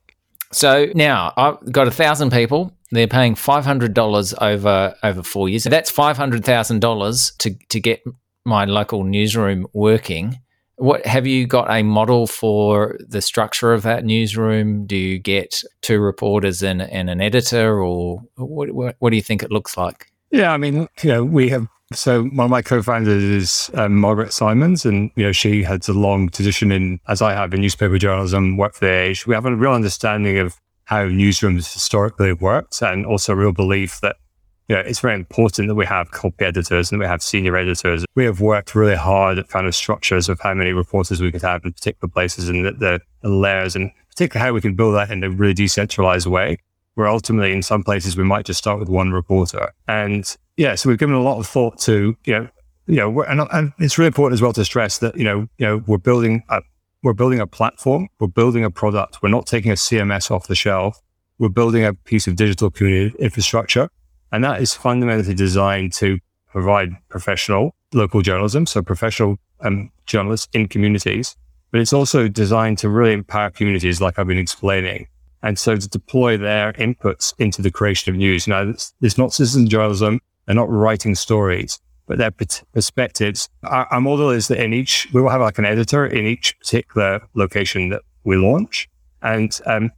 So 0.51 0.87
now 0.95 1.33
I've 1.35 1.71
got 1.71 1.87
a 1.87 1.91
thousand 1.91 2.31
people. 2.31 2.71
They're 2.91 3.07
paying 3.07 3.35
five 3.35 3.65
hundred 3.65 3.93
dollars 3.93 4.33
over 4.39 4.95
over 5.03 5.23
four 5.23 5.49
years. 5.49 5.63
That's 5.63 5.91
five 5.91 6.17
hundred 6.17 6.45
thousand 6.45 6.79
dollars 6.79 7.31
to 7.39 7.55
to 7.69 7.79
get 7.79 8.03
my 8.45 8.65
local 8.65 9.03
newsroom 9.03 9.67
working. 9.73 10.39
What 10.77 11.05
have 11.05 11.25
you 11.25 11.47
got 11.47 11.71
a 11.71 11.83
model 11.83 12.27
for 12.27 12.97
the 13.07 13.21
structure 13.21 13.73
of 13.73 13.83
that 13.83 14.03
newsroom? 14.03 14.85
Do 14.85 14.97
you 14.97 15.19
get 15.19 15.63
two 15.81 15.99
reporters 15.99 16.61
and, 16.61 16.81
and 16.81 17.09
an 17.09 17.21
editor, 17.21 17.81
or 17.81 18.21
what, 18.35 18.71
what, 18.71 18.95
what 18.99 19.09
do 19.09 19.15
you 19.15 19.21
think 19.21 19.41
it 19.41 19.51
looks 19.51 19.77
like? 19.77 20.11
Yeah, 20.35 20.51
I 20.51 20.57
mean, 20.57 20.89
you 21.01 21.09
know, 21.09 21.23
we 21.23 21.47
have 21.47 21.65
so 21.93 22.23
one 22.23 22.45
of 22.45 22.51
my 22.51 22.61
co-founders 22.61 23.23
is 23.23 23.71
um, 23.73 23.95
Margaret 23.95 24.33
Simons, 24.33 24.83
and 24.83 25.09
you 25.15 25.23
know 25.23 25.31
she 25.31 25.63
has 25.63 25.87
a 25.87 25.93
long 25.93 26.27
tradition 26.27 26.73
in, 26.73 26.99
as 27.07 27.21
I 27.21 27.31
have, 27.31 27.53
in 27.53 27.61
newspaper 27.61 27.97
journalism. 27.97 28.57
Worked 28.57 28.75
for 28.75 28.85
the 28.85 28.91
Age. 28.91 29.25
We 29.25 29.33
have 29.33 29.45
a 29.45 29.55
real 29.55 29.71
understanding 29.71 30.37
of 30.39 30.59
how 30.83 31.05
newsrooms 31.05 31.71
historically 31.73 32.33
worked, 32.33 32.81
and 32.81 33.05
also 33.05 33.31
a 33.31 33.37
real 33.37 33.53
belief 33.53 34.01
that 34.01 34.17
you 34.67 34.75
know, 34.75 34.81
it's 34.81 34.99
very 34.99 35.13
important 35.13 35.69
that 35.69 35.75
we 35.75 35.85
have 35.85 36.11
copy 36.11 36.43
editors 36.43 36.91
and 36.91 36.99
we 36.99 37.05
have 37.05 37.23
senior 37.23 37.55
editors. 37.55 38.03
We 38.15 38.25
have 38.25 38.41
worked 38.41 38.75
really 38.75 38.95
hard 38.95 39.39
at 39.39 39.47
kind 39.47 39.67
of 39.67 39.73
structures 39.73 40.27
of 40.27 40.41
how 40.41 40.53
many 40.53 40.73
reporters 40.73 41.21
we 41.21 41.31
could 41.31 41.43
have 41.43 41.63
in 41.63 41.71
particular 41.71 42.11
places 42.11 42.49
and 42.49 42.65
the, 42.65 42.99
the 43.21 43.29
layers 43.29 43.77
and 43.77 43.89
particularly 44.09 44.45
how 44.45 44.53
we 44.53 44.59
can 44.59 44.75
build 44.75 44.95
that 44.95 45.11
in 45.11 45.23
a 45.23 45.29
really 45.29 45.53
decentralized 45.53 46.27
way. 46.27 46.57
Where 46.95 47.07
ultimately 47.07 47.51
in 47.51 47.61
some 47.61 47.83
places 47.83 48.17
we 48.17 48.23
might 48.23 48.45
just 48.45 48.59
start 48.59 48.79
with 48.79 48.89
one 48.89 49.11
reporter. 49.11 49.71
And 49.87 50.35
yeah, 50.57 50.75
so 50.75 50.89
we've 50.89 50.97
given 50.97 51.15
a 51.15 51.21
lot 51.21 51.39
of 51.39 51.47
thought 51.47 51.77
to, 51.81 52.17
you 52.25 52.33
know, 52.33 52.49
you 52.87 52.95
know, 52.97 53.21
and, 53.23 53.41
and 53.51 53.73
it's 53.79 53.97
really 53.97 54.07
important 54.07 54.37
as 54.37 54.41
well 54.41 54.53
to 54.53 54.63
stress 54.63 54.99
that, 54.99 55.17
you 55.17 55.23
know, 55.23 55.47
you 55.57 55.65
know, 55.65 55.83
we're 55.87 55.97
building 55.97 56.43
a, 56.49 56.61
we're 57.03 57.13
building 57.13 57.39
a 57.39 57.47
platform, 57.47 58.07
we're 58.19 58.27
building 58.27 58.63
a 58.63 58.71
product. 58.71 59.21
We're 59.21 59.29
not 59.29 59.45
taking 59.45 59.71
a 59.71 59.75
CMS 59.75 60.31
off 60.31 60.47
the 60.47 60.55
shelf. 60.55 61.01
We're 61.37 61.49
building 61.49 61.83
a 61.83 61.93
piece 61.93 62.27
of 62.27 62.35
digital 62.35 62.71
community 62.71 63.15
infrastructure 63.19 63.89
and 64.35 64.43
that 64.43 64.61
is 64.61 64.73
fundamentally 64.73 65.33
designed 65.33 65.93
to 65.93 66.19
provide 66.49 66.89
professional 67.07 67.73
local 67.93 68.21
journalism, 68.21 68.65
so 68.65 68.81
professional 68.81 69.37
um, 69.61 69.89
journalists 70.05 70.49
in 70.51 70.67
communities. 70.67 71.37
But 71.71 71.79
it's 71.79 71.93
also 71.93 72.27
designed 72.27 72.77
to 72.79 72.89
really 72.89 73.13
empower 73.13 73.49
communities, 73.49 74.01
like 74.01 74.19
I've 74.19 74.27
been 74.27 74.37
explaining. 74.37 75.07
And 75.45 75.57
so 75.57 75.75
to 75.75 75.87
deploy 75.87 76.37
their 76.37 76.73
inputs 76.73 77.33
into 77.37 77.61
the 77.61 77.71
creation 77.71 78.11
of 78.11 78.17
news. 78.17 78.47
Now, 78.47 78.63
it's, 78.63 78.93
it's 79.01 79.17
not 79.17 79.33
citizen 79.33 79.69
journalism. 79.69 80.19
They're 80.45 80.55
not 80.55 80.69
writing 80.69 81.15
stories, 81.15 81.79
but 82.07 82.17
their 82.17 82.31
perspectives. 82.73 83.47
Our, 83.63 83.85
our 83.85 84.01
model 84.01 84.31
is 84.31 84.47
that 84.49 84.61
in 84.61 84.73
each, 84.73 85.07
we 85.13 85.21
will 85.21 85.29
have 85.29 85.41
like 85.41 85.57
an 85.57 85.65
editor 85.65 86.05
in 86.05 86.25
each 86.25 86.57
particular 86.59 87.21
location 87.35 87.89
that 87.89 88.01
we 88.23 88.35
launch 88.35 88.89
and, 89.21 89.57
um, 89.65 89.91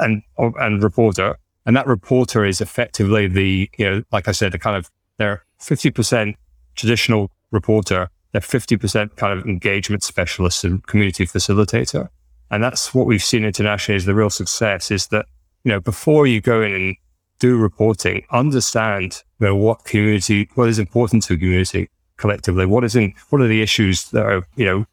and, 0.00 0.22
and 0.36 0.82
reporter 0.82 1.36
and 1.66 1.76
that 1.76 1.86
reporter 1.88 2.44
is 2.44 2.60
effectively 2.60 3.26
the, 3.26 3.68
you 3.76 3.84
know, 3.84 4.02
like 4.12 4.28
I 4.28 4.32
said, 4.32 4.52
the 4.52 4.58
kind 4.58 4.76
of, 4.76 4.88
they're 5.18 5.44
50% 5.60 6.34
traditional 6.76 7.32
reporter, 7.50 8.08
they're 8.30 8.40
50% 8.40 9.16
kind 9.16 9.38
of 9.38 9.44
engagement 9.44 10.04
specialist 10.04 10.62
and 10.62 10.86
community 10.86 11.26
facilitator. 11.26 12.08
And 12.50 12.62
that's 12.62 12.94
what 12.94 13.06
we've 13.06 13.22
seen 13.22 13.44
internationally 13.44 13.96
is 13.96 14.04
the 14.04 14.14
real 14.14 14.30
success 14.30 14.90
is 14.90 15.08
that, 15.08 15.26
you 15.64 15.72
know, 15.72 15.80
before 15.80 16.26
you 16.26 16.40
go 16.40 16.62
in 16.62 16.72
and 16.72 16.96
do 17.38 17.56
reporting, 17.56 18.24
understand 18.30 19.22
you 19.40 19.48
know, 19.48 19.56
what 19.56 19.84
community, 19.84 20.48
what 20.54 20.68
is 20.68 20.78
important 20.78 21.22
to 21.24 21.34
a 21.34 21.36
community 21.36 21.88
collectively, 22.16 22.64
what 22.64 22.84
is 22.84 22.96
in, 22.96 23.12
what 23.30 23.42
are 23.42 23.48
the 23.48 23.62
issues 23.62 24.10
that 24.10 24.24
are, 24.24 24.46
you 24.54 24.64
know, 24.64 24.86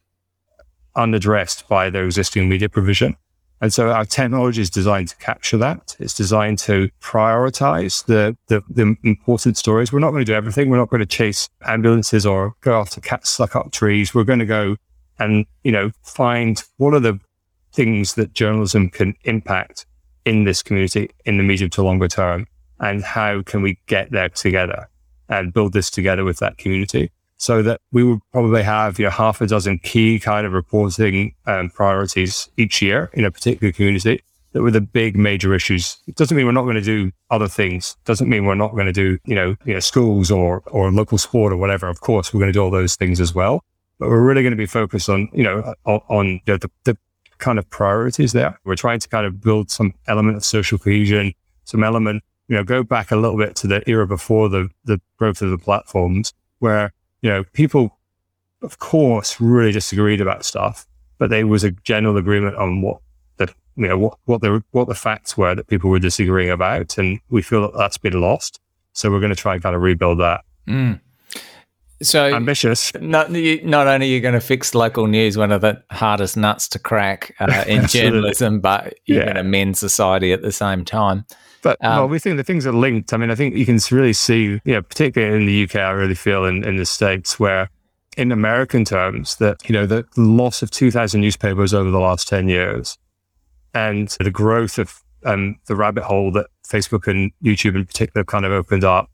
unaddressed 0.95 1.67
by 1.67 1.89
their 1.89 2.05
existing 2.05 2.49
media 2.49 2.69
provision 2.69 3.15
and 3.63 3.73
so 3.73 3.91
our 3.91 4.03
technology 4.03 4.61
is 4.61 4.69
designed 4.69 5.07
to 5.07 5.15
capture 5.15 5.55
that. 5.55 5.95
It's 5.97 6.13
designed 6.13 6.59
to 6.59 6.89
prioritize 7.01 8.05
the, 8.07 8.35
the, 8.47 8.61
the, 8.69 8.97
important 9.05 9.55
stories. 9.55 9.93
We're 9.93 9.99
not 9.99 10.11
going 10.11 10.25
to 10.25 10.29
do 10.29 10.35
everything. 10.35 10.69
We're 10.69 10.79
not 10.79 10.89
going 10.89 10.99
to 10.99 11.05
chase 11.05 11.47
ambulances 11.61 12.25
or 12.25 12.55
go 12.59 12.77
after 12.77 12.99
cats 12.99 13.29
stuck 13.29 13.55
up 13.55 13.71
trees. 13.71 14.13
We're 14.13 14.25
going 14.25 14.39
to 14.39 14.45
go 14.45 14.75
and, 15.17 15.45
you 15.63 15.71
know, 15.71 15.91
find 16.01 16.61
what 16.75 16.93
are 16.93 16.99
the 16.99 17.21
things 17.73 18.13
that 18.15 18.33
journalism 18.33 18.89
can 18.89 19.15
impact 19.23 19.85
in 20.25 20.43
this 20.43 20.63
community 20.63 21.09
in 21.25 21.37
the 21.37 21.43
medium 21.43 21.69
to 21.69 21.83
longer 21.83 22.07
term 22.07 22.47
and 22.79 23.03
how 23.03 23.41
can 23.41 23.61
we 23.61 23.77
get 23.87 24.11
there 24.11 24.29
together 24.29 24.87
and 25.29 25.53
build 25.53 25.73
this 25.73 25.89
together 25.89 26.23
with 26.23 26.37
that 26.37 26.57
community 26.57 27.11
so 27.37 27.61
that 27.61 27.81
we 27.91 28.03
would 28.03 28.19
probably 28.31 28.63
have 28.63 28.99
you 28.99 29.05
know 29.05 29.11
half 29.11 29.41
a 29.41 29.47
dozen 29.47 29.79
key 29.79 30.19
kind 30.19 30.45
of 30.45 30.53
reporting 30.53 31.33
um, 31.45 31.69
priorities 31.69 32.49
each 32.57 32.81
year 32.81 33.09
in 33.13 33.25
a 33.25 33.31
particular 33.31 33.71
community 33.71 34.21
that 34.53 34.61
were 34.61 34.71
the 34.71 34.81
big 34.81 35.17
major 35.17 35.53
issues. 35.53 35.97
It 36.07 36.15
doesn't 36.15 36.37
mean 36.37 36.45
we're 36.45 36.51
not 36.51 36.63
going 36.63 36.75
to 36.75 36.81
do 36.81 37.11
other 37.31 37.47
things. 37.47 37.97
It 38.03 38.05
doesn't 38.05 38.29
mean 38.29 38.45
we're 38.45 38.55
not 38.55 38.73
going 38.73 38.85
to 38.85 38.93
do 38.93 39.17
you 39.25 39.35
know 39.35 39.55
you 39.65 39.73
know 39.73 39.79
schools 39.79 40.31
or 40.31 40.61
or 40.67 40.91
local 40.91 41.17
sport 41.17 41.51
or 41.51 41.57
whatever. 41.57 41.89
Of 41.89 42.01
course, 42.01 42.33
we're 42.33 42.39
going 42.39 42.53
to 42.53 42.57
do 42.57 42.63
all 42.63 42.71
those 42.71 42.95
things 42.95 43.19
as 43.19 43.35
well. 43.35 43.63
But 43.99 44.09
we're 44.09 44.21
really 44.21 44.41
going 44.41 44.51
to 44.51 44.57
be 44.57 44.65
focused 44.65 45.09
on 45.09 45.29
you 45.33 45.43
know 45.43 45.73
on, 45.85 46.01
on 46.09 46.27
you 46.27 46.41
know, 46.47 46.57
the, 46.57 46.69
the 46.85 46.97
kind 47.43 47.59
of 47.59 47.69
priorities 47.69 48.33
there. 48.33 48.59
We're 48.63 48.75
trying 48.75 48.99
to 48.99 49.09
kind 49.09 49.25
of 49.25 49.41
build 49.41 49.69
some 49.69 49.93
element 50.07 50.37
of 50.37 50.45
social 50.45 50.77
cohesion, 50.77 51.33
some 51.65 51.83
element 51.83 52.23
you 52.47 52.55
know 52.57 52.63
go 52.63 52.83
back 52.83 53.11
a 53.11 53.15
little 53.15 53.37
bit 53.37 53.55
to 53.57 53.67
the 53.67 53.87
era 53.89 54.05
before 54.07 54.49
the 54.49 54.69
the 54.83 54.99
growth 55.17 55.41
of 55.41 55.49
the 55.49 55.57
platforms 55.57 56.33
where 56.59 56.91
you 57.23 57.29
know, 57.29 57.43
people, 57.53 57.97
of 58.61 58.77
course, 58.77 59.41
really 59.41 59.71
disagreed 59.71 60.21
about 60.21 60.45
stuff, 60.45 60.85
but 61.17 61.29
there 61.29 61.47
was 61.47 61.63
a 61.63 61.71
general 61.71 62.17
agreement 62.17 62.57
on 62.57 62.81
what 62.81 62.99
the, 63.37 63.47
you 63.77 63.87
know, 63.87 63.97
what, 63.97 64.19
what 64.25 64.41
the, 64.41 64.61
what 64.71 64.89
the 64.89 64.93
facts 64.93 65.37
were 65.37 65.55
that 65.55 65.67
people 65.67 65.89
were 65.89 65.99
disagreeing 65.99 66.51
about. 66.51 66.97
And 66.97 67.19
we 67.29 67.41
feel 67.41 67.61
that 67.61 67.77
that's 67.77 67.97
been 67.97 68.19
lost. 68.19 68.59
So 68.91 69.09
we're 69.09 69.21
going 69.21 69.31
to 69.31 69.37
try 69.37 69.53
and 69.53 69.63
kind 69.63 69.75
of 69.75 69.81
rebuild 69.81 70.19
that. 70.19 70.41
Mm. 70.67 70.99
So 72.03 72.33
ambitious. 72.33 72.93
Not, 72.99 73.31
not 73.31 73.87
only 73.87 74.07
are 74.07 74.09
you 74.09 74.21
going 74.21 74.33
to 74.33 74.41
fix 74.41 74.75
local 74.75 75.07
news, 75.07 75.37
one 75.37 75.51
of 75.51 75.61
the 75.61 75.81
hardest 75.91 76.37
nuts 76.37 76.67
to 76.69 76.79
crack 76.79 77.33
uh, 77.39 77.63
in 77.67 77.87
journalism, 77.87 78.59
but 78.59 78.95
you're 79.05 79.19
yeah. 79.19 79.25
going 79.25 79.37
to 79.37 79.43
mend 79.43 79.77
society 79.77 80.31
at 80.31 80.41
the 80.41 80.51
same 80.51 80.85
time. 80.85 81.25
But 81.61 81.77
um, 81.83 81.97
well, 81.97 82.07
we 82.09 82.19
think 82.19 82.37
the 82.37 82.43
things 82.43 82.67
are 82.67 82.73
linked. 82.73 83.13
I 83.13 83.17
mean, 83.17 83.31
I 83.31 83.35
think 83.35 83.55
you 83.55 83.65
can 83.65 83.79
really 83.89 84.13
see, 84.13 84.43
you 84.43 84.61
know, 84.65 84.81
particularly 84.81 85.37
in 85.37 85.45
the 85.45 85.63
UK, 85.63 85.75
I 85.77 85.91
really 85.91 86.15
feel 86.15 86.45
in, 86.45 86.63
in 86.63 86.75
the 86.75 86.85
States 86.85 87.39
where 87.39 87.69
in 88.17 88.31
American 88.31 88.85
terms 88.85 89.37
that, 89.37 89.67
you 89.67 89.73
know, 89.73 89.85
the 89.85 90.05
loss 90.17 90.61
of 90.61 90.69
2,000 90.69 91.21
newspapers 91.21 91.73
over 91.73 91.89
the 91.89 91.99
last 91.99 92.27
10 92.27 92.49
years 92.49 92.97
and 93.73 94.09
the 94.19 94.29
growth 94.29 94.77
of 94.77 95.01
um, 95.25 95.57
the 95.67 95.75
rabbit 95.75 96.03
hole 96.03 96.31
that 96.33 96.47
Facebook 96.67 97.07
and 97.07 97.31
YouTube 97.43 97.75
in 97.75 97.85
particular 97.85 98.23
kind 98.23 98.45
of 98.45 98.51
opened 98.51 98.83
up. 98.83 99.09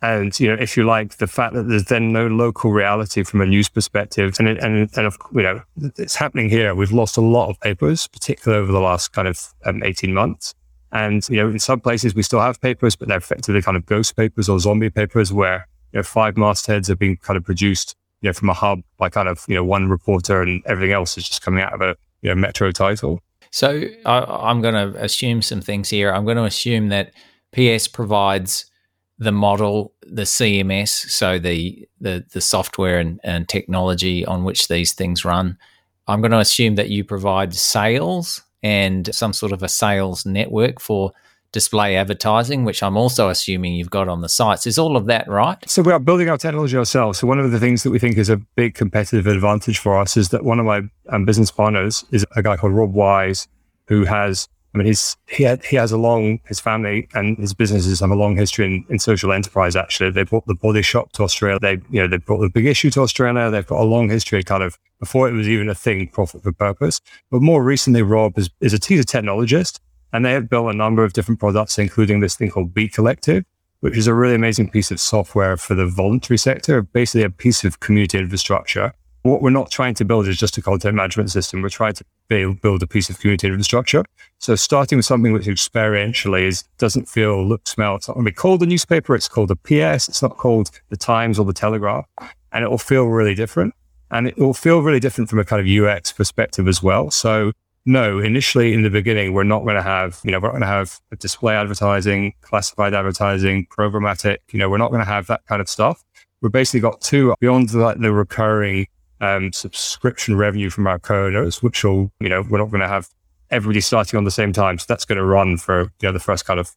And, 0.00 0.38
you 0.38 0.48
know, 0.48 0.54
if 0.54 0.76
you 0.76 0.84
like, 0.84 1.16
the 1.16 1.26
fact 1.26 1.54
that 1.54 1.64
there's 1.64 1.84
then 1.84 2.12
no 2.12 2.28
local 2.28 2.70
reality 2.70 3.24
from 3.24 3.40
a 3.40 3.46
news 3.46 3.68
perspective 3.68 4.36
and, 4.38 4.48
and, 4.48 4.88
and, 4.96 5.06
of, 5.06 5.18
you 5.34 5.42
know, 5.42 5.60
it's 5.96 6.14
happening 6.14 6.48
here. 6.48 6.74
We've 6.74 6.92
lost 6.92 7.16
a 7.16 7.20
lot 7.20 7.50
of 7.50 7.58
papers, 7.60 8.06
particularly 8.06 8.62
over 8.62 8.70
the 8.70 8.80
last 8.80 9.12
kind 9.12 9.26
of 9.26 9.52
um, 9.64 9.82
18 9.82 10.14
months. 10.14 10.54
And, 10.92 11.28
you 11.28 11.36
know, 11.36 11.48
in 11.48 11.58
some 11.58 11.80
places 11.80 12.14
we 12.14 12.22
still 12.22 12.40
have 12.40 12.60
papers, 12.60 12.94
but 12.94 13.08
they're 13.08 13.18
effectively 13.18 13.60
kind 13.60 13.76
of 13.76 13.86
ghost 13.86 14.16
papers 14.16 14.48
or 14.48 14.60
zombie 14.60 14.88
papers 14.88 15.32
where, 15.32 15.66
you 15.92 15.98
know, 15.98 16.04
five 16.04 16.36
mastheads 16.36 16.88
are 16.88 16.96
being 16.96 17.16
kind 17.16 17.36
of 17.36 17.44
produced, 17.44 17.96
you 18.20 18.28
know, 18.28 18.32
from 18.32 18.50
a 18.50 18.54
hub 18.54 18.82
by 18.98 19.08
kind 19.08 19.28
of, 19.28 19.44
you 19.48 19.56
know, 19.56 19.64
one 19.64 19.88
reporter 19.88 20.42
and 20.42 20.62
everything 20.64 20.92
else 20.92 21.18
is 21.18 21.28
just 21.28 21.42
coming 21.42 21.62
out 21.62 21.72
of 21.72 21.80
a, 21.80 21.96
you 22.22 22.28
know, 22.28 22.36
metro 22.36 22.70
title. 22.70 23.20
So 23.50 23.82
I, 24.06 24.50
am 24.50 24.60
going 24.60 24.74
to 24.74 25.02
assume 25.02 25.42
some 25.42 25.60
things 25.60 25.88
here. 25.88 26.12
I'm 26.12 26.24
going 26.24 26.36
to 26.36 26.44
assume 26.44 26.88
that 26.88 27.12
PS 27.52 27.88
provides 27.88 28.70
the 29.18 29.32
model, 29.32 29.92
the 30.02 30.22
CMS, 30.22 30.88
so 30.88 31.38
the 31.38 31.88
the, 32.00 32.24
the 32.32 32.40
software 32.40 32.98
and, 32.98 33.20
and 33.24 33.48
technology 33.48 34.24
on 34.24 34.44
which 34.44 34.68
these 34.68 34.92
things 34.92 35.24
run. 35.24 35.58
I'm 36.06 36.20
going 36.20 36.32
to 36.32 36.38
assume 36.38 36.76
that 36.76 36.88
you 36.88 37.04
provide 37.04 37.54
sales 37.54 38.42
and 38.62 39.14
some 39.14 39.32
sort 39.32 39.52
of 39.52 39.62
a 39.62 39.68
sales 39.68 40.24
network 40.24 40.80
for 40.80 41.12
display 41.52 41.96
advertising, 41.96 42.64
which 42.64 42.82
I'm 42.82 42.96
also 42.96 43.28
assuming 43.28 43.74
you've 43.74 43.90
got 43.90 44.08
on 44.08 44.20
the 44.20 44.28
sites. 44.28 44.66
Is 44.66 44.78
all 44.78 44.96
of 44.96 45.06
that 45.06 45.28
right? 45.28 45.58
So 45.68 45.82
we 45.82 45.92
are 45.92 45.98
building 45.98 46.28
our 46.28 46.36
technology 46.36 46.76
ourselves. 46.76 47.18
So 47.18 47.26
one 47.26 47.38
of 47.38 47.50
the 47.50 47.58
things 47.58 47.82
that 47.82 47.90
we 47.90 47.98
think 47.98 48.18
is 48.18 48.28
a 48.28 48.36
big 48.36 48.74
competitive 48.74 49.26
advantage 49.26 49.78
for 49.78 49.98
us 49.98 50.16
is 50.16 50.28
that 50.30 50.44
one 50.44 50.58
of 50.58 50.66
my 50.66 50.82
um, 51.08 51.24
business 51.24 51.50
partners 51.50 52.04
is 52.10 52.26
a 52.36 52.42
guy 52.42 52.56
called 52.56 52.74
Rob 52.74 52.92
Wise, 52.92 53.48
who 53.86 54.04
has 54.04 54.48
I 54.74 54.78
mean, 54.78 54.86
he's 54.86 55.16
he 55.26 55.44
had, 55.44 55.64
he 55.64 55.76
has 55.76 55.92
a 55.92 55.96
long 55.96 56.40
his 56.46 56.60
family 56.60 57.08
and 57.14 57.38
his 57.38 57.54
businesses 57.54 58.00
have 58.00 58.10
a 58.10 58.14
long 58.14 58.36
history 58.36 58.66
in, 58.66 58.84
in 58.90 58.98
social 58.98 59.32
enterprise. 59.32 59.76
Actually, 59.76 60.10
they 60.10 60.24
brought 60.24 60.46
the 60.46 60.54
body 60.54 60.82
shop 60.82 61.12
to 61.12 61.22
Australia. 61.22 61.58
They 61.60 61.80
you 61.90 62.02
know 62.02 62.08
they 62.08 62.18
brought 62.18 62.40
the 62.40 62.50
big 62.50 62.66
issue 62.66 62.90
to 62.90 63.00
Australia. 63.00 63.50
They've 63.50 63.66
got 63.66 63.80
a 63.80 63.84
long 63.84 64.10
history, 64.10 64.42
kind 64.42 64.62
of 64.62 64.78
before 65.00 65.28
it 65.28 65.32
was 65.32 65.48
even 65.48 65.68
a 65.68 65.74
thing, 65.74 66.08
profit 66.08 66.42
for 66.42 66.52
purpose. 66.52 67.00
But 67.30 67.40
more 67.40 67.62
recently, 67.62 68.02
Rob 68.02 68.38
is, 68.38 68.50
is 68.60 68.74
a 68.74 68.78
teaser 68.78 69.04
technologist, 69.04 69.78
and 70.12 70.24
they 70.24 70.32
have 70.32 70.50
built 70.50 70.72
a 70.72 70.76
number 70.76 71.02
of 71.02 71.12
different 71.12 71.40
products, 71.40 71.78
including 71.78 72.20
this 72.20 72.36
thing 72.36 72.50
called 72.50 72.74
Beat 72.74 72.92
Collective, 72.92 73.44
which 73.80 73.96
is 73.96 74.06
a 74.06 74.14
really 74.14 74.34
amazing 74.34 74.70
piece 74.70 74.90
of 74.90 75.00
software 75.00 75.56
for 75.56 75.74
the 75.74 75.86
voluntary 75.86 76.36
sector, 76.36 76.82
basically 76.82 77.22
a 77.22 77.30
piece 77.30 77.64
of 77.64 77.80
community 77.80 78.18
infrastructure 78.18 78.92
what 79.22 79.42
we're 79.42 79.50
not 79.50 79.70
trying 79.70 79.94
to 79.94 80.04
build 80.04 80.28
is 80.28 80.38
just 80.38 80.56
a 80.58 80.62
content 80.62 80.94
management 80.94 81.30
system. 81.30 81.62
We're 81.62 81.68
trying 81.68 81.94
to 81.94 82.04
build, 82.28 82.60
build 82.60 82.82
a 82.82 82.86
piece 82.86 83.10
of 83.10 83.18
community 83.18 83.48
infrastructure. 83.48 84.04
So 84.38 84.54
starting 84.54 84.98
with 84.98 85.06
something 85.06 85.32
which 85.32 85.46
experientially 85.46 86.42
is 86.42 86.64
doesn't 86.78 87.08
feel, 87.08 87.46
look, 87.46 87.66
smell. 87.66 87.96
It's 87.96 88.08
not 88.08 88.14
going 88.14 88.26
to 88.26 88.30
be 88.30 88.34
called 88.34 88.62
a 88.62 88.66
newspaper. 88.66 89.14
It's 89.14 89.28
called 89.28 89.50
a 89.50 89.56
PS. 89.56 90.08
It's 90.08 90.22
not 90.22 90.36
called 90.36 90.70
the 90.90 90.96
Times 90.96 91.38
or 91.38 91.44
the 91.44 91.52
Telegraph, 91.52 92.06
and 92.52 92.64
it 92.64 92.70
will 92.70 92.78
feel 92.78 93.06
really 93.06 93.34
different. 93.34 93.74
And 94.10 94.28
it 94.28 94.38
will 94.38 94.54
feel 94.54 94.80
really 94.80 95.00
different 95.00 95.28
from 95.28 95.38
a 95.38 95.44
kind 95.44 95.60
of 95.60 95.84
UX 95.84 96.12
perspective 96.12 96.66
as 96.66 96.82
well. 96.82 97.10
So 97.10 97.52
no, 97.84 98.18
initially 98.18 98.74
in 98.74 98.82
the 98.82 98.90
beginning, 98.90 99.32
we're 99.32 99.44
not 99.44 99.64
going 99.64 99.76
to 99.76 99.82
have, 99.82 100.20
you 100.22 100.30
know, 100.30 100.38
we're 100.38 100.48
not 100.48 100.52
going 100.52 100.62
to 100.62 100.66
have 100.66 101.00
display 101.18 101.54
advertising, 101.54 102.34
classified 102.42 102.92
advertising, 102.92 103.66
programmatic. 103.66 104.38
You 104.52 104.58
know, 104.58 104.68
we're 104.68 104.78
not 104.78 104.90
going 104.90 105.02
to 105.02 105.10
have 105.10 105.26
that 105.28 105.44
kind 105.46 105.60
of 105.60 105.68
stuff. 105.68 106.04
We've 106.40 106.52
basically 106.52 106.80
got 106.80 107.00
two 107.00 107.34
beyond 107.40 107.72
like 107.74 107.98
the 107.98 108.12
recurring 108.12 108.86
um, 109.20 109.52
subscription 109.52 110.36
revenue 110.36 110.70
from 110.70 110.86
our 110.86 110.98
co-owners, 110.98 111.62
which 111.62 111.84
will, 111.84 112.10
you 112.20 112.28
know, 112.28 112.44
we're 112.48 112.58
not 112.58 112.70
going 112.70 112.80
to 112.80 112.88
have 112.88 113.08
everybody 113.50 113.80
starting 113.80 114.18
on 114.18 114.24
the 114.24 114.30
same 114.30 114.52
time. 114.52 114.78
So 114.78 114.86
that's 114.88 115.04
going 115.04 115.18
to 115.18 115.24
run 115.24 115.56
for, 115.56 115.82
you 115.82 115.90
know, 116.02 116.12
the 116.12 116.20
first 116.20 116.44
kind 116.44 116.60
of 116.60 116.74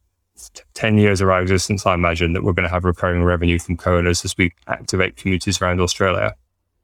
10 0.74 0.98
years 0.98 1.22
of 1.22 1.30
our 1.30 1.42
existence, 1.42 1.86
I 1.86 1.94
imagine 1.94 2.34
that 2.34 2.44
we're 2.44 2.54
going 2.54 2.68
to 2.68 2.74
have 2.74 2.86
recurring 2.86 3.24
revenue 3.24 3.60
from 3.60 3.78
co-owners 3.78 4.26
as 4.26 4.38
we 4.38 4.54
activate 4.68 5.18
communities 5.18 5.62
around 5.62 5.80
Australia. 5.80 6.36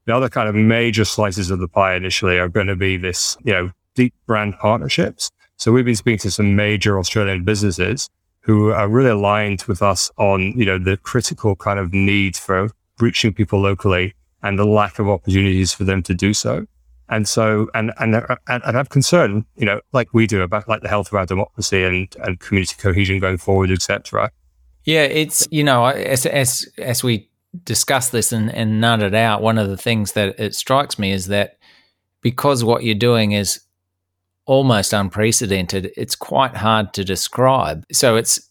The 0.04 0.14
other 0.14 0.28
kind 0.28 0.48
of 0.48 0.54
major 0.54 1.04
slices 1.04 1.50
of 1.50 1.58
the 1.58 1.68
pie 1.68 1.94
initially 1.94 2.38
are 2.38 2.48
going 2.48 2.66
to 2.68 2.76
be 2.76 2.96
this, 2.96 3.36
you 3.44 3.52
know, 3.52 3.70
deep 3.94 4.14
brand 4.26 4.54
partnerships. 4.58 5.30
So 5.56 5.72
we've 5.72 5.84
been 5.84 5.96
speaking 5.96 6.18
to 6.20 6.30
some 6.30 6.54
major 6.54 6.98
Australian 6.98 7.44
businesses 7.44 8.08
who 8.40 8.70
are 8.70 8.88
really 8.88 9.10
aligned 9.10 9.64
with 9.64 9.82
us 9.82 10.10
on, 10.16 10.52
you 10.56 10.64
know, 10.64 10.78
the 10.78 10.96
critical 10.96 11.56
kind 11.56 11.78
of 11.78 11.92
need 11.92 12.36
for 12.36 12.70
reaching 13.00 13.32
people 13.32 13.60
locally 13.60 14.14
and 14.42 14.58
the 14.58 14.64
lack 14.64 14.98
of 14.98 15.08
opportunities 15.08 15.72
for 15.72 15.84
them 15.84 16.02
to 16.04 16.14
do 16.14 16.32
so. 16.32 16.66
And 17.10 17.26
so, 17.26 17.68
and, 17.74 17.92
and, 17.98 18.14
and, 18.14 18.62
and 18.64 18.76
have 18.76 18.90
concern, 18.90 19.46
you 19.56 19.64
know, 19.64 19.80
like 19.92 20.12
we 20.12 20.26
do 20.26 20.42
about 20.42 20.68
like 20.68 20.82
the 20.82 20.88
health 20.88 21.08
of 21.08 21.14
our 21.14 21.26
democracy 21.26 21.82
and, 21.82 22.14
and 22.22 22.38
community 22.38 22.76
cohesion 22.78 23.18
going 23.18 23.38
forward, 23.38 23.70
etc. 23.70 24.30
Yeah, 24.84 25.04
it's, 25.04 25.48
you 25.50 25.64
know, 25.64 25.86
as, 25.86 26.26
as, 26.26 26.68
as 26.76 27.02
we 27.02 27.30
discuss 27.64 28.10
this 28.10 28.30
and, 28.30 28.54
and 28.54 28.80
nut 28.80 29.02
it 29.02 29.14
out, 29.14 29.42
one 29.42 29.58
of 29.58 29.68
the 29.68 29.76
things 29.76 30.12
that 30.12 30.38
it 30.38 30.54
strikes 30.54 30.98
me 30.98 31.12
is 31.12 31.26
that 31.28 31.56
because 32.20 32.62
what 32.62 32.84
you're 32.84 32.94
doing 32.94 33.32
is 33.32 33.60
almost 34.44 34.92
unprecedented, 34.92 35.92
it's 35.96 36.14
quite 36.14 36.56
hard 36.56 36.92
to 36.94 37.04
describe. 37.04 37.84
So 37.92 38.16
it's 38.16 38.47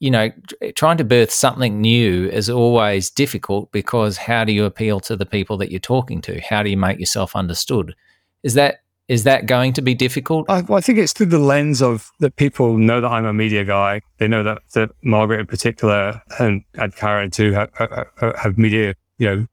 you 0.00 0.10
know, 0.10 0.30
trying 0.74 0.96
to 0.98 1.04
birth 1.04 1.30
something 1.30 1.80
new 1.80 2.28
is 2.28 2.50
always 2.50 3.10
difficult 3.10 3.70
because 3.72 4.16
how 4.16 4.44
do 4.44 4.52
you 4.52 4.64
appeal 4.64 5.00
to 5.00 5.16
the 5.16 5.26
people 5.26 5.56
that 5.58 5.70
you're 5.70 5.80
talking 5.80 6.20
to? 6.22 6.40
How 6.40 6.62
do 6.62 6.70
you 6.70 6.76
make 6.76 6.98
yourself 6.98 7.34
understood? 7.36 7.94
Is 8.42 8.54
that 8.54 8.80
is 9.06 9.24
that 9.24 9.46
going 9.46 9.72
to 9.74 9.82
be 9.82 9.94
difficult? 9.94 10.48
I, 10.48 10.62
well, 10.62 10.78
I 10.78 10.80
think 10.80 10.98
it's 10.98 11.12
through 11.12 11.26
the 11.26 11.38
lens 11.38 11.82
of 11.82 12.10
that 12.20 12.36
people 12.36 12.78
know 12.78 13.02
that 13.02 13.08
I'm 13.08 13.26
a 13.26 13.34
media 13.34 13.64
guy. 13.64 14.00
They 14.18 14.28
know 14.28 14.42
that, 14.42 14.62
that 14.72 14.90
Margaret 15.02 15.40
in 15.40 15.46
particular 15.46 16.22
and, 16.38 16.64
and 16.74 16.96
Karen 16.96 17.30
too 17.30 17.52
have, 17.52 17.70
have, 17.74 18.36
have 18.36 18.58
media, 18.58 18.94
you 19.18 19.26
know, 19.26 19.46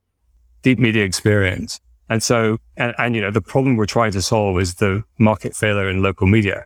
deep 0.61 0.79
media 0.79 1.03
experience. 1.03 1.81
And 2.09 2.23
so, 2.23 2.59
and, 2.77 2.93
and, 2.97 3.15
you 3.15 3.21
know, 3.21 3.31
the 3.31 3.41
problem 3.41 3.75
we're 3.75 3.85
trying 3.85 4.11
to 4.11 4.21
solve 4.21 4.59
is 4.59 4.75
the 4.75 5.03
market 5.17 5.55
failure 5.55 5.89
in 5.89 6.01
local 6.01 6.27
media. 6.27 6.65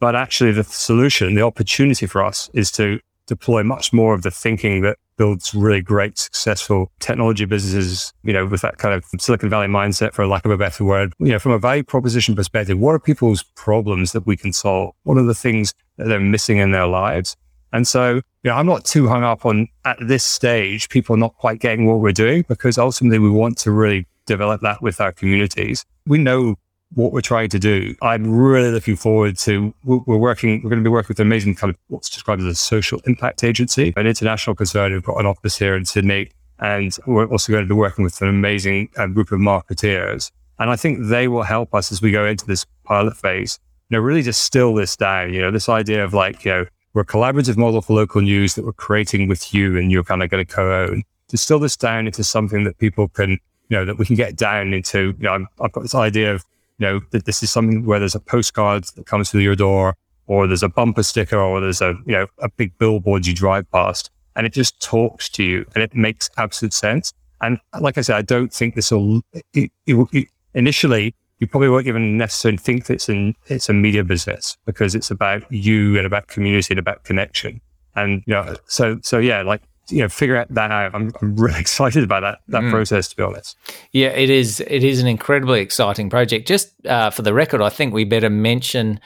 But 0.00 0.16
actually 0.16 0.52
the 0.52 0.64
solution, 0.64 1.34
the 1.34 1.42
opportunity 1.42 2.06
for 2.06 2.24
us 2.24 2.50
is 2.54 2.70
to 2.72 2.98
deploy 3.32 3.62
much 3.62 3.92
more 3.92 4.14
of 4.14 4.22
the 4.22 4.30
thinking 4.30 4.82
that 4.82 4.98
builds 5.16 5.54
really 5.54 5.80
great, 5.80 6.18
successful 6.18 6.90
technology 7.00 7.44
businesses, 7.44 8.12
you 8.24 8.32
know, 8.32 8.44
with 8.44 8.60
that 8.60 8.78
kind 8.78 8.94
of 8.94 9.04
Silicon 9.18 9.48
Valley 9.48 9.66
mindset, 9.66 10.12
for 10.12 10.26
lack 10.26 10.44
of 10.44 10.50
a 10.50 10.58
better 10.58 10.84
word. 10.84 11.12
You 11.18 11.32
know, 11.32 11.38
from 11.38 11.52
a 11.52 11.58
value 11.58 11.82
proposition 11.82 12.34
perspective, 12.34 12.78
what 12.78 12.92
are 12.92 12.98
people's 12.98 13.42
problems 13.54 14.12
that 14.12 14.26
we 14.26 14.36
can 14.36 14.52
solve? 14.52 14.94
What 15.04 15.16
are 15.16 15.22
the 15.22 15.34
things 15.34 15.74
that 15.96 16.08
they're 16.08 16.20
missing 16.20 16.58
in 16.58 16.72
their 16.72 16.86
lives? 16.86 17.36
And 17.72 17.88
so, 17.88 18.16
you 18.16 18.50
know, 18.50 18.54
I'm 18.54 18.66
not 18.66 18.84
too 18.84 19.08
hung 19.08 19.24
up 19.24 19.46
on 19.46 19.68
at 19.84 19.96
this 20.00 20.24
stage, 20.24 20.88
people 20.90 21.16
not 21.16 21.34
quite 21.36 21.58
getting 21.58 21.86
what 21.86 22.00
we're 22.00 22.12
doing 22.12 22.44
because 22.46 22.76
ultimately 22.76 23.18
we 23.18 23.30
want 23.30 23.56
to 23.58 23.70
really 23.70 24.06
develop 24.26 24.60
that 24.60 24.82
with 24.82 25.00
our 25.00 25.12
communities. 25.12 25.84
We 26.06 26.18
know 26.18 26.56
what 26.94 27.12
we're 27.12 27.20
trying 27.20 27.48
to 27.50 27.58
do. 27.58 27.94
I'm 28.02 28.30
really 28.30 28.70
looking 28.70 28.96
forward 28.96 29.38
to, 29.38 29.74
we're 29.84 30.16
working, 30.16 30.62
we're 30.62 30.70
going 30.70 30.82
to 30.82 30.88
be 30.88 30.92
working 30.92 31.08
with 31.08 31.20
an 31.20 31.26
amazing 31.26 31.54
kind 31.54 31.70
of 31.70 31.78
what's 31.88 32.10
described 32.10 32.42
as 32.42 32.46
a 32.46 32.54
social 32.54 33.00
impact 33.06 33.44
agency, 33.44 33.92
an 33.96 34.06
international 34.06 34.54
concern 34.54 34.92
who've 34.92 35.02
got 35.02 35.18
an 35.18 35.26
office 35.26 35.58
here 35.58 35.74
in 35.74 35.84
Sydney. 35.84 36.30
And 36.58 36.96
we're 37.06 37.26
also 37.26 37.52
going 37.52 37.64
to 37.64 37.68
be 37.68 37.78
working 37.78 38.04
with 38.04 38.20
an 38.22 38.28
amazing 38.28 38.90
um, 38.96 39.14
group 39.14 39.32
of 39.32 39.40
marketeers. 39.40 40.30
And 40.58 40.70
I 40.70 40.76
think 40.76 41.06
they 41.06 41.28
will 41.28 41.42
help 41.42 41.74
us 41.74 41.90
as 41.90 42.02
we 42.02 42.12
go 42.12 42.26
into 42.26 42.46
this 42.46 42.66
pilot 42.84 43.16
phase, 43.16 43.58
you 43.88 43.96
know, 43.96 44.00
really 44.00 44.22
distill 44.22 44.74
this 44.74 44.96
down, 44.96 45.34
you 45.34 45.40
know, 45.40 45.50
this 45.50 45.68
idea 45.68 46.04
of 46.04 46.14
like, 46.14 46.44
you 46.44 46.52
know, 46.52 46.66
we're 46.94 47.02
a 47.02 47.06
collaborative 47.06 47.56
model 47.56 47.80
for 47.80 47.94
local 47.94 48.20
news 48.20 48.54
that 48.54 48.64
we're 48.64 48.72
creating 48.72 49.26
with 49.28 49.54
you 49.54 49.78
and 49.78 49.90
you're 49.90 50.04
kind 50.04 50.22
of 50.22 50.30
going 50.30 50.44
to 50.44 50.54
co-own. 50.54 51.02
Distill 51.28 51.58
this 51.58 51.76
down 51.76 52.06
into 52.06 52.22
something 52.22 52.64
that 52.64 52.78
people 52.78 53.08
can, 53.08 53.30
you 53.30 53.38
know, 53.70 53.84
that 53.86 53.98
we 53.98 54.04
can 54.04 54.14
get 54.14 54.36
down 54.36 54.74
into, 54.74 55.14
you 55.18 55.24
know, 55.24 55.32
i 55.32 55.62
have 55.62 55.72
got 55.72 55.80
this 55.80 55.94
idea 55.94 56.34
of 56.34 56.44
know, 56.82 57.00
that 57.10 57.24
this 57.24 57.42
is 57.42 57.50
something 57.50 57.86
where 57.86 57.98
there's 57.98 58.14
a 58.14 58.20
postcard 58.20 58.84
that 58.96 59.06
comes 59.06 59.30
through 59.30 59.40
your 59.40 59.56
door, 59.56 59.94
or 60.26 60.46
there's 60.46 60.62
a 60.62 60.68
bumper 60.68 61.02
sticker, 61.02 61.38
or 61.38 61.60
there's 61.60 61.80
a, 61.80 61.94
you 62.06 62.12
know, 62.12 62.26
a 62.38 62.48
big 62.50 62.76
billboard 62.78 63.26
you 63.26 63.34
drive 63.34 63.70
past, 63.70 64.10
and 64.36 64.46
it 64.46 64.52
just 64.52 64.80
talks 64.80 65.28
to 65.30 65.42
you 65.42 65.66
and 65.74 65.82
it 65.82 65.94
makes 65.94 66.30
absolute 66.36 66.72
sense. 66.72 67.12
And 67.40 67.58
like 67.80 67.98
I 67.98 68.02
said, 68.02 68.16
I 68.16 68.22
don't 68.22 68.52
think 68.52 68.74
this 68.74 68.90
will, 68.90 69.22
it, 69.32 69.70
it, 69.86 70.08
it, 70.12 70.28
initially, 70.54 71.14
you 71.38 71.48
probably 71.48 71.68
won't 71.68 71.88
even 71.88 72.16
necessarily 72.16 72.56
think 72.56 72.86
that 72.86 72.94
it's, 72.94 73.08
an, 73.08 73.34
it's 73.46 73.68
a 73.68 73.72
media 73.72 74.04
business 74.04 74.56
because 74.64 74.94
it's 74.94 75.10
about 75.10 75.42
you 75.50 75.96
and 75.96 76.06
about 76.06 76.28
community 76.28 76.72
and 76.72 76.78
about 76.78 77.02
connection. 77.02 77.60
And, 77.96 78.22
you 78.26 78.34
know, 78.34 78.54
so, 78.66 79.00
so 79.02 79.18
yeah, 79.18 79.42
like 79.42 79.62
you 79.88 80.00
know 80.00 80.08
figure 80.08 80.36
out 80.36 80.48
that 80.54 80.70
out. 80.70 80.94
I'm, 80.94 81.12
I'm 81.20 81.36
really 81.36 81.60
excited 81.60 82.02
about 82.02 82.20
that 82.20 82.38
that 82.48 82.62
mm. 82.62 82.70
process 82.70 83.08
to 83.08 83.16
be 83.16 83.22
honest. 83.22 83.56
Yeah, 83.92 84.08
it 84.08 84.30
is. 84.30 84.60
It 84.60 84.84
is 84.84 85.00
an 85.00 85.06
incredibly 85.06 85.60
exciting 85.60 86.10
project. 86.10 86.48
Just 86.48 86.74
uh, 86.86 87.10
for 87.10 87.22
the 87.22 87.34
record, 87.34 87.60
I 87.60 87.68
think 87.68 87.92
we 87.94 88.04
better 88.04 88.30
mention 88.30 89.00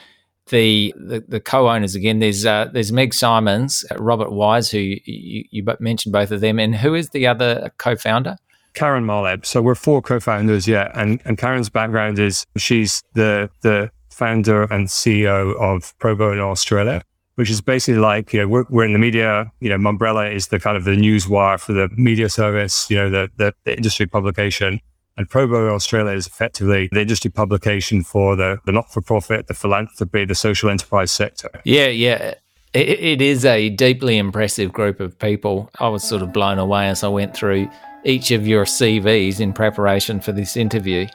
the 0.49 0.93
the, 0.97 1.23
the 1.27 1.39
co-owners 1.39 1.95
again. 1.95 2.19
There's 2.19 2.45
uh, 2.45 2.69
there's 2.71 2.91
Meg 2.91 3.13
Simons, 3.13 3.85
uh, 3.91 3.95
Robert 3.97 4.31
Wise, 4.31 4.69
who 4.71 4.79
you, 4.79 4.99
you, 5.05 5.43
you 5.51 5.65
mentioned 5.79 6.13
both 6.13 6.31
of 6.31 6.41
them, 6.41 6.59
and 6.59 6.75
who 6.75 6.95
is 6.95 7.09
the 7.09 7.27
other 7.27 7.71
co-founder? 7.77 8.37
Karen 8.73 9.05
Mahlab. 9.05 9.45
So 9.45 9.61
we're 9.61 9.75
four 9.75 10.01
co-founders, 10.01 10.67
yeah. 10.67 10.91
And 10.93 11.21
and 11.25 11.37
Karen's 11.37 11.69
background 11.69 12.19
is 12.19 12.45
she's 12.57 13.03
the 13.13 13.49
the 13.61 13.91
founder 14.09 14.63
and 14.63 14.87
CEO 14.87 15.55
of 15.59 15.97
Pro 15.99 16.15
Bono 16.15 16.49
Australia 16.49 17.03
which 17.37 17.51
is 17.51 17.61
basically 17.61 17.99
like, 17.99 18.33
you 18.33 18.41
know, 18.41 18.47
we're, 18.47 18.65
we're 18.67 18.83
in 18.83 18.93
the 18.93 18.99
media, 18.99 19.51
you 19.59 19.69
know, 19.69 19.77
Mumbrella 19.77 20.33
is 20.33 20.47
the 20.47 20.59
kind 20.59 20.75
of 20.75 20.85
the 20.85 20.95
news 20.95 21.27
wire 21.27 21.59
for 21.59 21.71
the 21.71 21.87
media 21.95 22.29
service, 22.29 22.89
you 22.89 22.97
know, 22.97 23.11
the, 23.11 23.29
the, 23.37 23.53
the 23.63 23.77
industry 23.77 24.07
publication. 24.07 24.81
And 25.17 25.29
Pro 25.29 25.45
Bono 25.45 25.75
Australia 25.75 26.13
is 26.13 26.25
effectively 26.25 26.89
the 26.91 27.01
industry 27.01 27.29
publication 27.29 28.03
for 28.03 28.35
the, 28.35 28.57
the 28.65 28.71
not 28.71 28.91
for 28.91 29.01
profit, 29.01 29.45
the 29.45 29.53
philanthropy, 29.53 30.25
the 30.25 30.33
social 30.33 30.71
enterprise 30.71 31.11
sector. 31.11 31.51
Yeah, 31.63 31.85
yeah. 31.85 32.33
It, 32.73 32.89
it 32.89 33.21
is 33.21 33.45
a 33.45 33.69
deeply 33.69 34.17
impressive 34.17 34.73
group 34.73 34.99
of 34.99 35.19
people. 35.19 35.69
I 35.79 35.89
was 35.89 36.03
sort 36.03 36.23
of 36.23 36.33
blown 36.33 36.57
away 36.57 36.87
as 36.87 37.03
I 37.03 37.07
went 37.07 37.35
through 37.35 37.69
each 38.03 38.31
of 38.31 38.47
your 38.47 38.65
CVs 38.65 39.39
in 39.39 39.53
preparation 39.53 40.21
for 40.21 40.31
this 40.31 40.57
interview. 40.57 41.05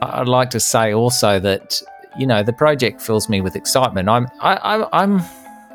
I'd 0.00 0.26
like 0.26 0.48
to 0.50 0.60
say 0.60 0.94
also 0.94 1.38
that, 1.40 1.82
you 2.18 2.26
know, 2.26 2.42
the 2.42 2.54
project 2.54 3.02
fills 3.02 3.28
me 3.28 3.42
with 3.42 3.56
excitement. 3.56 4.08
I'm, 4.08 4.26
I, 4.40 4.54
I, 4.56 5.02
I'm, 5.02 5.20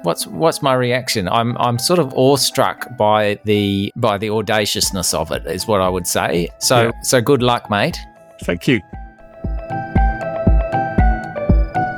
what's 0.04 0.28
what's 0.28 0.62
my 0.62 0.74
reaction? 0.74 1.28
I'm 1.28 1.58
I'm 1.58 1.80
sort 1.80 2.00
of 2.00 2.14
awestruck 2.14 2.98
by 2.98 3.40
the 3.46 3.92
by 3.96 4.18
the 4.18 4.30
audaciousness 4.30 5.14
of 5.14 5.32
it, 5.32 5.46
is 5.46 5.68
what 5.68 5.82
I 5.82 5.90
would 5.90 6.08
say. 6.08 6.50
So 6.60 6.84
yeah. 6.84 7.02
so 7.02 7.22
good 7.22 7.42
luck, 7.42 7.70
mate. 7.70 7.98
Thank 8.44 8.68
you. 8.68 8.82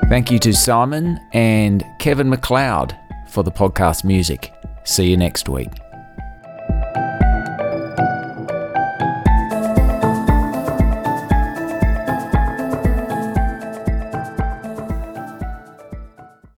Thank 0.10 0.30
you 0.30 0.38
to 0.39 0.54
Simon 0.54 1.20
and 1.34 1.84
Kevin 1.99 2.30
MacLeod 2.30 2.95
for 3.30 3.43
the 3.43 3.51
podcast 3.51 4.04
music. 4.04 4.54
See 4.84 5.10
you 5.10 5.18
next 5.18 5.49
week. 5.49 5.82